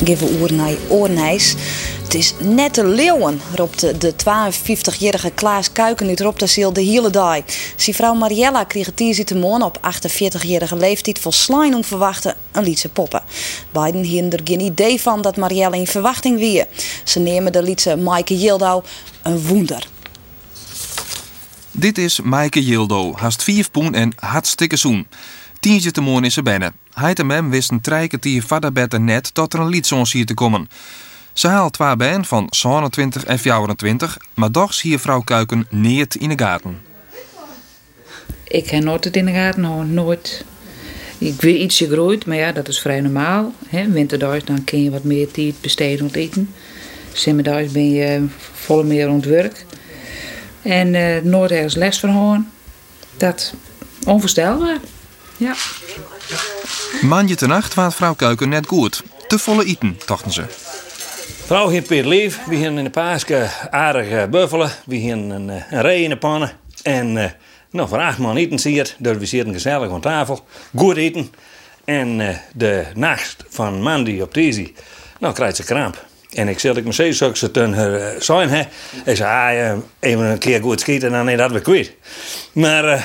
Geven 0.05 0.39
oer 0.41 0.53
naar 0.53 0.73
Oornijs. 0.87 1.55
Het 2.03 2.13
is 2.13 2.33
net 2.39 2.75
de 2.75 2.85
leeuwen, 2.87 3.41
roept 3.55 3.79
de- 3.79 3.97
de 3.97 4.13
52-jarige 4.15 5.31
Klaas 5.31 5.71
Kuiken 5.71 6.07
uit 6.07 6.19
Roptasiel 6.19 6.73
de 6.73 6.81
hele 6.81 7.09
dag. 7.09 7.39
Zijn 7.75 7.95
vrouw 7.95 8.13
Mariella 8.13 8.63
kreeg 8.63 8.85
het 8.85 8.99
hier 8.99 9.25
morgen 9.35 9.61
op 9.65 9.79
48-jarige 9.81 10.75
leeftijd 10.75 11.19
om 11.49 11.83
verwachten 11.83 12.35
een 12.51 12.63
liedse 12.63 12.89
poppen. 12.89 13.23
Beiden 13.71 14.05
hadden 14.11 14.31
er 14.31 14.39
geen 14.43 14.59
idee 14.59 15.01
van 15.01 15.21
dat 15.21 15.37
Mariella 15.37 15.75
in 15.75 15.87
verwachting 15.87 16.37
wie. 16.39 16.63
Ze 17.03 17.19
nemen 17.19 17.51
de 17.51 17.63
liedse 17.63 17.95
Maaike 17.95 18.37
Jildau 18.37 18.83
een 19.23 19.47
woender. 19.47 19.87
Dit 21.71 21.97
is 21.97 22.19
Maaike 22.21 22.63
Jildo, 22.65 23.13
haast 23.15 23.43
vier 23.43 23.69
poen 23.71 23.93
en 23.93 24.13
hartstikke 24.15 24.75
zoen. 24.75 25.07
Tientje 25.59 25.91
te 25.91 26.01
mooi 26.01 26.25
is 26.25 26.33
ze 26.33 26.41
binnen. 26.41 26.73
Hij 26.95 27.13
en 27.13 27.25
mem 27.25 27.49
wisten 27.49 27.81
drie 27.81 28.07
kwartier 28.07 28.43
vader 28.43 28.71
beter 28.71 29.01
net 29.01 29.33
tot 29.33 29.53
er 29.53 29.59
een 29.59 29.69
liedzons 29.69 30.13
hier 30.13 30.25
te 30.25 30.33
komen. 30.33 30.67
Ze 31.33 31.47
haalt 31.47 31.73
twee 31.73 31.95
ben 31.95 32.25
van 32.25 32.47
27 32.49 33.23
en 33.25 33.39
24, 33.39 34.17
maar 34.33 34.51
toch 34.51 34.73
zie 34.73 34.91
je 34.91 34.99
vrouw 34.99 35.21
Kuiken 35.21 35.67
neert 35.69 36.15
in 36.15 36.29
de 36.29 36.37
gaten. 36.37 36.81
Ik 38.43 38.69
heb 38.69 38.83
nooit 38.83 39.03
het 39.03 39.15
in 39.15 39.25
de 39.25 39.31
gaten 39.31 39.63
houden, 39.63 39.93
nooit. 39.93 40.45
Ik 41.17 41.41
weet 41.41 41.59
ietsje 41.59 41.87
groeit, 41.87 42.25
maar 42.25 42.37
ja, 42.37 42.51
dat 42.51 42.67
is 42.67 42.79
vrij 42.79 43.01
normaal. 43.01 43.53
Hè? 43.67 43.91
Winterdags 43.91 44.43
dan 44.43 44.63
kun 44.63 44.83
je 44.83 44.91
wat 44.91 45.03
meer 45.03 45.31
tijd 45.31 45.61
besteden 45.61 46.05
aan 46.05 46.13
eten. 46.13 46.53
Zomerdags 47.13 47.71
ben 47.71 47.91
je 47.91 48.25
volle 48.53 48.83
meer 48.83 49.07
aan 49.07 49.21
werk. 49.21 49.65
En 50.61 50.95
eh, 50.95 51.21
nooit 51.23 51.51
ergens 51.51 51.75
les 51.75 51.99
van. 51.99 52.47
Dat 53.17 53.53
onvoorstelbaar. 54.05 54.79
Ja. 55.37 55.55
Maandje 57.01 57.35
te 57.35 57.47
nacht 57.47 57.73
waart 57.73 57.93
vrouw 57.93 58.13
Kuiken 58.13 58.49
net 58.49 58.67
goed. 58.67 59.03
Te 59.27 59.39
volle 59.39 59.65
eten, 59.65 59.97
dachten 60.05 60.31
ze. 60.31 60.43
Vrouw 61.45 61.69
heeft 61.69 61.87
Peer 61.87 62.05
Leef. 62.05 62.39
We 62.45 62.55
hebben 62.55 62.77
in 62.77 62.83
de 62.83 62.89
paaske 62.89 63.49
aardig 63.69 64.09
eh, 64.09 64.25
buffelen. 64.25 64.71
We 64.85 64.97
hebben 64.97 65.29
een, 65.29 65.49
eh, 65.49 65.63
een 65.69 65.81
ree 65.81 66.03
in 66.03 66.09
de 66.09 66.17
pannen. 66.17 66.51
En 66.83 67.17
eh, 67.17 67.29
nou, 67.71 67.87
voor 67.87 67.99
acht 67.99 68.17
man 68.17 68.35
eten 68.35 68.69
hier. 68.69 68.95
Dus 68.97 69.17
we 69.17 69.25
zitten 69.25 69.53
gezellig 69.53 69.91
aan 69.91 70.01
tafel. 70.01 70.45
Goed 70.75 70.97
eten. 70.97 71.31
En 71.85 72.39
de 72.53 72.85
nacht 72.95 73.43
van 73.49 73.81
Mandy 73.81 74.19
op 74.19 74.33
deze, 74.33 74.71
nou 75.19 75.33
krijgt 75.33 75.55
ze 75.55 75.63
kramp. 75.63 76.05
En 76.33 76.47
ik 76.47 76.59
zeg, 76.59 76.75
ik 76.75 76.83
me 76.83 76.91
steeds 76.91 77.17
ze 77.17 77.51
toen 77.51 77.73
haar 77.73 78.15
zijn, 78.19 78.49
hè. 78.49 78.63
Ik 79.05 79.15
zei, 79.15 79.71
ah, 79.71 79.77
even 79.99 80.25
een 80.25 80.37
keer 80.37 80.61
goed 80.61 80.79
schieten 80.79 81.07
en 81.07 81.13
dan 81.13 81.29
is 81.29 81.37
dat 81.37 81.51
weer 81.51 81.61
kwijt. 81.61 81.93
Maar 82.51 82.85
uh, 82.85 83.01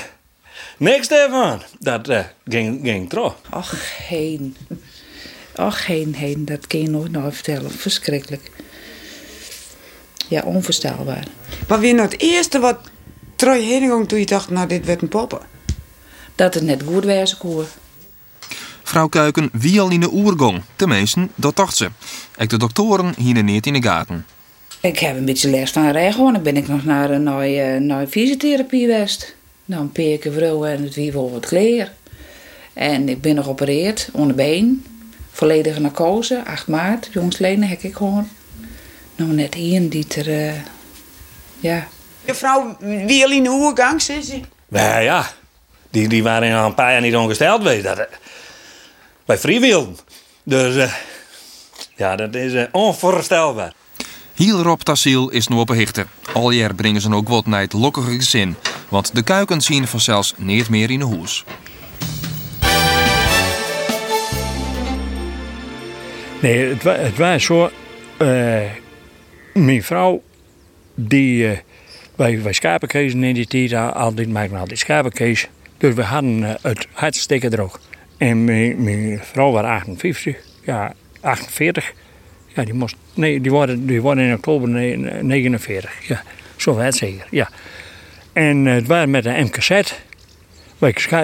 niks 0.81 1.09
daarvan. 1.09 1.63
Dat 1.79 2.09
uh, 2.09 2.25
ging, 2.47 2.81
ging 2.83 3.09
trouw. 3.09 3.37
Och, 3.55 3.75
heen. 4.09 4.57
Och, 5.57 5.87
heen, 5.87 6.15
heen. 6.15 6.45
Dat 6.45 6.67
kan 6.67 6.81
je 6.81 6.89
nooit 6.89 7.11
nog 7.11 7.35
vertellen. 7.35 7.71
Verschrikkelijk. 7.71 8.51
Ja, 10.29 10.43
onvoorstelbaar. 10.43 11.27
Wat 11.69 11.81
weer 11.81 11.95
nou 11.95 12.09
het 12.09 12.21
eerste 12.21 12.59
wat 12.59 12.79
Troy 13.37 13.61
heen 13.61 14.07
toen 14.07 14.19
je 14.19 14.27
dacht, 14.27 14.51
nou, 14.51 14.69
dit 14.69 14.85
werd 14.85 15.03
een 15.03 15.09
poppen? 15.09 15.41
Dat 16.35 16.55
het 16.55 16.63
net 16.63 16.83
goed 16.87 17.05
was, 17.05 17.37
koer. 17.37 17.67
Vrouw 18.83 19.09
Kuiken 19.09 19.49
wie 19.53 19.81
al 19.81 19.91
in 19.91 20.01
de 20.01 20.13
oergong. 20.13 20.63
Tenminste, 20.77 21.29
dat 21.35 21.57
dacht 21.57 21.77
ze. 21.77 21.89
Ik 22.37 22.51
de 22.51 22.59
doktoren 22.59 23.15
hier 23.17 23.43
niet 23.43 23.67
in 23.67 23.73
de 23.73 23.83
gaten. 23.83 24.27
Ik 24.81 24.99
heb 24.99 25.17
een 25.17 25.25
beetje 25.25 25.51
les 25.51 25.71
van 25.71 25.91
regen. 25.91 26.33
Dan 26.33 26.43
ben 26.43 26.57
ik 26.57 26.69
nog 26.69 26.85
naar 26.85 27.11
een 27.11 27.23
naar, 27.23 27.81
naar 27.81 28.07
fysiotherapie 28.07 28.81
geweest. 28.81 29.35
Nou, 29.71 29.83
een 29.83 29.93
paar 29.93 30.19
keer 30.19 30.33
vrouw 30.33 30.65
en 30.65 30.83
het 30.83 30.95
wie 30.95 31.13
wat 31.13 31.47
kleer. 31.47 31.93
En 32.73 33.09
ik 33.09 33.21
ben 33.21 33.35
nog 33.35 33.45
geopereerd, 33.45 34.09
onder 34.13 34.37
been. 34.37 34.85
Volledige 35.31 35.81
narcose, 35.81 36.43
8 36.47 36.67
maart. 36.67 37.09
Jongsleden 37.13 37.63
heb 37.63 37.83
ik 37.83 37.97
gewoon. 37.97 38.29
Nou, 39.17 39.33
net 39.33 39.55
hier, 39.55 39.89
die 39.89 40.07
er... 40.17 40.29
Uh, 40.29 40.53
ja. 41.61 41.89
De 42.25 42.35
vrouw 42.35 42.77
wie 42.81 43.25
al 43.25 43.31
in 43.31 43.43
de 43.43 43.51
oergang, 43.51 44.03
zei 44.03 44.23
ze? 44.23 44.41
Ja, 44.69 44.99
ja. 44.99 45.31
Die, 45.91 46.09
die 46.09 46.23
waren 46.23 46.59
al 46.59 46.67
een 46.67 46.75
paar 46.75 46.93
jaar 46.93 47.01
niet 47.01 47.17
ongesteld 47.17 47.63
geweest. 47.63 47.85
Dat, 47.85 48.09
bij 49.25 49.39
vrijwilden. 49.39 49.97
Dus 50.43 50.77
uh, 50.77 50.93
ja, 51.97 52.17
dat 52.17 52.35
is 52.35 52.53
uh, 52.53 52.63
onvoorstelbaar. 52.73 53.73
Heel 54.35 54.63
Rob 54.63 54.81
Tassiel 54.81 55.29
is 55.29 55.49
nu 55.49 55.57
op 55.57 55.69
een 55.69 55.77
hichte. 55.77 56.07
Al 56.33 56.51
jaar 56.51 56.75
brengen 56.75 57.01
ze 57.01 57.15
ook 57.15 57.29
wat 57.29 57.47
naar 57.47 57.61
het 57.61 57.73
lokkige 57.73 58.11
gezin. 58.11 58.57
Want 58.91 59.15
de 59.15 59.23
kuikens 59.23 59.67
zien 59.67 59.87
vanzelfs 59.87 60.35
niet 60.37 60.69
meer 60.69 60.91
in 60.91 60.99
de 60.99 61.05
hoes. 61.05 61.45
Nee, 66.41 66.69
het, 66.69 66.83
het 66.83 67.17
was 67.17 67.45
zo. 67.45 67.71
Uh, 68.19 68.61
mijn 69.55 69.83
vrouw, 69.83 70.23
die. 70.95 71.45
Uh, 71.45 71.59
wij, 72.17 72.43
wij 72.43 72.53
schapenkezen 72.53 73.25
in 73.25 73.35
die 73.35 73.47
tijd, 73.47 73.95
altijd 73.95 74.29
maken 74.29 74.59
altijd 74.59 74.79
schapenkees. 74.79 75.49
Dus 75.79 75.95
we 75.95 76.03
hadden 76.03 76.39
uh, 76.39 76.55
het 76.63 76.87
hartstikke 76.93 77.49
droog. 77.49 77.81
En 78.19 78.45
mijn, 78.45 78.83
mijn 78.83 79.21
vrouw 79.23 79.51
was 79.51 79.65
58, 79.65 80.37
ja, 80.65 80.93
48. 81.21 81.93
Ja, 82.55 82.65
die, 82.65 82.75
moest, 82.75 82.97
nee, 83.15 83.41
die, 83.41 83.51
worden, 83.51 83.87
die 83.87 84.03
worden 84.03 84.25
in 84.25 84.35
oktober 84.35 84.69
49. 84.69 86.09
Ja, 86.09 86.23
zo 86.57 86.75
werd 86.75 86.95
zeker, 86.95 87.27
ja. 87.31 87.51
En 88.33 88.65
het 88.65 88.87
waren 88.87 89.11
met 89.11 89.25
een 89.25 89.45
MKZ. 89.45 89.81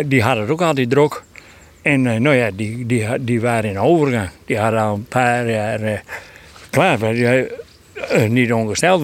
Die 0.06 0.22
hadden 0.22 0.48
ook 0.48 0.62
altijd 0.62 0.90
druk. 0.90 1.22
En 1.82 2.04
uh, 2.04 2.14
nou 2.14 2.36
ja, 2.36 2.50
die, 2.50 2.86
die, 2.86 3.24
die 3.24 3.40
waren 3.40 3.70
in 3.70 3.78
overgang. 3.78 4.28
Die 4.44 4.58
hadden 4.58 4.80
al 4.80 4.94
een 4.94 5.06
paar 5.08 5.50
jaar 5.50 5.82
uh, 5.82 5.98
klaar. 6.70 6.98
Die, 6.98 7.24
uh, 7.24 8.28
niet 8.28 8.52
ongesteld 8.52 9.02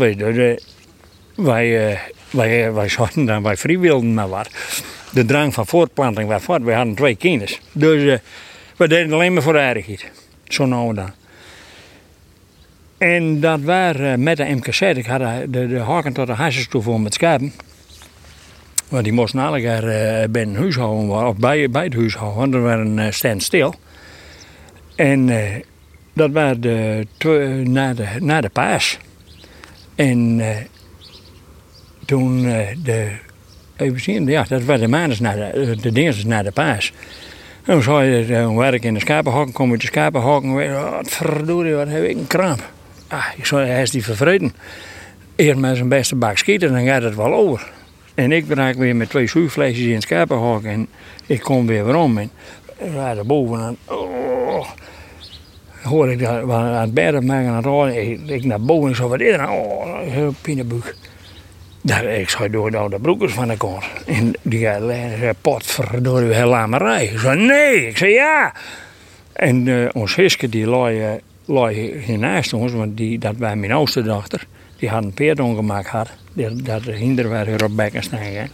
wij, 1.34 1.98
wij, 2.30 2.72
wij 2.72 2.88
zouden 2.88 3.24
dan 3.24 3.42
bij 3.42 3.78
maar 4.00 4.28
wat 4.28 4.50
de 5.12 5.24
drang 5.24 5.54
van 5.54 5.66
voortplanting 5.66 6.28
was 6.28 6.42
voort. 6.42 6.62
We 6.62 6.72
hadden 6.72 6.94
twee 6.94 7.14
kinderen. 7.14 7.56
Dus 7.72 8.20
we 8.76 8.88
deden 8.88 9.12
alleen 9.12 9.32
maar 9.32 9.42
voor 9.42 9.58
aardigheid. 9.58 10.10
Zo 10.48 10.66
nou 10.66 10.94
dan. 10.94 11.10
En 12.98 13.40
dat 13.40 13.60
waren 13.60 14.22
met 14.22 14.36
de 14.36 14.44
MKZ. 14.44 14.80
Ik 14.80 15.06
had 15.06 15.20
de, 15.48 15.66
de 15.66 15.78
haken 15.78 16.12
tot 16.12 16.26
de 16.26 16.32
hasjes 16.32 16.68
toe 16.68 16.82
voor 16.82 17.00
met 17.00 17.14
schapen. 17.14 17.52
Want 18.92 19.05
die 19.05 19.12
moesten 19.12 19.40
alle 19.40 19.61
keer 19.61 19.85
uh, 19.85 20.28
bij 20.31 20.42
een 20.42 20.57
huishouden, 20.57 21.26
of 21.26 21.37
bij, 21.37 21.70
bij 21.70 21.85
het 21.85 21.94
huishouden, 21.94 22.38
want 22.38 22.55
er 22.55 22.62
waren 22.62 22.98
uh, 22.98 23.11
standstil. 23.11 23.74
En 24.96 25.31
dat 26.12 26.31
waren 26.31 26.61
de, 26.61 27.07
na, 27.64 27.94
de, 27.94 28.07
na 28.18 28.40
de 28.40 28.48
paas. 28.48 28.98
En 29.94 30.40
toen 32.05 32.42
de 32.83 33.11
Even 33.76 34.00
zien, 34.00 34.26
ja, 34.26 34.44
dat 34.48 34.62
was 34.62 34.81
de 34.81 34.88
maandag 34.88 35.20
naar 35.20 35.37
de, 35.37 35.76
de 35.81 35.92
dinsdag 35.92 36.24
naar 36.24 36.44
de 36.44 36.50
paas. 36.50 36.92
En 37.64 37.81
toen 37.81 38.05
je 38.05 38.55
werk 38.57 38.85
in 38.85 38.94
de 38.94 39.00
schapenhokken, 39.00 39.55
kom 39.55 39.70
je 39.70 39.78
de 39.78 39.87
schapenhokken, 39.87 40.74
wat 40.90 41.11
verdorie, 41.11 41.74
wat 41.74 41.88
heb 41.88 42.05
ik 42.05 42.16
een 42.16 42.26
kramp. 42.26 42.70
Ah, 43.09 43.26
ik 43.37 43.46
zei, 43.46 43.68
hij 43.68 43.83
is 43.83 43.90
die 43.90 44.05
vervreden. 44.05 44.55
Eerst 45.37 45.59
met 45.59 45.76
zijn 45.76 45.88
beste 45.88 46.14
bak 46.14 46.38
schieten, 46.38 46.72
dan 46.72 46.85
gaat 46.85 47.02
het 47.02 47.14
wel 47.14 47.35
over. 47.35 47.70
En 48.14 48.33
ik 48.33 48.44
raak 48.48 48.75
weer 48.75 48.96
met 48.96 49.09
twee 49.09 49.27
zuurflesjes 49.27 49.87
in 49.87 49.94
het 49.94 50.03
schapenhok 50.03 50.62
en 50.62 50.88
ik 51.27 51.40
kom 51.40 51.66
weer 51.66 51.85
weer 51.85 51.96
om. 51.96 52.18
En 52.18 52.31
we 52.77 52.98
er 52.98 53.27
bovenaan, 53.27 53.77
oh, 53.85 54.68
hoor 55.83 56.11
ik 56.11 56.18
dat 56.18 56.51
aan 56.51 56.81
het 56.81 56.94
bedden 56.94 57.27
maken 57.27 57.48
aan 57.48 57.87
het. 57.87 57.96
Ik, 58.27 58.44
naar 58.44 58.61
boven 58.61 58.88
en 58.88 58.96
zo, 58.96 59.09
wat 59.09 59.20
is 59.20 59.33
er? 59.33 59.51
Oh, 59.51 59.98
heel 60.01 60.35
pijnenbuik. 60.40 60.96
Daar, 61.81 62.05
ik 62.05 62.29
zou 62.29 62.51
door 62.51 62.70
de 62.90 62.98
broekers 63.01 63.33
van 63.33 63.48
de 63.48 63.57
kant. 63.57 63.85
En 64.07 64.33
die 64.42 64.59
zei, 64.59 65.33
potverdorie, 65.40 66.33
heel 66.33 66.48
lamerij. 66.48 67.05
Ik 67.05 67.18
zei, 67.18 67.46
nee. 67.46 67.87
Ik 67.87 67.96
zei, 67.96 68.12
ja. 68.12 68.55
En 69.33 69.66
uh, 69.66 69.88
ons 69.92 70.14
Hiske, 70.14 70.48
die 70.48 70.66
lag, 70.66 70.90
uh, 71.72 72.03
hier 72.05 72.18
naast 72.18 72.53
ons, 72.53 72.72
want 72.72 72.96
die, 72.96 73.18
dat 73.18 73.35
was 73.37 73.55
mijn 73.55 73.72
oudste 73.72 74.03
dochter. 74.03 74.46
Die 74.82 74.90
had 74.90 75.04
een 75.04 75.12
peert 75.12 75.40
ongemaakt 75.40 75.88
had. 75.88 76.10
Dat 76.54 76.82
hinder 76.82 77.28
waar 77.28 77.64
op 77.64 77.76
bekken 77.76 78.02
snijden. 78.02 78.48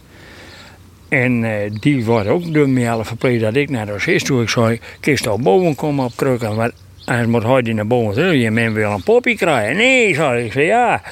En 1.09 1.43
uh, 1.43 1.51
die 1.81 2.05
wordt 2.05 2.29
ook 2.29 2.55
door 2.55 2.69
mij 2.69 2.91
alle 2.91 3.05
verpleegd 3.05 3.41
dat 3.41 3.57
ik 3.57 3.71
naar 3.71 3.87
de 3.87 3.93
Hiske 4.05 4.29
toe. 4.29 4.43
Ik 4.43 4.49
zei, 4.49 4.81
kist 5.01 5.27
al 5.27 5.39
boven 5.39 5.75
komen 5.75 6.05
op 6.05 6.13
krukken. 6.17 6.55
Maar 6.55 6.71
hij 7.05 7.27
moet 7.27 7.43
heute 7.43 7.73
naar 7.73 7.87
boven. 7.87 8.39
Je 8.39 8.51
men 8.51 8.73
wil 8.73 8.91
een 8.91 9.03
poppy 9.03 9.35
krijgen. 9.35 9.77
Nee, 9.77 10.15
zei 10.15 10.45
ik. 10.45 10.53
zei, 10.53 10.67
ja. 10.67 11.03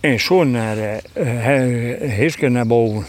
En 0.00 0.20
zo 0.20 0.44
naar 0.44 0.76
uh, 1.16 2.50
naar 2.50 2.66
boven. 2.66 3.04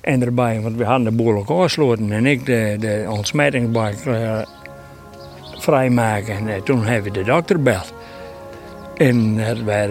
En 0.00 0.22
erbij, 0.22 0.60
want 0.60 0.76
we 0.76 0.84
hadden 0.84 1.04
de 1.04 1.22
boel 1.22 1.36
ook 1.36 1.50
afgesloten. 1.50 2.12
En 2.12 2.26
ik 2.26 2.46
de, 2.46 2.76
de 2.78 3.06
ontsmettingsbak 3.08 3.94
uh, 4.06 4.38
vrijmaken. 5.58 6.48
En 6.48 6.64
toen 6.64 6.84
hebben 6.84 7.12
we 7.12 7.18
de 7.18 7.24
dokter 7.24 7.56
gebeld. 7.56 7.94
En 8.96 9.38
het 9.38 9.64
was 9.64 9.86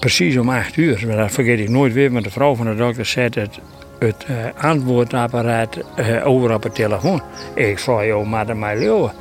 precies 0.00 0.36
om 0.36 0.50
acht 0.50 0.76
uur. 0.76 1.16
Dat 1.16 1.32
vergeet 1.32 1.58
ik 1.58 1.68
nooit 1.68 1.92
weer, 1.92 2.12
want 2.12 2.24
de 2.24 2.30
vrouw 2.30 2.54
van 2.54 2.66
de 2.66 2.74
dokter 2.74 3.06
zette 3.06 3.40
het, 3.40 3.58
het 3.98 4.26
antwoordapparaat 4.60 5.78
over 6.24 6.54
op 6.54 6.62
het 6.62 6.74
telefoon. 6.74 7.22
Ik 7.54 7.78
zei, 7.78 8.06
joh, 8.06 8.26
maar 8.26 8.56
mij 8.56 8.78
leeuwen. 8.78 9.12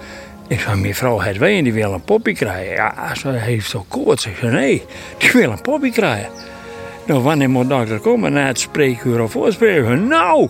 Ik 0.48 0.60
zei, 0.60 0.80
mijn 0.82 0.96
vrouw 0.96 1.20
heeft 1.20 1.40
wij 1.40 1.58
en 1.58 1.64
die 1.64 1.74
wil 1.74 1.94
een 1.94 2.04
poppy 2.04 2.34
krijgen. 2.34 2.74
Ja, 2.74 3.16
ze 3.16 3.30
heeft 3.30 3.70
zo 3.70 3.86
koorts. 3.88 4.26
Ik 4.26 4.36
zei, 4.40 4.52
nee, 4.52 4.86
die 5.18 5.32
wil 5.32 5.52
een 5.52 5.62
poppy 5.62 5.92
krijgen. 5.92 6.30
Nou, 7.06 7.22
wanneer 7.22 7.50
moet 7.50 7.70
dokter 7.70 8.00
komen 8.00 8.34
na 8.34 8.46
het 8.46 8.60
spreekuur 8.60 9.22
of 9.22 9.32
voorspreekuur? 9.32 9.98
Nou! 9.98 10.50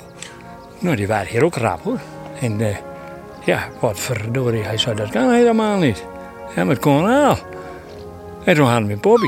Nou, 0.79 0.95
die 0.95 1.07
waren 1.07 1.27
hier 1.27 1.43
ook 1.43 1.55
rap 1.55 1.83
hoor. 1.83 1.99
En 2.41 2.59
uh, 2.59 2.67
ja, 3.45 3.67
wat 3.79 3.99
verdorie, 3.99 4.63
hij 4.63 4.77
zei 4.77 4.95
dat 4.95 5.09
kan 5.09 5.33
helemaal 5.33 5.77
niet. 5.77 6.05
Ja, 6.55 6.63
maar 6.63 6.73
het 6.73 6.83
kon 6.83 7.03
wel. 7.03 7.37
En 8.47 8.55
toen 8.55 8.67
hadden 8.67 8.87
we 8.87 8.97
Bobby. 8.97 9.27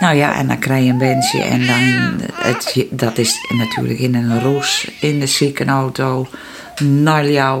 Nou 0.00 0.16
ja, 0.16 0.34
en 0.34 0.48
dan 0.48 0.58
krijg 0.58 0.84
je 0.84 0.90
een 0.90 0.98
wensje 0.98 1.42
en 1.42 1.66
dan, 1.66 2.20
het, 2.34 2.86
dat 2.90 3.18
is 3.18 3.38
natuurlijk 3.58 3.98
in 3.98 4.14
een 4.14 4.40
roes, 4.40 4.90
in 5.00 5.20
de 5.20 5.26
ziekenauto, 5.26 6.26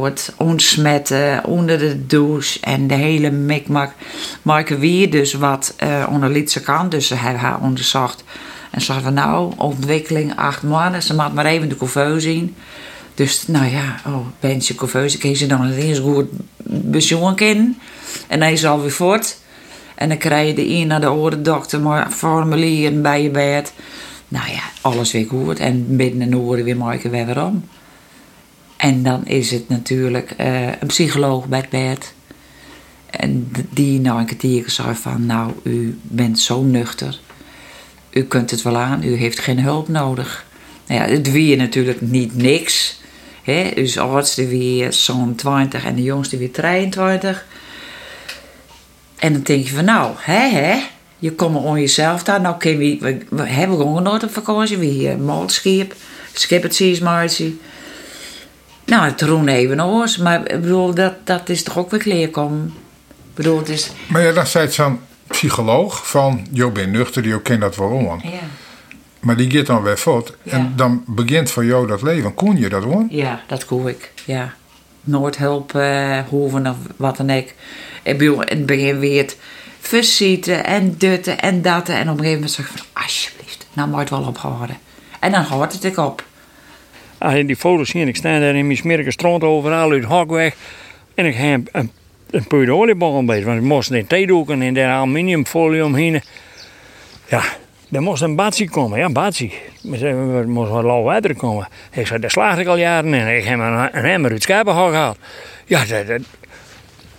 het 0.02 0.32
ontsmetten, 0.36 1.44
onder 1.44 1.78
de 1.78 2.06
douche 2.06 2.58
en 2.60 2.86
de 2.86 2.94
hele 2.94 3.30
mikmak. 3.30 3.92
Marken 4.42 4.78
wie 4.78 5.08
dus 5.08 5.32
wat 5.32 5.74
uh, 5.84 6.06
onder 6.10 6.30
Lietse 6.30 6.60
kan, 6.60 6.88
dus 6.88 7.08
hebben 7.08 7.40
haar 7.40 7.60
onderzocht. 7.60 8.24
En 8.76 8.82
ze 8.82 9.00
van 9.00 9.14
nou, 9.14 9.52
ontwikkeling 9.56 10.36
acht 10.36 10.62
maanden, 10.62 11.02
ze 11.02 11.14
moet 11.14 11.34
maar 11.34 11.46
even 11.46 11.68
de 11.68 11.76
couveuse 11.76 12.20
zien. 12.20 12.54
Dus 13.14 13.46
nou 13.46 13.66
ja, 13.70 14.00
oh, 14.06 14.26
wensje 14.40 14.74
couveuse, 14.74 15.18
kun 15.18 15.28
je 15.28 15.36
ze 15.36 15.46
dan 15.46 15.70
eens 15.70 15.98
goed 15.98 17.34
kennen. 17.34 17.78
En 18.28 18.40
dan 18.40 18.48
is 18.48 18.66
alweer 18.66 18.90
voort. 18.90 19.38
En 19.94 20.08
dan 20.08 20.18
krijg 20.18 20.48
je 20.48 20.54
de 20.54 20.68
een 20.68 20.86
naar 20.86 21.00
de 21.00 21.06
andere 21.06 21.42
dokter, 21.42 21.80
maar 21.80 22.10
formulieren 22.10 23.02
bij 23.02 23.22
je 23.22 23.30
bed. 23.30 23.72
Nou 24.28 24.50
ja, 24.50 24.62
alles 24.80 25.12
weer 25.12 25.26
goed. 25.26 25.58
En 25.58 25.96
binnen 25.96 26.32
een 26.32 26.38
uur 26.38 26.64
weer 26.64 26.76
maken 26.76 27.10
we 27.10 27.24
weer 27.24 27.44
om. 27.44 27.64
En 28.76 29.02
dan 29.02 29.26
is 29.26 29.50
het 29.50 29.68
natuurlijk 29.68 30.34
uh, 30.40 30.66
een 30.66 30.86
psycholoog 30.86 31.46
bij 31.46 31.58
het 31.58 31.70
bed. 31.70 32.14
En 33.10 33.52
die 33.70 34.00
nou 34.00 34.18
een 34.18 34.26
kwartier 34.26 34.70
zei 34.70 34.94
van, 34.94 35.26
nou, 35.26 35.52
u 35.62 35.98
bent 36.02 36.38
zo 36.40 36.62
nuchter. 36.62 37.20
U 38.16 38.22
kunt 38.22 38.50
het 38.50 38.62
wel 38.62 38.76
aan, 38.76 39.02
u 39.02 39.14
heeft 39.14 39.38
geen 39.38 39.60
hulp 39.60 39.88
nodig. 39.88 40.44
Nou 40.86 41.00
ja, 41.00 41.08
het 41.16 41.30
wie 41.30 41.56
natuurlijk 41.56 42.00
niet 42.00 42.36
niks. 42.36 43.00
Hè? 43.42 43.70
Dus 43.74 43.98
oudste 43.98 44.46
wie 44.46 44.92
zo'n 44.92 45.34
20 45.34 45.84
en 45.84 45.94
de 45.94 46.02
jongste 46.02 46.36
wie 46.36 46.50
23. 46.50 47.46
En 49.16 49.32
dan 49.32 49.42
denk 49.42 49.66
je 49.66 49.74
van 49.74 49.84
nou, 49.84 50.14
hè 50.18 50.48
hè, 50.48 50.82
je 51.18 51.32
komt 51.32 51.56
on 51.56 51.80
jezelf 51.80 52.22
daar. 52.22 52.40
Nou, 52.40 52.54
we, 52.58 52.96
we, 53.00 53.18
we 53.28 53.42
hebben 53.42 53.76
gewoon 53.76 54.02
nooit 54.02 54.24
op 54.24 54.32
vakantie. 54.32 54.78
We 54.78 54.84
hier 54.84 55.18
malschip, 55.18 55.94
skip 56.32 56.62
het 56.62 56.74
seasmartie. 56.74 57.60
Nou, 58.84 59.04
het 59.04 59.22
roen 59.22 59.48
even 59.48 59.84
oors. 59.84 60.16
Maar 60.16 60.50
ik 60.50 60.60
bedoel, 60.60 60.94
dat, 60.94 61.14
dat 61.24 61.48
is 61.48 61.62
toch 61.62 61.78
ook 61.78 61.90
weer 61.90 62.00
kleer 62.00 62.30
komen. 62.30 62.66
Ik 63.18 63.34
bedoel, 63.34 63.58
het 63.58 63.68
is... 63.68 63.90
Maar 64.08 64.22
ja, 64.22 64.32
dan 64.32 64.46
zei 64.46 64.70
zo'n 64.70 65.00
psycholoog 65.26 66.08
van, 66.08 66.46
je 66.52 66.70
bent 66.70 66.92
nuchter, 66.92 67.26
je 67.26 67.42
kent 67.42 67.60
dat 67.60 67.76
wel 67.76 67.88
om. 67.88 68.20
Ja. 68.22 68.30
Maar 69.20 69.36
die 69.36 69.50
gaat 69.50 69.66
dan 69.66 69.82
weer 69.82 69.98
voort. 69.98 70.32
En 70.42 70.72
dan 70.76 71.02
begint 71.06 71.50
voor 71.50 71.64
jou 71.64 71.86
dat 71.86 72.02
leven. 72.02 72.34
Kon 72.34 72.56
je 72.56 72.68
dat 72.68 72.84
hoor? 72.84 73.06
Ja, 73.08 73.42
dat 73.46 73.64
kon 73.64 73.88
ik. 73.88 74.12
Ja. 74.24 74.54
Nooit 75.00 75.36
hulp 75.36 75.74
eh, 75.74 76.18
hoeven 76.28 76.66
of 76.66 76.76
wat 76.96 77.16
dan 77.16 77.30
ook. 77.30 77.46
Ik 78.02 78.18
bedoel, 78.18 78.42
in 78.42 78.56
het 78.56 78.66
begin 78.66 78.98
weer 78.98 79.22
het 79.22 79.36
versieten 79.80 80.64
en 80.64 80.94
dutten 80.98 81.40
en 81.40 81.62
datten. 81.62 81.94
En 81.94 82.02
op 82.02 82.08
een 82.08 82.24
gegeven 82.24 82.34
moment 82.34 82.50
zeg 82.50 82.70
ik 82.70 82.72
van, 82.76 83.02
alsjeblieft, 83.02 83.66
nou 83.72 83.88
moet 83.88 83.96
je 83.96 84.02
het 84.02 84.10
wel 84.10 84.28
ophouden. 84.28 84.78
En 85.20 85.32
dan 85.32 85.42
houdt 85.42 85.72
het 85.72 85.84
ik 85.84 85.96
op. 85.96 86.24
Als 87.18 87.34
je 87.34 87.44
die 87.44 87.56
foto's 87.56 87.90
ziet, 87.90 88.08
ik 88.08 88.16
sta 88.16 88.38
daar 88.38 88.54
in 88.54 88.66
mijn 88.66 88.78
smerige 88.78 89.10
strand 89.10 89.42
overal 89.42 89.90
uit 89.90 90.04
hak 90.04 90.30
weg. 90.30 90.54
En 91.14 91.26
ik 91.26 91.34
heb 91.34 91.68
een, 91.72 91.90
een, 92.30 92.46
puur 92.46 92.70
oliebal 92.70 93.18
een 93.18 93.26
beetje. 93.26 93.44
Want 93.44 93.58
ik 93.58 93.64
moest 93.64 93.90
in 93.90 94.06
theedoeken 94.06 94.62
en 94.62 94.74
daar 94.74 94.90
aluminiumfolie 94.90 95.84
omheen. 95.84 96.22
Ja, 97.28 97.42
er 97.90 98.02
moest 98.02 98.22
een 98.22 98.36
batsie 98.36 98.70
komen. 98.70 98.98
Ja, 98.98 99.10
batsie. 99.10 99.52
Er 100.00 100.48
moest 100.48 100.70
wat 100.70 100.84
lauw 100.84 101.02
water 101.02 101.36
komen. 101.36 101.68
Ik 101.92 102.06
zei, 102.06 102.20
daar 102.20 102.30
slaag 102.30 102.58
ik 102.58 102.66
al 102.66 102.76
jaren 102.76 103.14
in. 103.14 103.36
Ik 103.36 103.44
heb 103.44 103.58
een, 103.58 103.98
een 103.98 104.04
emmer 104.04 104.30
uit 104.30 104.42
Schapenhal 104.42 104.88
gehaald. 104.88 105.18
Ja, 105.64 105.84
dat, 105.84 106.06
dat, 106.06 106.20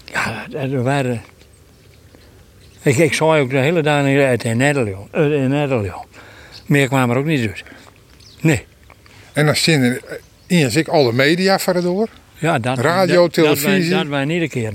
ja, 0.05 0.45
dat 0.49 0.83
waren... 0.83 1.21
Ik, 2.81 2.97
ik 2.97 3.13
zag 3.13 3.37
ook 3.37 3.49
de 3.49 3.57
hele 3.57 3.81
dag 3.81 4.05
uit 4.05 4.43
in 4.43 4.57
Nederland. 4.57 5.13
In 5.13 5.49
Nederland. 5.49 6.05
Meer 6.65 6.87
kwam 6.87 7.09
er 7.09 7.17
ook 7.17 7.25
niet 7.25 7.47
uit. 7.47 7.63
Nee. 8.41 8.65
En 9.33 9.45
dan 9.45 9.55
zien 9.55 9.99
er 10.47 10.77
ik 10.77 10.87
alle 10.87 11.13
media 11.13 11.59
verder. 11.59 12.09
Ja, 12.39 12.59
dat, 12.59 12.77
Radio, 12.77 13.21
dat, 13.21 13.33
televisie. 13.33 13.89
Dat, 13.89 13.99
dat 13.99 14.07
wij 14.07 14.25
niet 14.25 14.41
een 14.41 14.49
keer. 14.49 14.73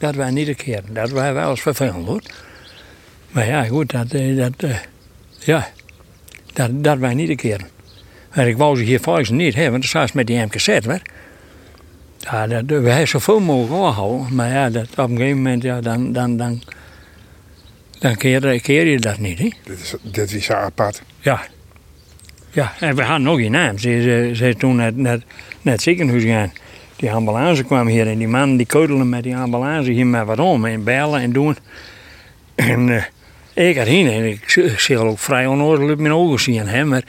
Dat 0.00 0.14
wij 0.14 0.30
niet 0.30 0.48
een 0.48 0.56
keer. 0.56 0.82
Dat 0.92 1.10
wij 1.10 1.34
wel 1.34 1.50
eens 1.50 1.60
vervelend 1.60 2.06
hoor. 2.06 2.22
Maar 3.30 3.46
ja, 3.46 3.64
goed, 3.64 3.90
dat, 3.90 4.10
dat, 4.10 4.62
uh, 4.70 4.76
ja, 5.38 5.68
dat, 6.52 6.84
dat 6.84 6.98
wij 6.98 7.14
niet 7.14 7.28
een 7.28 7.36
keer. 7.36 7.60
Maar 8.34 8.48
ik 8.48 8.56
wou 8.56 8.76
ze 8.76 8.82
hier 8.82 9.00
volgens 9.00 9.30
niet 9.30 9.54
hebben, 9.54 9.80
want 9.80 9.92
dat 9.92 10.14
met 10.14 10.26
die 10.26 10.44
MKZ. 10.44 10.78
Ja, 12.18 12.46
dat, 12.46 12.62
we 12.66 12.74
hebben 12.74 13.08
zoveel 13.08 13.40
mogelijk 13.40 13.82
aanhouden. 13.82 14.34
Maar 14.34 14.48
ja, 14.48 14.70
dat, 14.70 14.88
op 14.90 14.98
een 14.98 15.16
gegeven 15.16 15.36
moment, 15.36 15.62
ja, 15.62 15.80
dan, 15.80 16.12
dan, 16.12 16.36
dan, 16.36 16.62
dan 17.98 18.16
keer, 18.16 18.60
keer 18.60 18.86
je 18.86 19.00
dat 19.00 19.18
niet, 19.18 19.38
hè. 19.38 19.50
Dit 19.64 19.80
is, 19.80 19.94
dit 20.02 20.32
is 20.32 20.50
apart. 20.50 21.02
Ja. 21.20 21.40
Ja, 22.50 22.72
en 22.80 22.96
we 22.96 23.02
hadden 23.02 23.22
nog 23.22 23.38
geen 23.38 23.50
naam. 23.50 23.78
Ze, 23.78 24.02
ze, 24.02 24.30
ze 24.34 24.54
toen 24.58 24.76
naar, 24.76 24.92
naar, 24.94 25.18
naar 25.62 25.74
het 25.74 25.82
ziekenhuis 25.82 26.24
gaan. 26.24 26.52
Die 27.00 27.12
ambulance 27.12 27.64
kwam 27.64 27.86
hier 27.86 28.06
en 28.06 28.18
die 28.18 28.28
man 28.28 28.56
die 28.56 28.66
keutelde 28.66 29.04
met 29.04 29.22
die 29.22 29.36
ambulance 29.36 29.90
hier 29.90 30.06
maar 30.06 30.26
wat 30.26 30.38
om. 30.38 30.64
En 30.64 30.84
bellen 30.84 31.20
en 31.20 31.32
doen. 31.32 31.56
En 32.54 32.88
uh, 32.88 33.02
ik 33.68 33.76
had 33.76 33.86
heen 33.86 34.10
en 34.10 34.24
ik 34.24 34.70
zie 34.76 34.98
ook 34.98 35.18
vrij 35.18 35.46
onnodig 35.46 35.96
mijn 35.96 36.12
ogen 36.12 36.40
zien. 36.40 36.66
Hè, 36.66 36.84
maar 36.84 37.02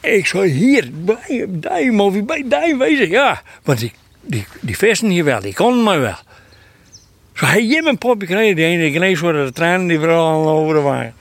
ik 0.00 0.26
zei 0.26 0.50
hier, 0.50 0.90
bij, 0.92 1.46
bij, 1.48 1.90
moet 1.90 2.26
bij 2.26 2.44
die 2.48 2.76
wezen. 2.76 3.10
Ja, 3.10 3.42
want 3.62 3.78
die, 3.78 3.92
die, 4.20 4.44
die 4.60 4.76
vesten 4.76 5.08
hier 5.08 5.24
wel, 5.24 5.40
die 5.40 5.54
konden 5.54 5.82
maar 5.82 6.00
wel. 6.00 6.18
Zo, 7.34 7.46
hij 7.46 7.66
je 7.66 7.82
een 7.84 7.98
popje 7.98 8.26
gekregen. 8.26 8.56
Die 8.56 8.64
ene 8.64 8.90
ineens 8.90 9.20
worden 9.20 9.46
de 9.46 9.52
tranen 9.52 9.86
die 9.86 9.98
vooral 9.98 10.48
over 10.48 10.74
de 10.74 10.80
wagen. 10.80 11.14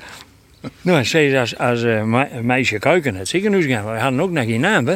Nou, 0.81 1.05
zei 1.05 1.37
als, 1.37 1.57
als 1.57 1.83
uh, 1.83 2.23
meisje 2.41 2.79
kuiken 2.79 3.15
het 3.15 3.27
ziekenhuis 3.27 3.65
gaan. 3.65 3.91
We 3.91 3.99
hadden 3.99 4.21
ook 4.21 4.31
nog 4.31 4.45
geen 4.45 4.59
naam, 4.59 4.87
hè. 4.87 4.93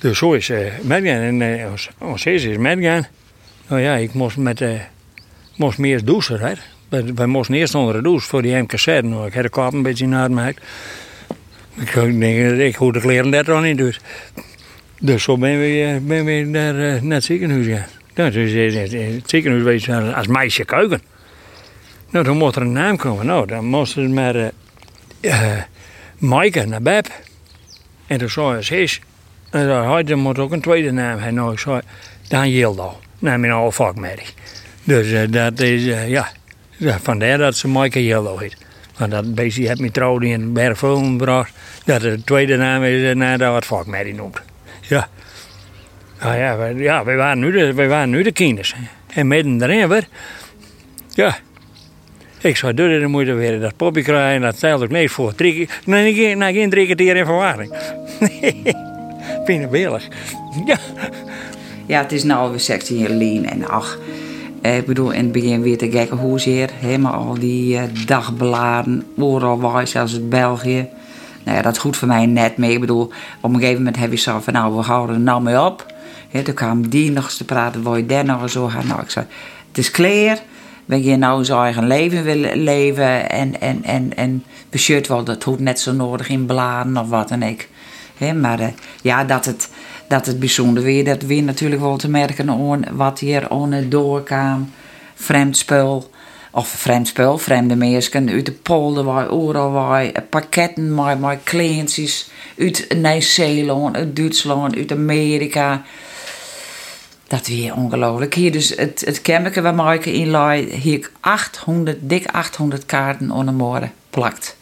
Dus 0.00 0.18
zo 0.18 0.32
is 0.32 0.48
uh, 0.48 0.58
metgaan. 0.82 1.20
En 1.20 1.40
uh, 1.40 1.70
ons, 1.70 1.90
ons 1.98 2.26
is 2.26 2.56
metgaan. 2.56 3.06
Nou 3.68 3.80
ja, 3.80 3.94
ik 3.94 4.12
moest 4.12 4.36
met... 4.36 4.60
Uh, 4.60 4.80
moest 5.56 5.78
meer 5.78 6.04
douchen, 6.04 6.40
hè. 6.40 6.52
Wij, 6.88 7.14
wij 7.14 7.26
moesten 7.26 7.54
eerst 7.54 7.74
onder 7.74 7.94
de 7.94 8.02
douche 8.02 8.28
voor 8.28 8.42
die 8.42 8.56
MKZ. 8.56 8.86
Nou, 8.86 9.26
ik 9.26 9.32
heb 9.32 9.42
de 9.42 9.48
kop 9.48 9.72
een 9.72 9.82
beetje 9.82 10.06
naar 10.06 10.24
gemaakt. 10.24 10.62
Ik 11.76 11.92
denk, 11.92 12.58
ik 12.58 12.74
hoe 12.74 12.92
de 12.92 13.00
kleren 13.00 13.30
dat 13.30 13.46
dan 13.46 13.62
niet 13.62 13.78
dus. 13.78 14.00
Dus 15.00 15.22
zo 15.22 15.38
ben 15.38 15.58
we, 15.58 16.00
ben 16.02 16.24
we 16.24 16.32
naar, 16.32 16.74
naar 17.04 17.14
het 17.14 17.24
ziekenhuis 17.24 17.66
gaan. 17.66 17.86
Nou, 18.14 18.30
dus 18.30 18.72
het 18.92 19.30
ziekenhuis 19.30 19.84
je 19.84 20.14
als 20.14 20.26
meisje 20.26 20.64
kuiken. 20.64 21.02
Nou, 22.10 22.24
dan 22.24 22.36
moest 22.36 22.56
er 22.56 22.62
een 22.62 22.72
naam 22.72 22.96
komen. 22.96 23.26
Nou, 23.26 23.46
dan 23.46 23.64
moest 23.64 23.96
er 23.96 24.10
maar 24.10 24.36
uh, 24.36 24.46
uh, 25.20 25.52
Maaike 26.18 26.66
naar 26.66 26.82
Beb. 26.82 27.06
En 28.06 28.18
toen 28.18 28.30
zei 28.30 28.86
ze, 28.86 29.00
dan 29.50 30.04
dan 30.04 30.18
moet 30.18 30.38
ook 30.38 30.52
een 30.52 30.60
tweede 30.60 30.90
naam 30.90 31.16
hebben. 31.18 31.34
Nou, 31.34 31.52
ik 31.52 31.58
zei, 31.58 31.80
Dan 32.28 32.50
Yildo. 32.50 32.98
Nou, 33.18 33.38
mijn 33.38 33.52
oude 33.52 33.72
vakmerrie. 33.72 34.26
Dus 34.84 35.10
uh, 35.10 35.20
dat 35.30 35.60
is, 35.60 35.84
ja, 36.06 36.28
vandaar 37.00 37.38
dat 37.38 37.56
ze 37.56 37.68
Maaike 37.68 38.04
Yildo 38.04 38.38
heet. 38.38 38.56
Want 38.98 39.10
dat 39.10 39.34
beestje 39.34 39.66
heeft 39.66 39.80
me 39.80 39.90
trouwd 39.90 40.22
in 40.22 40.52
Bergvullen 40.52 41.04
gebracht. 41.04 41.52
Dat 41.84 42.00
de 42.00 42.24
tweede 42.24 42.56
naam 42.56 42.82
is 42.82 43.14
nadat 43.14 43.52
wat 43.52 43.66
vakmerrie 43.66 44.14
noemt. 44.14 44.40
Ja. 44.80 45.08
Nou 46.20 46.36
ja, 46.36 46.66
ja, 46.66 47.04
wij 47.04 47.16
waren 47.16 47.38
nu 47.38 47.50
de, 47.50 47.74
wij 47.74 47.88
waren 47.88 48.10
nu 48.10 48.22
de 48.22 48.32
kinders. 48.32 48.74
En 49.14 49.28
midden 49.28 49.62
erin 49.62 49.88
weer. 49.88 50.08
Ja. 51.08 51.38
Ik 52.40 52.56
zou 52.56 52.74
door 52.74 52.88
de 52.88 53.06
moeite 53.06 53.32
weer 53.32 53.60
dat 53.60 53.76
poppy 53.76 54.02
krijgen. 54.02 54.40
Dat 54.40 54.56
stelde 54.56 54.84
ik 54.84 54.90
niet 54.90 55.10
voor. 55.10 55.34
Drie, 55.34 55.68
nee, 55.84 56.14
geen, 56.14 56.42
geen 56.42 56.70
drie 56.70 56.84
kwartier 56.84 57.16
in 57.16 57.24
verwarring. 57.24 57.74
Ja. 60.66 60.78
Ja, 61.86 62.02
het 62.02 62.12
is 62.12 62.24
nou 62.24 62.50
weer 62.50 62.60
16 62.60 62.96
jaar 62.96 63.10
lien. 63.10 63.46
En 63.46 63.68
ach, 63.68 63.98
ik 64.62 64.86
bedoel, 64.86 65.10
in 65.10 65.22
het 65.22 65.32
begin 65.32 65.62
weer 65.62 65.78
te 65.78 65.90
gekke 65.90 66.14
hoezeer. 66.14 66.70
Helemaal 66.74 67.12
al 67.12 67.34
die 67.34 67.74
uh, 67.74 67.82
dagbladen. 68.06 69.06
Overal 69.18 69.60
waar, 69.60 69.86
zelfs 69.86 70.12
het 70.12 70.28
België. 70.28 70.88
Nou 71.44 71.56
ja, 71.56 71.62
dat 71.62 71.72
is 71.72 71.78
goed 71.78 71.96
voor 71.96 72.08
mij 72.08 72.26
net 72.26 72.56
mee. 72.56 72.72
Ik 72.72 72.80
bedoel, 72.80 73.10
op 73.40 73.52
een 73.52 73.60
gegeven 73.60 73.76
moment 73.76 73.96
heb 73.96 74.10
je 74.10 74.16
zo 74.16 74.40
van, 74.40 74.52
nou, 74.52 74.76
we 74.76 74.82
houden 74.82 75.16
er 75.16 75.22
nou 75.22 75.42
mee 75.42 75.60
op. 75.62 75.86
Ja, 76.28 76.42
toen 76.42 76.54
kwam 76.54 76.88
die 76.88 77.10
nog 77.10 77.24
eens 77.24 77.36
te 77.36 77.44
praten, 77.44 77.82
wil 77.82 77.96
je 77.96 78.06
daar 78.06 78.24
nog 78.24 78.42
eens 78.42 78.52
zo 78.52 78.68
gaan? 78.68 78.86
Nou, 78.86 79.00
ik 79.00 79.10
zei, 79.10 79.26
het 79.68 79.78
is 79.78 79.90
klaar. 79.90 80.38
Ben 80.84 81.02
je 81.02 81.16
nou 81.16 81.44
zijn 81.44 81.58
eigen 81.58 81.86
leven 81.86 82.24
willen 82.24 82.62
leven 82.62 83.30
en, 83.30 83.60
en, 83.60 83.84
en, 83.84 84.16
en 84.16 84.44
besjeut 84.70 85.08
wel, 85.08 85.24
dat 85.24 85.42
hoeft 85.42 85.60
net 85.60 85.80
zo 85.80 85.92
nodig 85.92 86.28
in 86.28 86.46
bladen 86.46 86.96
of 86.96 87.08
wat 87.08 87.28
dan 87.28 87.42
ik. 87.42 87.68
Maar 88.20 88.60
uh, 88.60 88.66
ja, 89.02 89.24
dat 89.24 89.44
het, 89.44 89.70
dat 90.08 90.26
het 90.26 90.38
bijzonder 90.38 90.82
weer, 90.82 91.04
dat 91.04 91.22
weer 91.22 91.42
natuurlijk 91.42 91.80
wel 91.80 91.96
te 91.96 92.08
merken 92.08 92.96
wat 92.96 93.18
hier 93.18 93.50
onder 93.50 93.88
doorkwam. 93.88 94.70
Vreemd 95.14 95.56
spul, 95.56 96.10
of 96.50 96.68
vreemd 96.68 97.08
spul, 97.08 97.38
vreemde 97.38 97.76
mensen 97.76 98.30
uit 98.30 98.46
de 98.46 98.52
polder, 98.52 99.04
waar, 99.04 99.30
overal 99.30 99.70
waar, 99.70 100.12
pakketten 100.30 100.94
met, 100.94 101.20
met 101.20 101.38
kleintjes 101.44 102.30
uit 102.58 102.86
Nieuw-Zeeland, 102.96 103.96
uit 103.96 104.16
Duitsland, 104.16 104.76
uit 104.76 104.92
Amerika. 104.92 105.82
Dat 107.28 107.46
weer 107.46 107.74
ongelooflijk. 107.74 108.34
Hier 108.34 108.52
dus 108.52 108.68
het, 108.76 109.02
het 109.04 109.22
campje 109.22 109.62
waar 109.62 109.74
Maaike 109.74 110.12
in 110.12 110.28
lag, 110.28 110.54
hier 110.54 110.94
ik 110.94 111.12
800, 111.20 111.98
dik 112.00 112.26
800 112.26 112.86
kaarten 112.86 113.30
onder 113.30 113.54
morgen 113.54 113.92
plakt. 114.10 114.56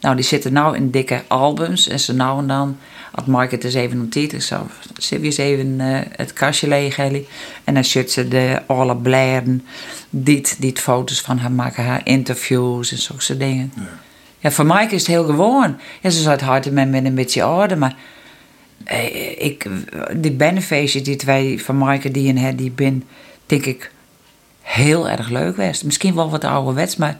Nou, 0.00 0.16
die 0.16 0.24
zitten 0.24 0.52
nou 0.52 0.76
in 0.76 0.90
dikke 0.90 1.22
albums 1.26 1.88
en 1.88 2.00
ze 2.00 2.14
nou 2.14 2.38
en 2.38 2.46
dan, 2.46 2.78
Maaike 3.26 3.54
het 3.54 3.64
eens 3.64 3.74
even 3.74 3.98
noteert, 3.98 4.32
ik 4.32 4.42
zou 4.42 4.66
ze 4.98 5.20
eens 5.20 5.36
even 5.36 5.80
uh, 5.80 5.98
het 6.10 6.32
kastje 6.32 6.68
leeg 6.68 6.96
En 7.64 7.74
dan 7.74 7.84
zit 7.84 8.12
ze 8.12 8.28
de 8.28 8.62
alle 8.66 8.96
blaren, 8.96 9.64
dit, 10.10 10.56
dit 10.60 10.80
foto's 10.80 11.20
van 11.20 11.38
haar 11.38 11.52
maken, 11.52 11.84
haar 11.84 12.00
interviews 12.04 12.92
en 12.92 12.98
zulke 12.98 13.36
dingen. 13.36 13.72
Ja. 13.76 13.82
ja, 14.38 14.50
voor 14.50 14.66
Maaike 14.66 14.94
is 14.94 15.00
het 15.00 15.10
heel 15.10 15.24
gewoon. 15.24 15.78
Ja, 16.00 16.10
ze 16.10 16.30
het 16.30 16.40
hard 16.40 16.70
met, 16.70 16.90
met 16.90 17.04
een 17.04 17.14
beetje 17.14 17.46
orde, 17.46 17.76
maar 17.76 17.96
ik, 19.38 19.66
die 20.16 20.32
benefeestjes 20.32 21.02
die 21.02 21.20
wij 21.24 21.58
van 21.58 21.78
Maaike 21.78 22.10
die 22.10 22.28
en 22.28 22.56
die 22.56 22.70
ben, 22.70 23.04
denk 23.46 23.66
ik 23.66 23.90
heel 24.60 25.08
erg 25.08 25.28
leuk 25.28 25.54
geweest. 25.54 25.84
Misschien 25.84 26.14
wel 26.14 26.30
wat 26.30 26.44
ouderwets, 26.44 26.96
maar 26.96 27.18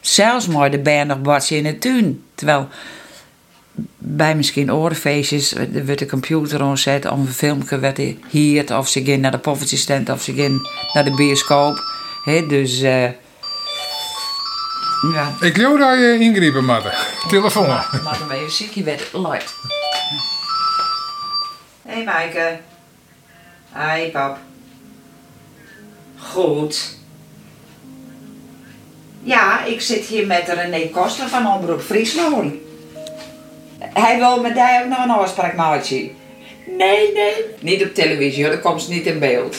zelfs 0.00 0.46
maar 0.46 0.70
de 0.70 0.78
band 0.78 1.08
nog 1.08 1.20
in 1.58 1.66
het 1.66 1.80
tuin. 1.80 2.22
Terwijl 2.34 2.68
bij 3.98 4.36
misschien 4.36 4.72
orenfeestjes 4.72 5.52
werd 5.84 5.98
de 5.98 6.06
computer 6.06 6.64
onzet 6.64 7.06
of 7.06 7.18
een 7.18 7.32
filmpje 7.32 7.78
werd 7.78 8.00
hier 8.28 8.76
of 8.78 8.88
ze 8.88 9.04
gaan 9.04 9.20
naar 9.20 9.30
de 9.30 9.38
poffertjestent 9.38 10.10
of 10.10 10.22
ze 10.22 10.34
gaan 10.34 10.60
naar 10.92 11.04
de 11.04 11.14
bioscoop. 11.14 11.82
He, 12.24 12.46
dus 12.46 12.82
uh, 12.82 13.08
Ja. 15.12 15.34
Ik 15.40 15.56
wil 15.56 15.78
daar 15.78 15.98
je 15.98 16.18
ingrijpen, 16.18 16.64
Matte. 16.64 16.92
Telefoon. 17.28 17.66
Maar 17.66 18.16
dan 18.18 18.28
ben 18.28 18.40
je 18.40 18.50
ziek, 18.50 18.70
je 18.70 18.82
werd 18.82 19.12
luid. 19.12 19.54
Hé 21.82 21.94
hey, 21.94 22.04
Maaike. 22.04 22.58
Hi 23.72 24.10
pap. 24.10 24.38
Goed. 26.18 26.96
Ja, 29.22 29.64
ik 29.64 29.80
zit 29.80 30.04
hier 30.04 30.26
met 30.26 30.48
René 30.48 30.88
Koster 30.88 31.28
van 31.28 31.46
Omroep 31.46 31.80
Friesland. 31.80 32.54
Hij 33.94 34.18
wil 34.18 34.40
met 34.40 34.56
jou 34.56 34.82
ook 34.82 34.88
nog 34.88 35.04
een 35.04 35.10
afspraak 35.10 35.54
maken. 35.54 36.10
Nee, 36.78 37.12
nee. 37.12 37.32
Niet 37.60 37.84
op 37.84 37.94
televisie, 37.94 38.42
hoor. 38.42 38.52
dan 38.52 38.62
komt 38.62 38.82
ze 38.82 38.90
niet 38.90 39.06
in 39.06 39.18
beeld. 39.18 39.56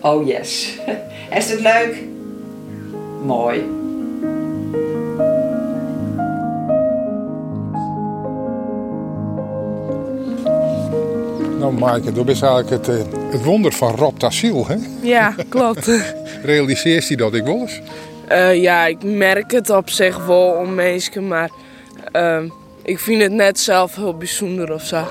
Oh 0.00 0.26
yes. 0.26 0.78
Is 1.36 1.50
het 1.50 1.60
leuk? 1.60 1.96
Mooi. 3.24 3.64
Nou, 11.58 11.72
Maaike, 11.72 12.12
dat 12.12 12.28
is 12.28 12.42
eigenlijk 12.42 12.86
het, 12.86 12.88
eh, 12.88 13.04
het 13.30 13.44
wonder 13.44 13.72
van 13.72 13.94
Rob 13.94 14.16
Tassiel, 14.16 14.66
hè? 14.66 14.76
Ja, 15.02 15.34
klopt. 15.48 15.90
Realiseert 16.42 17.08
hij 17.08 17.16
dat 17.16 17.34
ik 17.34 17.44
wel 17.44 17.60
eens? 17.60 17.80
Eh, 18.28 18.62
ja, 18.62 18.86
ik 18.86 19.02
merk 19.02 19.50
het 19.50 19.70
op 19.70 19.90
zich 19.90 20.26
wel 20.26 20.50
om 20.50 20.74
mensen, 20.74 21.28
maar 21.28 21.50
ehm, 22.12 22.48
ik 22.82 22.98
vind 22.98 23.22
het 23.22 23.32
net 23.32 23.58
zelf 23.58 23.94
heel 23.94 24.16
bijzonder 24.16 24.72
of 24.72 24.82
zo. 24.82 25.04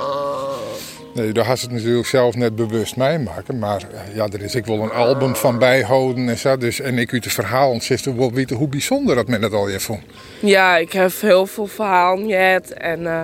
Nee, 1.14 1.32
daar 1.32 1.46
had 1.46 1.62
het 1.62 1.72
natuurlijk 1.72 2.08
zelf 2.08 2.36
net 2.36 2.56
bewust 2.56 2.96
meemaken. 2.96 3.60
Maar 3.60 3.82
eh, 3.94 4.16
ja, 4.16 4.28
er 4.28 4.42
is 4.42 4.56
ik 4.56 4.66
wel 4.66 4.80
een 4.80 4.92
album 4.92 5.36
van 5.36 5.60
bijhouden 5.60 6.30
en 6.30 6.38
zo. 6.38 6.58
Dus, 6.58 6.80
en 6.80 6.98
ik 6.98 7.14
uit 7.14 7.24
de 7.24 7.30
verhalen 7.30 7.82
zit 7.82 8.06
er 8.06 8.18
wel 8.18 8.32
weten 8.32 8.56
hoe 8.56 8.68
bijzonder 8.68 9.16
dat 9.16 9.28
men 9.28 9.42
het 9.42 9.54
al 9.54 9.70
je 9.70 9.80
vond. 9.80 10.02
Ja, 10.40 10.78
ik 10.78 10.92
heb 10.92 11.12
heel 11.20 11.46
veel 11.46 11.68
verhalen 11.68 12.28
gehad 12.28 12.70
en 12.70 13.08
eh, 13.08 13.22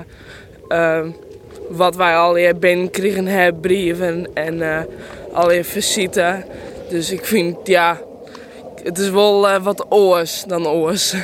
ehm, 0.68 1.10
wat 1.70 1.96
wij 1.96 2.16
al 2.16 2.36
hier 2.36 2.58
binnenkregen 2.58 3.26
hebben, 3.26 3.62
brieven 3.62 4.28
en 4.34 4.56
uh, 4.56 4.80
al 5.34 5.52
je 5.52 5.64
visite. 5.64 6.46
Dus 6.90 7.12
ik 7.12 7.26
vind, 7.26 7.58
ja, 7.64 8.02
het 8.84 8.98
is 8.98 9.10
wel 9.10 9.50
eh, 9.50 9.64
wat 9.64 9.86
oors 9.90 10.44
dan 10.48 10.68
oors. 10.68 11.16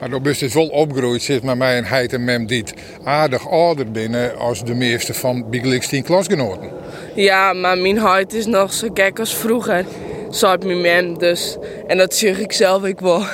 Maar 0.00 0.10
dan 0.10 0.26
is 0.26 0.40
het 0.40 0.52
wel 0.52 0.66
opgegroeid 0.66 1.22
zit 1.22 1.42
met 1.42 1.56
mij 1.56 1.76
en 1.76 1.84
heid 1.84 2.12
en 2.12 2.24
mem 2.24 2.46
die 2.46 2.64
aardig 3.04 3.50
ouder 3.50 3.90
binnen 3.90 4.38
als 4.38 4.64
de 4.64 4.74
meeste 4.74 5.14
van 5.14 5.50
Big 5.50 5.86
10 5.86 6.02
klasgenoten. 6.02 6.70
Ja, 7.14 7.52
maar 7.52 7.78
mijn 7.78 7.98
huid 7.98 8.32
is 8.32 8.46
nog 8.46 8.72
zo 8.72 8.88
gek 8.94 9.18
als 9.18 9.36
vroeger. 9.36 9.84
Zei 10.30 10.56
mijn 10.66 11.04
man, 11.04 11.18
dus. 11.18 11.56
En 11.86 11.98
dat 11.98 12.14
zeg 12.14 12.38
ik 12.38 12.52
zelf 12.52 12.84
ik 12.84 13.00
wel. 13.00 13.24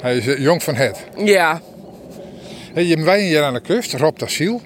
Hij 0.00 0.16
is 0.16 0.26
eh, 0.26 0.38
jong 0.38 0.62
van 0.62 0.74
het. 0.74 1.04
Ja. 1.16 1.60
Hey, 2.72 2.84
je 2.84 3.04
wij 3.04 3.22
hier 3.22 3.42
aan 3.42 3.54
de 3.54 3.60
kust, 3.60 3.92
Rob 3.94 4.16
Tassiel. 4.16 4.60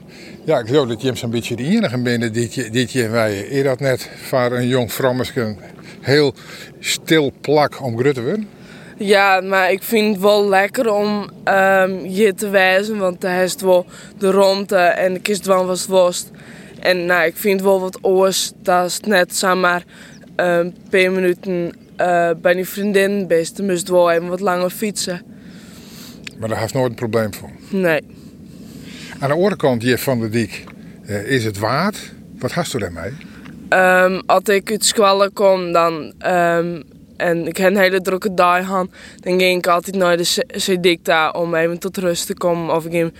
Ja, 0.44 0.58
ik 0.58 0.66
geloof 0.66 0.88
dat 0.88 1.00
je 1.00 1.06
hem 1.06 1.16
zo'n 1.16 1.30
beetje 1.30 1.56
de 1.56 1.64
enige 1.64 1.98
binnen 1.98 2.32
dit 2.32 2.54
je, 2.54 2.70
dit 2.70 2.92
je 2.92 3.08
wij. 3.08 3.38
Is 3.38 3.62
dat 3.62 3.80
net 3.80 4.08
voor 4.22 4.52
een 4.52 4.66
jong 4.66 4.92
vrouwensken 4.92 5.58
heel 6.00 6.34
stil 6.80 7.32
plak 7.40 7.82
om 7.82 7.98
grut 7.98 8.14
te 8.14 8.22
worden? 8.22 8.48
Ja, 9.02 9.40
maar 9.40 9.72
ik 9.72 9.82
vind 9.82 10.14
het 10.14 10.22
wel 10.22 10.48
lekker 10.48 10.92
om 10.92 11.30
um, 11.44 12.06
je 12.06 12.34
te 12.34 12.48
wijzen, 12.48 12.98
want 12.98 13.20
daar 13.20 13.42
is 13.42 13.54
wel 13.54 13.86
de 14.18 14.30
ronde 14.30 14.76
en 14.76 15.12
de 15.12 15.20
kist 15.20 15.44
van 15.44 15.66
was 15.66 15.86
worst. 15.86 16.30
En 16.80 17.06
nou, 17.06 17.26
ik 17.26 17.36
vind 17.36 17.62
wel 17.62 17.80
wat 17.80 17.98
oors, 18.02 18.52
dat 18.56 18.86
is 18.86 19.00
net 19.00 19.36
zeg 19.36 19.54
maar 19.54 19.84
een 20.36 20.76
paar 20.90 21.12
minuten 21.12 21.72
uh, 22.00 22.30
bij 22.42 22.54
die 22.54 22.68
vriendin 22.68 23.26
best. 23.26 23.56
Dan 23.56 23.66
moest 23.66 23.88
wel 23.88 24.10
even 24.10 24.28
wat 24.28 24.40
langer 24.40 24.70
fietsen. 24.70 25.22
Maar 26.38 26.48
daar 26.48 26.60
heeft 26.60 26.74
nooit 26.74 26.90
een 26.90 26.94
probleem 26.94 27.34
voor? 27.34 27.50
Nee. 27.68 28.00
Aan 29.18 29.28
de 29.28 29.34
andere 29.34 29.56
kant 29.56 29.82
hier 29.82 29.98
van 29.98 30.20
de 30.20 30.28
dik 30.28 30.64
uh, 31.06 31.30
is 31.30 31.44
het 31.44 31.58
waard. 31.58 32.12
Wat 32.38 32.52
hast 32.52 32.74
u 32.74 32.78
daarmee? 32.78 33.12
Um, 33.68 34.22
als 34.26 34.44
ik 34.44 34.70
uit 34.70 34.84
squallen 34.84 35.32
kom, 35.32 35.72
dan 35.72 36.14
um, 36.26 36.82
en 37.22 37.46
ik 37.46 37.56
heb 37.56 37.70
een 37.70 37.76
hele 37.80 38.00
drukke 38.00 38.34
dag 38.34 38.66
gehad, 38.66 38.88
dan 39.20 39.38
ging 39.40 39.58
ik 39.58 39.66
altijd 39.66 39.96
naar 39.96 40.16
de 40.16 40.42
Sedicta 40.48 41.30
om 41.30 41.54
even 41.54 41.78
tot 41.78 41.96
rust 41.96 42.26
te 42.26 42.34
komen. 42.34 42.74
Of 42.74 42.84
ik 42.84 42.90
ging 42.92 43.12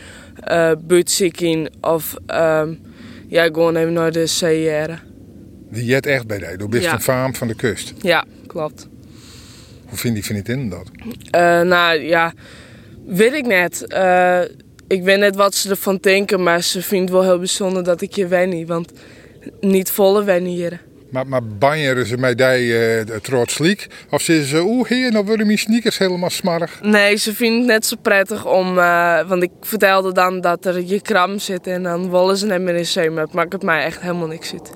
uh, 0.51 0.71
buurtzieking 0.85 1.69
of 1.81 2.15
um, 2.27 2.81
ja, 3.29 3.45
gewoon 3.45 3.77
even 3.77 3.93
naar 3.93 4.13
de 4.13 4.25
CR. 4.39 4.93
Die 5.71 5.85
jet 5.85 6.07
echt 6.07 6.27
bij 6.27 6.39
jou? 6.39 6.57
Du 6.57 6.69
bent 6.69 6.83
Ja. 6.83 6.93
een 6.93 7.01
faam 7.01 7.35
van 7.35 7.49
de 7.49 7.55
kust. 7.55 7.93
Ja, 8.01 8.25
klopt. 8.47 8.89
Hoe 9.89 9.99
vindt 9.99 10.17
die 10.17 10.25
vriendin 10.25 10.69
dat? 10.69 10.91
Uh, 11.05 11.61
nou 11.61 12.01
ja, 12.01 12.33
weet 13.07 13.33
ik 13.33 13.47
net. 13.47 13.85
Uh, 13.89 14.41
ik 14.89 15.03
weet 15.03 15.19
net 15.19 15.37
wat 15.37 15.55
ze 15.55 15.71
ervan 15.71 15.99
denken, 16.01 16.43
maar 16.43 16.63
ze 16.63 16.83
vindt 16.83 17.11
wel 17.11 17.23
heel 17.23 17.39
bijzonder 17.39 17.85
dat 17.85 18.01
ik 18.01 18.15
hier 18.15 18.29
wen. 18.29 18.67
Want 18.67 18.93
niet 19.61 19.91
volle 19.91 20.25
wennen 20.25 20.53
hier. 20.53 20.81
Maar, 21.13 21.27
maar 21.27 21.45
banjeren 21.45 22.07
ze 22.07 22.17
met 22.17 22.39
die 22.39 22.67
uh, 22.67 23.17
trots 23.23 23.55
sliek? 23.55 23.87
Of 24.11 24.23
zeggen 24.23 24.47
ze, 24.47 24.61
oeh 24.63 24.89
heer, 24.89 25.13
nou 25.13 25.25
worden 25.25 25.47
mijn 25.47 25.59
sneakers 25.59 25.99
helemaal 25.99 26.31
smarrig? 26.31 26.79
Nee, 26.83 27.17
ze 27.17 27.35
vindt 27.35 27.59
het 27.59 27.67
net 27.67 27.87
zo 27.87 27.97
prettig 28.03 28.47
om... 28.47 28.79
Uh, 28.79 29.29
want 29.29 29.43
ik 29.43 29.51
vertelde 29.61 30.13
dan 30.13 30.41
dat 30.41 30.65
er 30.65 30.81
je 30.81 31.01
kram 31.01 31.39
zit 31.39 31.67
en 31.67 31.83
dan 31.83 32.11
willen 32.11 32.37
ze 32.37 32.47
net 32.47 32.61
meer 32.61 32.75
in 32.75 32.87
zee. 32.87 33.11
Maar 33.11 33.25
het 33.25 33.33
maakt 33.33 33.53
het 33.53 33.63
mij 33.63 33.85
echt 33.85 34.01
helemaal 34.01 34.27
niks 34.27 34.53
uit. 34.53 34.71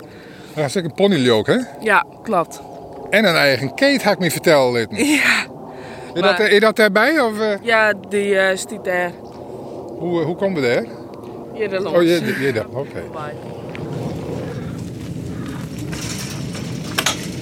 Ja, 0.55 0.61
dat 0.61 0.65
is 0.65 0.75
een 0.75 0.95
ponyleuk, 0.95 1.47
hè? 1.47 1.59
Ja, 1.81 2.07
klopt. 2.23 2.61
En 3.11 3.25
een 3.25 3.35
eigen 3.35 3.75
keet, 3.75 4.03
had 4.03 4.13
ik 4.13 4.19
me 4.19 4.31
vertellen 4.31 4.73
laten. 4.73 4.97
Ja. 5.07 5.47
Is, 6.15 6.21
maar... 6.21 6.37
dat, 6.37 6.49
is 6.49 6.61
dat 6.61 6.77
daarbij? 6.77 7.21
Of, 7.21 7.39
uh... 7.39 7.55
Ja, 7.63 7.93
die 8.09 8.29
uh, 8.29 8.49
stiet 8.55 8.85
daar. 8.85 9.13
Hoe, 9.99 10.23
hoe 10.23 10.37
komen 10.37 10.63
we 10.63 10.69
daar? 10.69 10.85
Hier 11.55 11.69
de 11.69 11.89
Oh, 11.89 12.03
je, 12.03 12.37
je 12.41 12.53
daar, 12.53 12.67
oké. 12.67 12.79
Okay. 12.79 13.33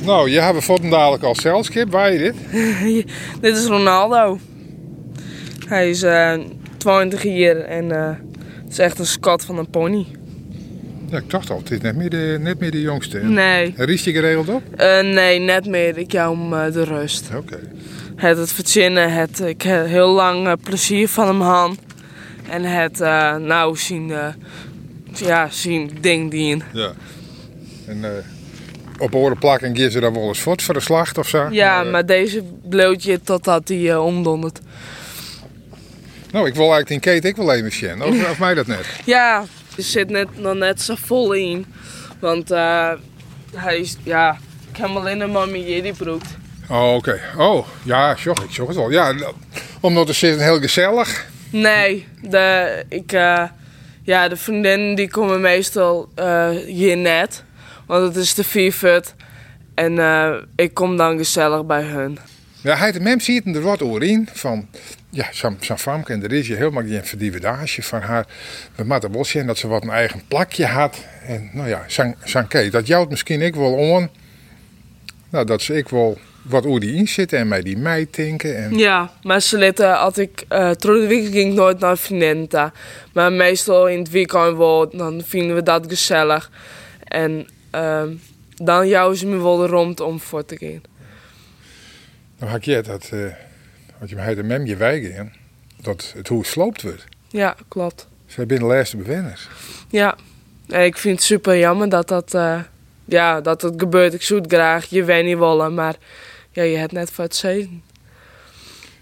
Nou, 0.04 0.30
je 0.30 0.40
hebt 0.40 0.64
voor 0.64 0.80
dadelijk 0.90 1.22
al 1.22 1.34
zelfskip. 1.34 1.90
Waar 1.90 2.12
je 2.12 2.18
dit? 2.18 2.34
dit 3.40 3.56
is 3.56 3.66
Ronaldo. 3.66 4.38
Hij 5.68 5.90
is 5.90 6.02
uh, 6.02 6.34
20 6.76 7.22
jaar 7.22 7.56
en 7.56 7.84
uh, 7.84 8.08
het 8.62 8.72
is 8.72 8.78
echt 8.78 8.98
een 8.98 9.06
skat 9.06 9.44
van 9.44 9.58
een 9.58 9.70
pony. 9.70 10.06
Ja, 11.10 11.18
ik 11.18 11.30
dacht 11.30 11.50
al, 11.50 11.58
het 11.58 11.70
is 11.70 11.80
net 11.80 11.96
meer 11.96 12.10
de, 12.10 12.36
net 12.40 12.60
meer 12.60 12.70
de 12.70 12.80
jongste. 12.80 13.18
Hè? 13.18 13.28
Nee. 13.28 13.74
Riest 13.76 14.04
je 14.04 14.12
geregeld 14.12 14.48
op? 14.48 14.62
Uh, 14.76 15.00
nee, 15.00 15.38
net 15.38 15.66
meer. 15.66 15.98
Ik 15.98 16.12
jou 16.12 16.32
om 16.32 16.52
uh, 16.52 16.72
de 16.72 16.84
rust. 16.84 17.28
Oké. 17.28 17.36
Okay. 17.36 17.68
Het 18.16 18.38
het 18.38 18.52
verzinnen, 18.52 19.12
het, 19.12 19.40
ik 19.40 19.62
heb 19.62 19.86
heel 19.86 20.12
lang 20.12 20.60
plezier 20.62 21.08
van 21.08 21.26
hem 21.26 21.40
gehad. 21.40 21.76
En 22.48 22.62
het 22.62 22.98
nou 23.40 23.76
zien, 23.76 24.12
ja, 25.14 25.48
zien 25.50 25.90
ding 26.00 26.30
dien. 26.30 26.62
Ja. 26.72 26.92
En 27.86 28.24
op 28.98 29.14
oren 29.14 29.38
plakken 29.38 29.74
en 29.74 29.90
ze 29.90 30.00
dan 30.00 30.12
wel 30.12 30.28
eens 30.28 30.40
voort 30.40 30.62
voor 30.62 30.74
de 30.74 30.80
slacht 30.80 31.18
of 31.18 31.28
zo? 31.28 31.48
Ja, 31.50 31.82
maar, 31.82 31.86
maar 31.86 32.06
deze 32.06 32.42
blootje 32.68 33.20
totdat 33.20 33.68
hij 33.68 33.78
uh, 33.78 34.04
omdondert. 34.04 34.60
Nou, 36.30 36.46
ik 36.46 36.54
wil 36.54 36.72
eigenlijk 36.72 36.90
in 36.90 37.12
Kate 37.12 37.28
ik 37.28 37.36
wel 37.36 37.52
even 37.52 37.72
zien. 37.72 38.02
Of, 38.02 38.30
of 38.30 38.38
mij 38.38 38.54
dat 38.54 38.66
net? 38.66 38.86
Ja, 39.04 39.44
er 39.76 39.82
zit 39.82 40.10
net, 40.10 40.28
nog 40.38 40.54
net 40.54 40.82
zo 40.82 40.94
vol 40.98 41.32
in. 41.32 41.66
Want 42.20 42.50
uh, 42.50 42.92
hij 43.54 43.78
is, 43.78 43.96
ja, 44.02 44.38
ik 44.70 44.76
heb 44.76 44.88
alleen 44.88 45.20
een 45.20 45.30
mami 45.30 45.82
die 45.82 45.92
broekt. 45.92 46.26
Oh, 46.68 46.94
oké. 46.94 47.20
Okay. 47.36 47.46
Oh, 47.46 47.66
ja, 47.82 48.16
zocht 48.16 48.42
ik 48.42 48.50
zocht 48.50 48.68
het 48.68 48.76
wel. 48.76 48.90
Ja, 48.90 49.14
omdat 49.80 50.08
er 50.08 50.14
zit 50.14 50.40
heel 50.40 50.60
gezellig. 50.60 51.26
Nee, 51.50 52.06
de, 52.20 52.84
ik, 52.88 53.12
uh, 53.12 53.44
ja, 54.02 54.28
de 54.28 54.36
vriendinnen 54.36 54.94
die 54.94 55.10
komen 55.10 55.40
meestal 55.40 56.08
uh, 56.18 56.48
hier 56.50 56.96
net. 56.96 57.44
Want 57.86 58.06
het 58.06 58.16
is 58.16 58.34
de 58.34 58.44
vierfut. 58.44 59.14
En 59.74 59.92
uh, 59.92 60.34
ik 60.56 60.74
kom 60.74 60.96
dan 60.96 61.16
gezellig 61.16 61.66
bij 61.66 61.82
hun. 61.82 62.18
Ja, 62.60 62.76
hij 62.76 62.92
de 62.92 63.00
mem 63.00 63.20
ziet 63.20 63.56
er 63.56 63.60
wat 63.60 63.80
in 63.80 64.28
van... 64.32 64.68
Ja, 65.10 65.26
zo'n 65.32 65.56
zo 65.60 65.76
famke 65.76 66.12
en 66.12 66.22
er 66.22 66.32
is 66.32 66.46
je 66.46 66.54
helemaal 66.54 66.82
geen 66.82 67.04
verdividage 67.04 67.82
van 67.82 68.00
haar. 68.00 68.26
We 68.74 68.84
moeten 68.84 69.12
wel 69.12 69.24
zien 69.24 69.46
dat 69.46 69.58
ze 69.58 69.68
wat 69.68 69.82
een 69.82 69.90
eigen 69.90 70.22
plakje 70.28 70.66
had. 70.66 70.98
En 71.26 71.50
nou 71.52 71.68
ja, 71.68 71.84
zo'n 72.24 72.46
Kate, 72.48 72.70
dat 72.70 72.86
jouwt 72.86 73.10
misschien 73.10 73.40
ik 73.40 73.54
wel 73.54 73.72
om. 73.72 74.10
Nou, 75.30 75.46
dat 75.46 75.62
ze 75.62 75.74
ik 75.74 75.88
wel 75.88 76.18
wat 76.42 76.66
over 76.66 76.80
die 76.80 76.94
in 76.94 77.08
zitten 77.08 77.38
en 77.38 77.48
mij 77.48 77.62
die 77.62 77.78
meid 77.78 78.14
denken. 78.14 78.56
En... 78.56 78.78
Ja, 78.78 79.12
maar 79.22 79.40
ze 79.40 79.58
letten, 79.58 79.98
als 79.98 80.18
ik 80.18 80.44
uh, 80.48 80.70
de 80.78 81.06
week 81.06 81.32
ging 81.32 81.54
nooit 81.54 81.78
naar 81.78 81.98
vriendinnen. 81.98 82.72
Maar 83.12 83.32
meestal 83.32 83.88
in 83.88 83.98
het 83.98 84.10
weekend 84.10 84.56
wel, 84.56 84.96
dan 84.96 85.22
vinden 85.26 85.54
we 85.54 85.62
dat 85.62 85.84
gezellig. 85.88 86.50
En 87.04 87.46
uh, 87.74 88.02
dan 88.54 88.88
jouwen 88.88 89.16
ze 89.16 89.26
me 89.26 89.36
wel 89.36 89.56
de 89.56 89.66
rond 89.66 90.00
om 90.00 90.20
voor 90.20 90.44
te 90.44 90.56
gaan. 90.56 90.82
Dan 92.38 92.48
had 92.48 92.64
je 92.64 92.82
dat, 92.82 93.10
uh, 93.14 93.32
wat 93.98 94.08
je 94.08 94.14
mij 94.14 94.34
de 94.34 94.42
mem 94.42 94.66
je 94.66 94.76
wijgen, 94.76 95.32
dat 95.80 96.12
het 96.16 96.28
hoe 96.28 96.44
sloopt 96.44 96.82
wordt. 96.82 97.04
Ja, 97.28 97.56
klopt. 97.68 98.06
Zij 98.26 98.46
binnen 98.46 98.68
de 98.68 98.74
laatste 98.74 98.96
bewenners. 98.96 99.48
Ja, 99.88 100.16
en 100.68 100.84
ik 100.84 100.96
vind 100.96 101.16
het 101.16 101.24
super 101.24 101.58
jammer 101.58 101.88
dat 101.88 102.08
dat, 102.08 102.34
uh, 102.34 102.60
ja, 103.04 103.40
dat 103.40 103.62
het 103.62 103.74
gebeurt. 103.76 104.14
Ik 104.14 104.22
zou 104.22 104.40
het 104.40 104.52
graag, 104.52 104.84
je 104.84 105.04
weet 105.04 105.24
niet 105.24 105.38
willen, 105.38 105.74
maar 105.74 105.96
ja, 106.50 106.62
je 106.62 106.76
hebt 106.76 106.92
net 106.92 107.10
voor 107.10 107.24
het 107.24 107.36
zeven. 107.36 107.82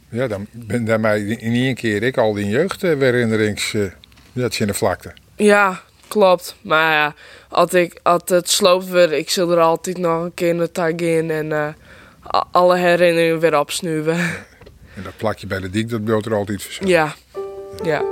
Ja, 0.08 0.26
dan 0.26 0.46
ben 0.50 0.84
daarmee 0.84 1.26
in 1.26 1.54
één 1.54 1.74
keer 1.74 2.02
ik 2.02 2.16
al 2.16 2.32
die 2.32 2.48
jeugdherinnerings... 2.48 3.72
Uh, 3.72 3.90
ja, 4.32 4.42
het 4.42 4.58
in 4.58 4.66
de 4.66 4.74
vlakte. 4.74 5.12
Ja, 5.36 5.82
klopt. 6.12 6.54
Maar 6.60 6.92
ja, 6.92 7.14
als, 7.48 7.72
ik, 7.72 8.00
als 8.02 8.22
het 8.24 8.50
sloopt 8.50 8.88
weer, 8.88 9.12
ik 9.12 9.30
zal 9.30 9.50
er 9.50 9.60
altijd 9.60 9.98
nog 9.98 10.24
een 10.24 10.34
keer 10.34 10.54
naar 10.54 10.70
tag 10.70 10.90
in 10.90 11.30
en 11.30 11.50
uh, 11.50 11.68
alle 12.50 12.76
herinneringen 12.76 13.38
weer 13.38 13.58
opsnuwen. 13.58 14.16
En 14.96 15.02
dat 15.02 15.16
plakje 15.16 15.46
bij 15.46 15.60
de 15.60 15.70
dik, 15.70 15.88
dat 15.88 16.04
beeld 16.04 16.26
er 16.26 16.34
altijd 16.34 16.62
voor 16.62 16.88
Ja, 16.88 17.14
ja. 17.82 18.02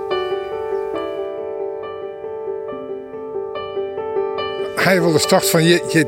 Hij 4.77 5.01
wil 5.01 5.13
de 5.13 5.19
start 5.19 5.51
van, 5.51 5.63
je, 5.63 5.85
je, 5.89 6.07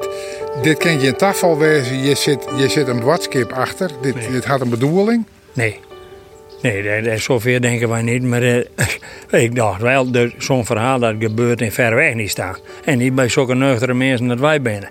dit 0.62 0.78
kan 0.78 1.01
je 1.01 1.09
een 1.09 1.16
tafel 1.16 1.59
wezen, 1.59 1.99
je 1.99 2.14
zit, 2.14 2.45
je 2.57 2.68
zit 2.68 2.88
een 2.88 3.03
watskip 3.03 3.53
achter, 3.53 3.90
dit, 4.03 4.14
dit 4.30 4.45
had 4.45 4.61
een 4.61 4.70
bedoeling? 4.70 5.26
Nee. 5.53 5.80
Nee, 6.63 6.83
dat, 6.83 7.13
dat, 7.13 7.21
zover 7.21 7.61
denken 7.61 7.89
wij 7.89 8.03
niet. 8.03 8.23
Maar 8.23 8.43
uh, 8.43 8.65
ik 9.45 9.55
dacht 9.55 9.81
wel, 9.81 10.11
zo'n 10.39 10.67
verhaal 10.67 10.99
dat 10.99 11.15
gebeurt 11.19 11.61
in 11.61 11.73
ver 11.73 11.95
weg 11.95 12.15
niet 12.15 12.31
staan. 12.31 12.57
En 12.85 12.99
niet 12.99 13.15
bij 13.15 13.29
zulke 13.29 13.55
nuchtere 13.55 13.95
mensen 13.95 14.29
dat 14.29 14.41
wij 14.41 14.63
binnen. 14.63 14.91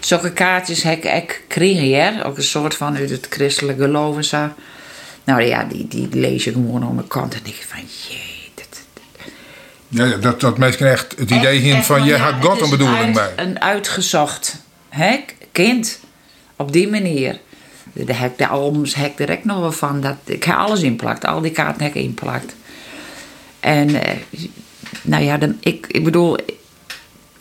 Zulke 0.00 0.32
kaartjes 0.32 0.82
heb 0.82 1.04
ik 1.04 1.42
gekregen, 1.48 1.88
ja? 1.88 2.22
ook 2.22 2.36
een 2.36 2.42
soort 2.42 2.74
van 2.74 2.96
uit 2.96 3.10
het 3.10 3.26
christelijke 3.30 3.82
geloof 3.82 4.16
en 4.16 4.24
zo. 4.24 4.48
Nou 5.24 5.42
ja, 5.42 5.64
die, 5.64 5.88
die 5.88 6.08
lees 6.10 6.44
je 6.44 6.52
gewoon 6.52 6.84
aan 6.84 6.96
de 6.96 7.06
kant 7.06 7.34
en 7.34 7.40
denk 7.42 7.56
je 7.56 7.64
van, 7.66 7.80
jee. 8.08 8.36
Ja, 9.88 10.16
dat, 10.16 10.40
dat 10.40 10.58
mensen 10.58 10.90
echt 10.90 11.14
het 11.18 11.30
idee 11.30 11.60
in 11.60 11.82
van, 11.82 12.04
je 12.04 12.16
had 12.16 12.44
God 12.44 12.60
een 12.60 12.70
bedoeling 12.70 13.14
bij. 13.14 13.32
Een 13.36 13.60
uitgezocht 13.60 14.56
hè, 14.88 15.24
kind, 15.52 16.00
op 16.56 16.72
die 16.72 16.88
manier. 16.88 17.38
De 18.04 18.14
hek, 18.14 18.38
de 18.38 18.46
albums 18.46 18.94
hek 18.94 19.16
direct 19.16 19.44
nog 19.44 19.58
wel 19.60 19.72
van. 19.72 20.00
Dat, 20.00 20.16
ik 20.24 20.48
alles 20.48 20.82
inplakt. 20.82 21.24
Al 21.24 21.40
die 21.40 21.52
ik 21.78 21.94
inplakt. 21.94 22.54
En 23.60 24.02
eh, 24.02 24.16
nou 25.02 25.24
ja, 25.24 25.36
dan, 25.38 25.56
ik, 25.60 25.86
ik 25.86 26.04
bedoel, 26.04 26.36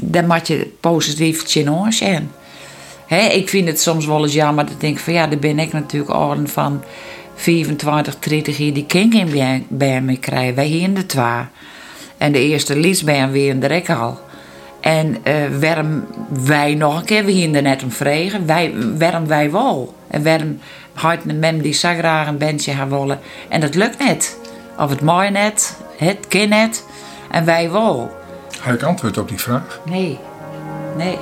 dan 0.04 0.28
moet 0.28 0.48
je 0.48 0.72
positief 0.80 1.44
tjenoor 1.44 1.94
zijn. 1.94 2.32
Ik 3.32 3.50
vind 3.50 3.68
het 3.68 3.82
soms 3.82 4.06
wel 4.06 4.24
eens 4.24 4.34
jammer 4.34 4.66
dat 4.66 4.74
ik 4.74 4.80
denk 4.80 5.00
van 5.00 5.14
ja, 5.14 5.28
daar 5.28 5.40
ben 5.40 5.60
ik 5.60 5.74
natuurlijk 5.74 6.14
orden 6.14 6.48
van 6.48 6.84
25, 7.36 8.20
30 8.20 8.58
jaar 8.58 8.74
die 8.74 8.86
kind 8.86 9.32
bij, 9.32 9.66
bij 9.68 10.02
me 10.02 10.18
krijgen. 10.18 10.56
Wij 10.56 10.66
hier 10.66 10.82
in 10.82 10.94
de 10.94 11.06
twee. 11.06 11.44
En 12.18 12.32
de 12.32 12.40
eerste 12.40 12.80
liesbaan 12.80 13.32
weer 13.32 13.50
in 13.50 13.60
de 13.60 13.68
rek 13.68 13.90
al. 13.90 14.20
En 14.80 15.18
uh, 15.28 15.34
waarom 15.60 16.04
wij 16.46 16.76
nog 16.76 17.00
een 17.00 17.06
keer, 17.06 17.26
we 17.26 17.32
hier 17.32 17.62
net 17.62 17.84
om 17.84 17.92
vregen, 17.92 18.46
wij, 18.46 18.74
waarom 18.98 19.28
wij 19.28 19.52
wel. 19.52 19.96
En 20.16 20.24
waarom 20.24 20.60
had 20.94 21.18
een 21.28 21.40
mem 21.40 21.62
die 21.62 21.74
zo 21.74 21.94
graag 21.94 22.28
een 22.28 22.38
bandje 22.38 22.72
gaan 22.72 22.90
willen. 22.90 23.20
En 23.50 23.62
dat 23.62 23.76
lukt 23.76 24.00
net. 24.00 24.38
Of 24.78 24.90
het 24.90 25.02
mooi 25.02 25.30
net, 25.30 25.78
het 25.98 26.28
kind 26.28 26.50
net. 26.50 26.86
En 27.32 27.46
wij 27.46 27.72
wel. 27.72 28.12
Ga 28.60 28.72
ik 28.72 28.84
antwoord 28.84 29.18
op 29.18 29.30
die 29.30 29.40
vraag? 29.40 29.82
Nee. 29.86 30.20
Nee. 30.98 31.18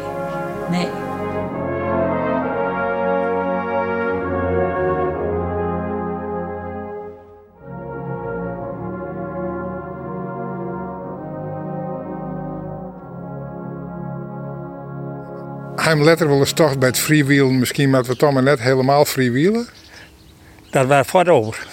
Nee. 0.70 1.03
Hij 15.94 16.04
letter 16.04 16.28
wel 16.28 16.40
eens 16.40 16.52
toch 16.52 16.78
bij 16.78 16.88
het 16.88 16.98
freewheelen, 16.98 17.60
misschien 17.60 17.90
maar 17.90 18.04
we 18.04 18.16
toch 18.16 18.34
maar 18.34 18.44
net 18.44 18.60
helemaal 18.60 19.06
freewheelen? 19.06 19.68
Dat 20.70 20.88
was 20.88 21.08
voor 21.08 21.28
over. 21.28 21.68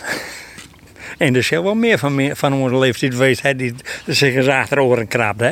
En 1.18 1.34
er 1.34 1.42
zijn 1.42 1.62
wel 1.62 1.74
meer 1.74 1.98
van, 1.98 2.30
van 2.36 2.52
onze 2.52 2.76
leeftijd 2.76 3.12
geweest 3.12 3.42
hè, 3.42 3.56
die 3.56 3.74
zich 4.06 4.34
eens 4.34 4.46
achterover 4.46 5.06
krabt. 5.06 5.40
Hè? 5.40 5.50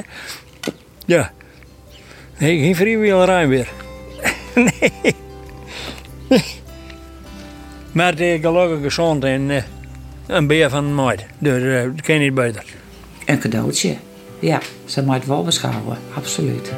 Ja. 1.06 1.32
Nee, 2.38 2.58
geen 2.58 2.76
freewheelerij 2.76 3.46
meer. 3.46 3.68
nee. 4.54 5.14
Maar 7.92 8.14
de 8.14 8.38
gelukkig 8.40 8.82
gezond 8.82 9.24
en 9.24 9.50
uh, 9.50 9.62
een 10.26 10.46
beer 10.46 10.70
van 10.70 10.96
de 10.96 11.16
Dus 11.38 11.62
uh, 11.62 11.82
dat 11.82 12.00
kan 12.00 12.18
niet 12.18 12.34
beter. 12.34 12.64
Een 13.24 13.38
cadeautje. 13.38 13.96
Ja, 14.38 14.60
ze 14.84 15.02
moet 15.02 15.26
wel 15.26 15.44
beschouwen. 15.44 15.98
Absoluut. 16.14 16.72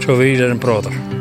që 0.00 0.16
vijë 0.16 0.52
në 0.54 0.60
prodhër. 0.62 1.19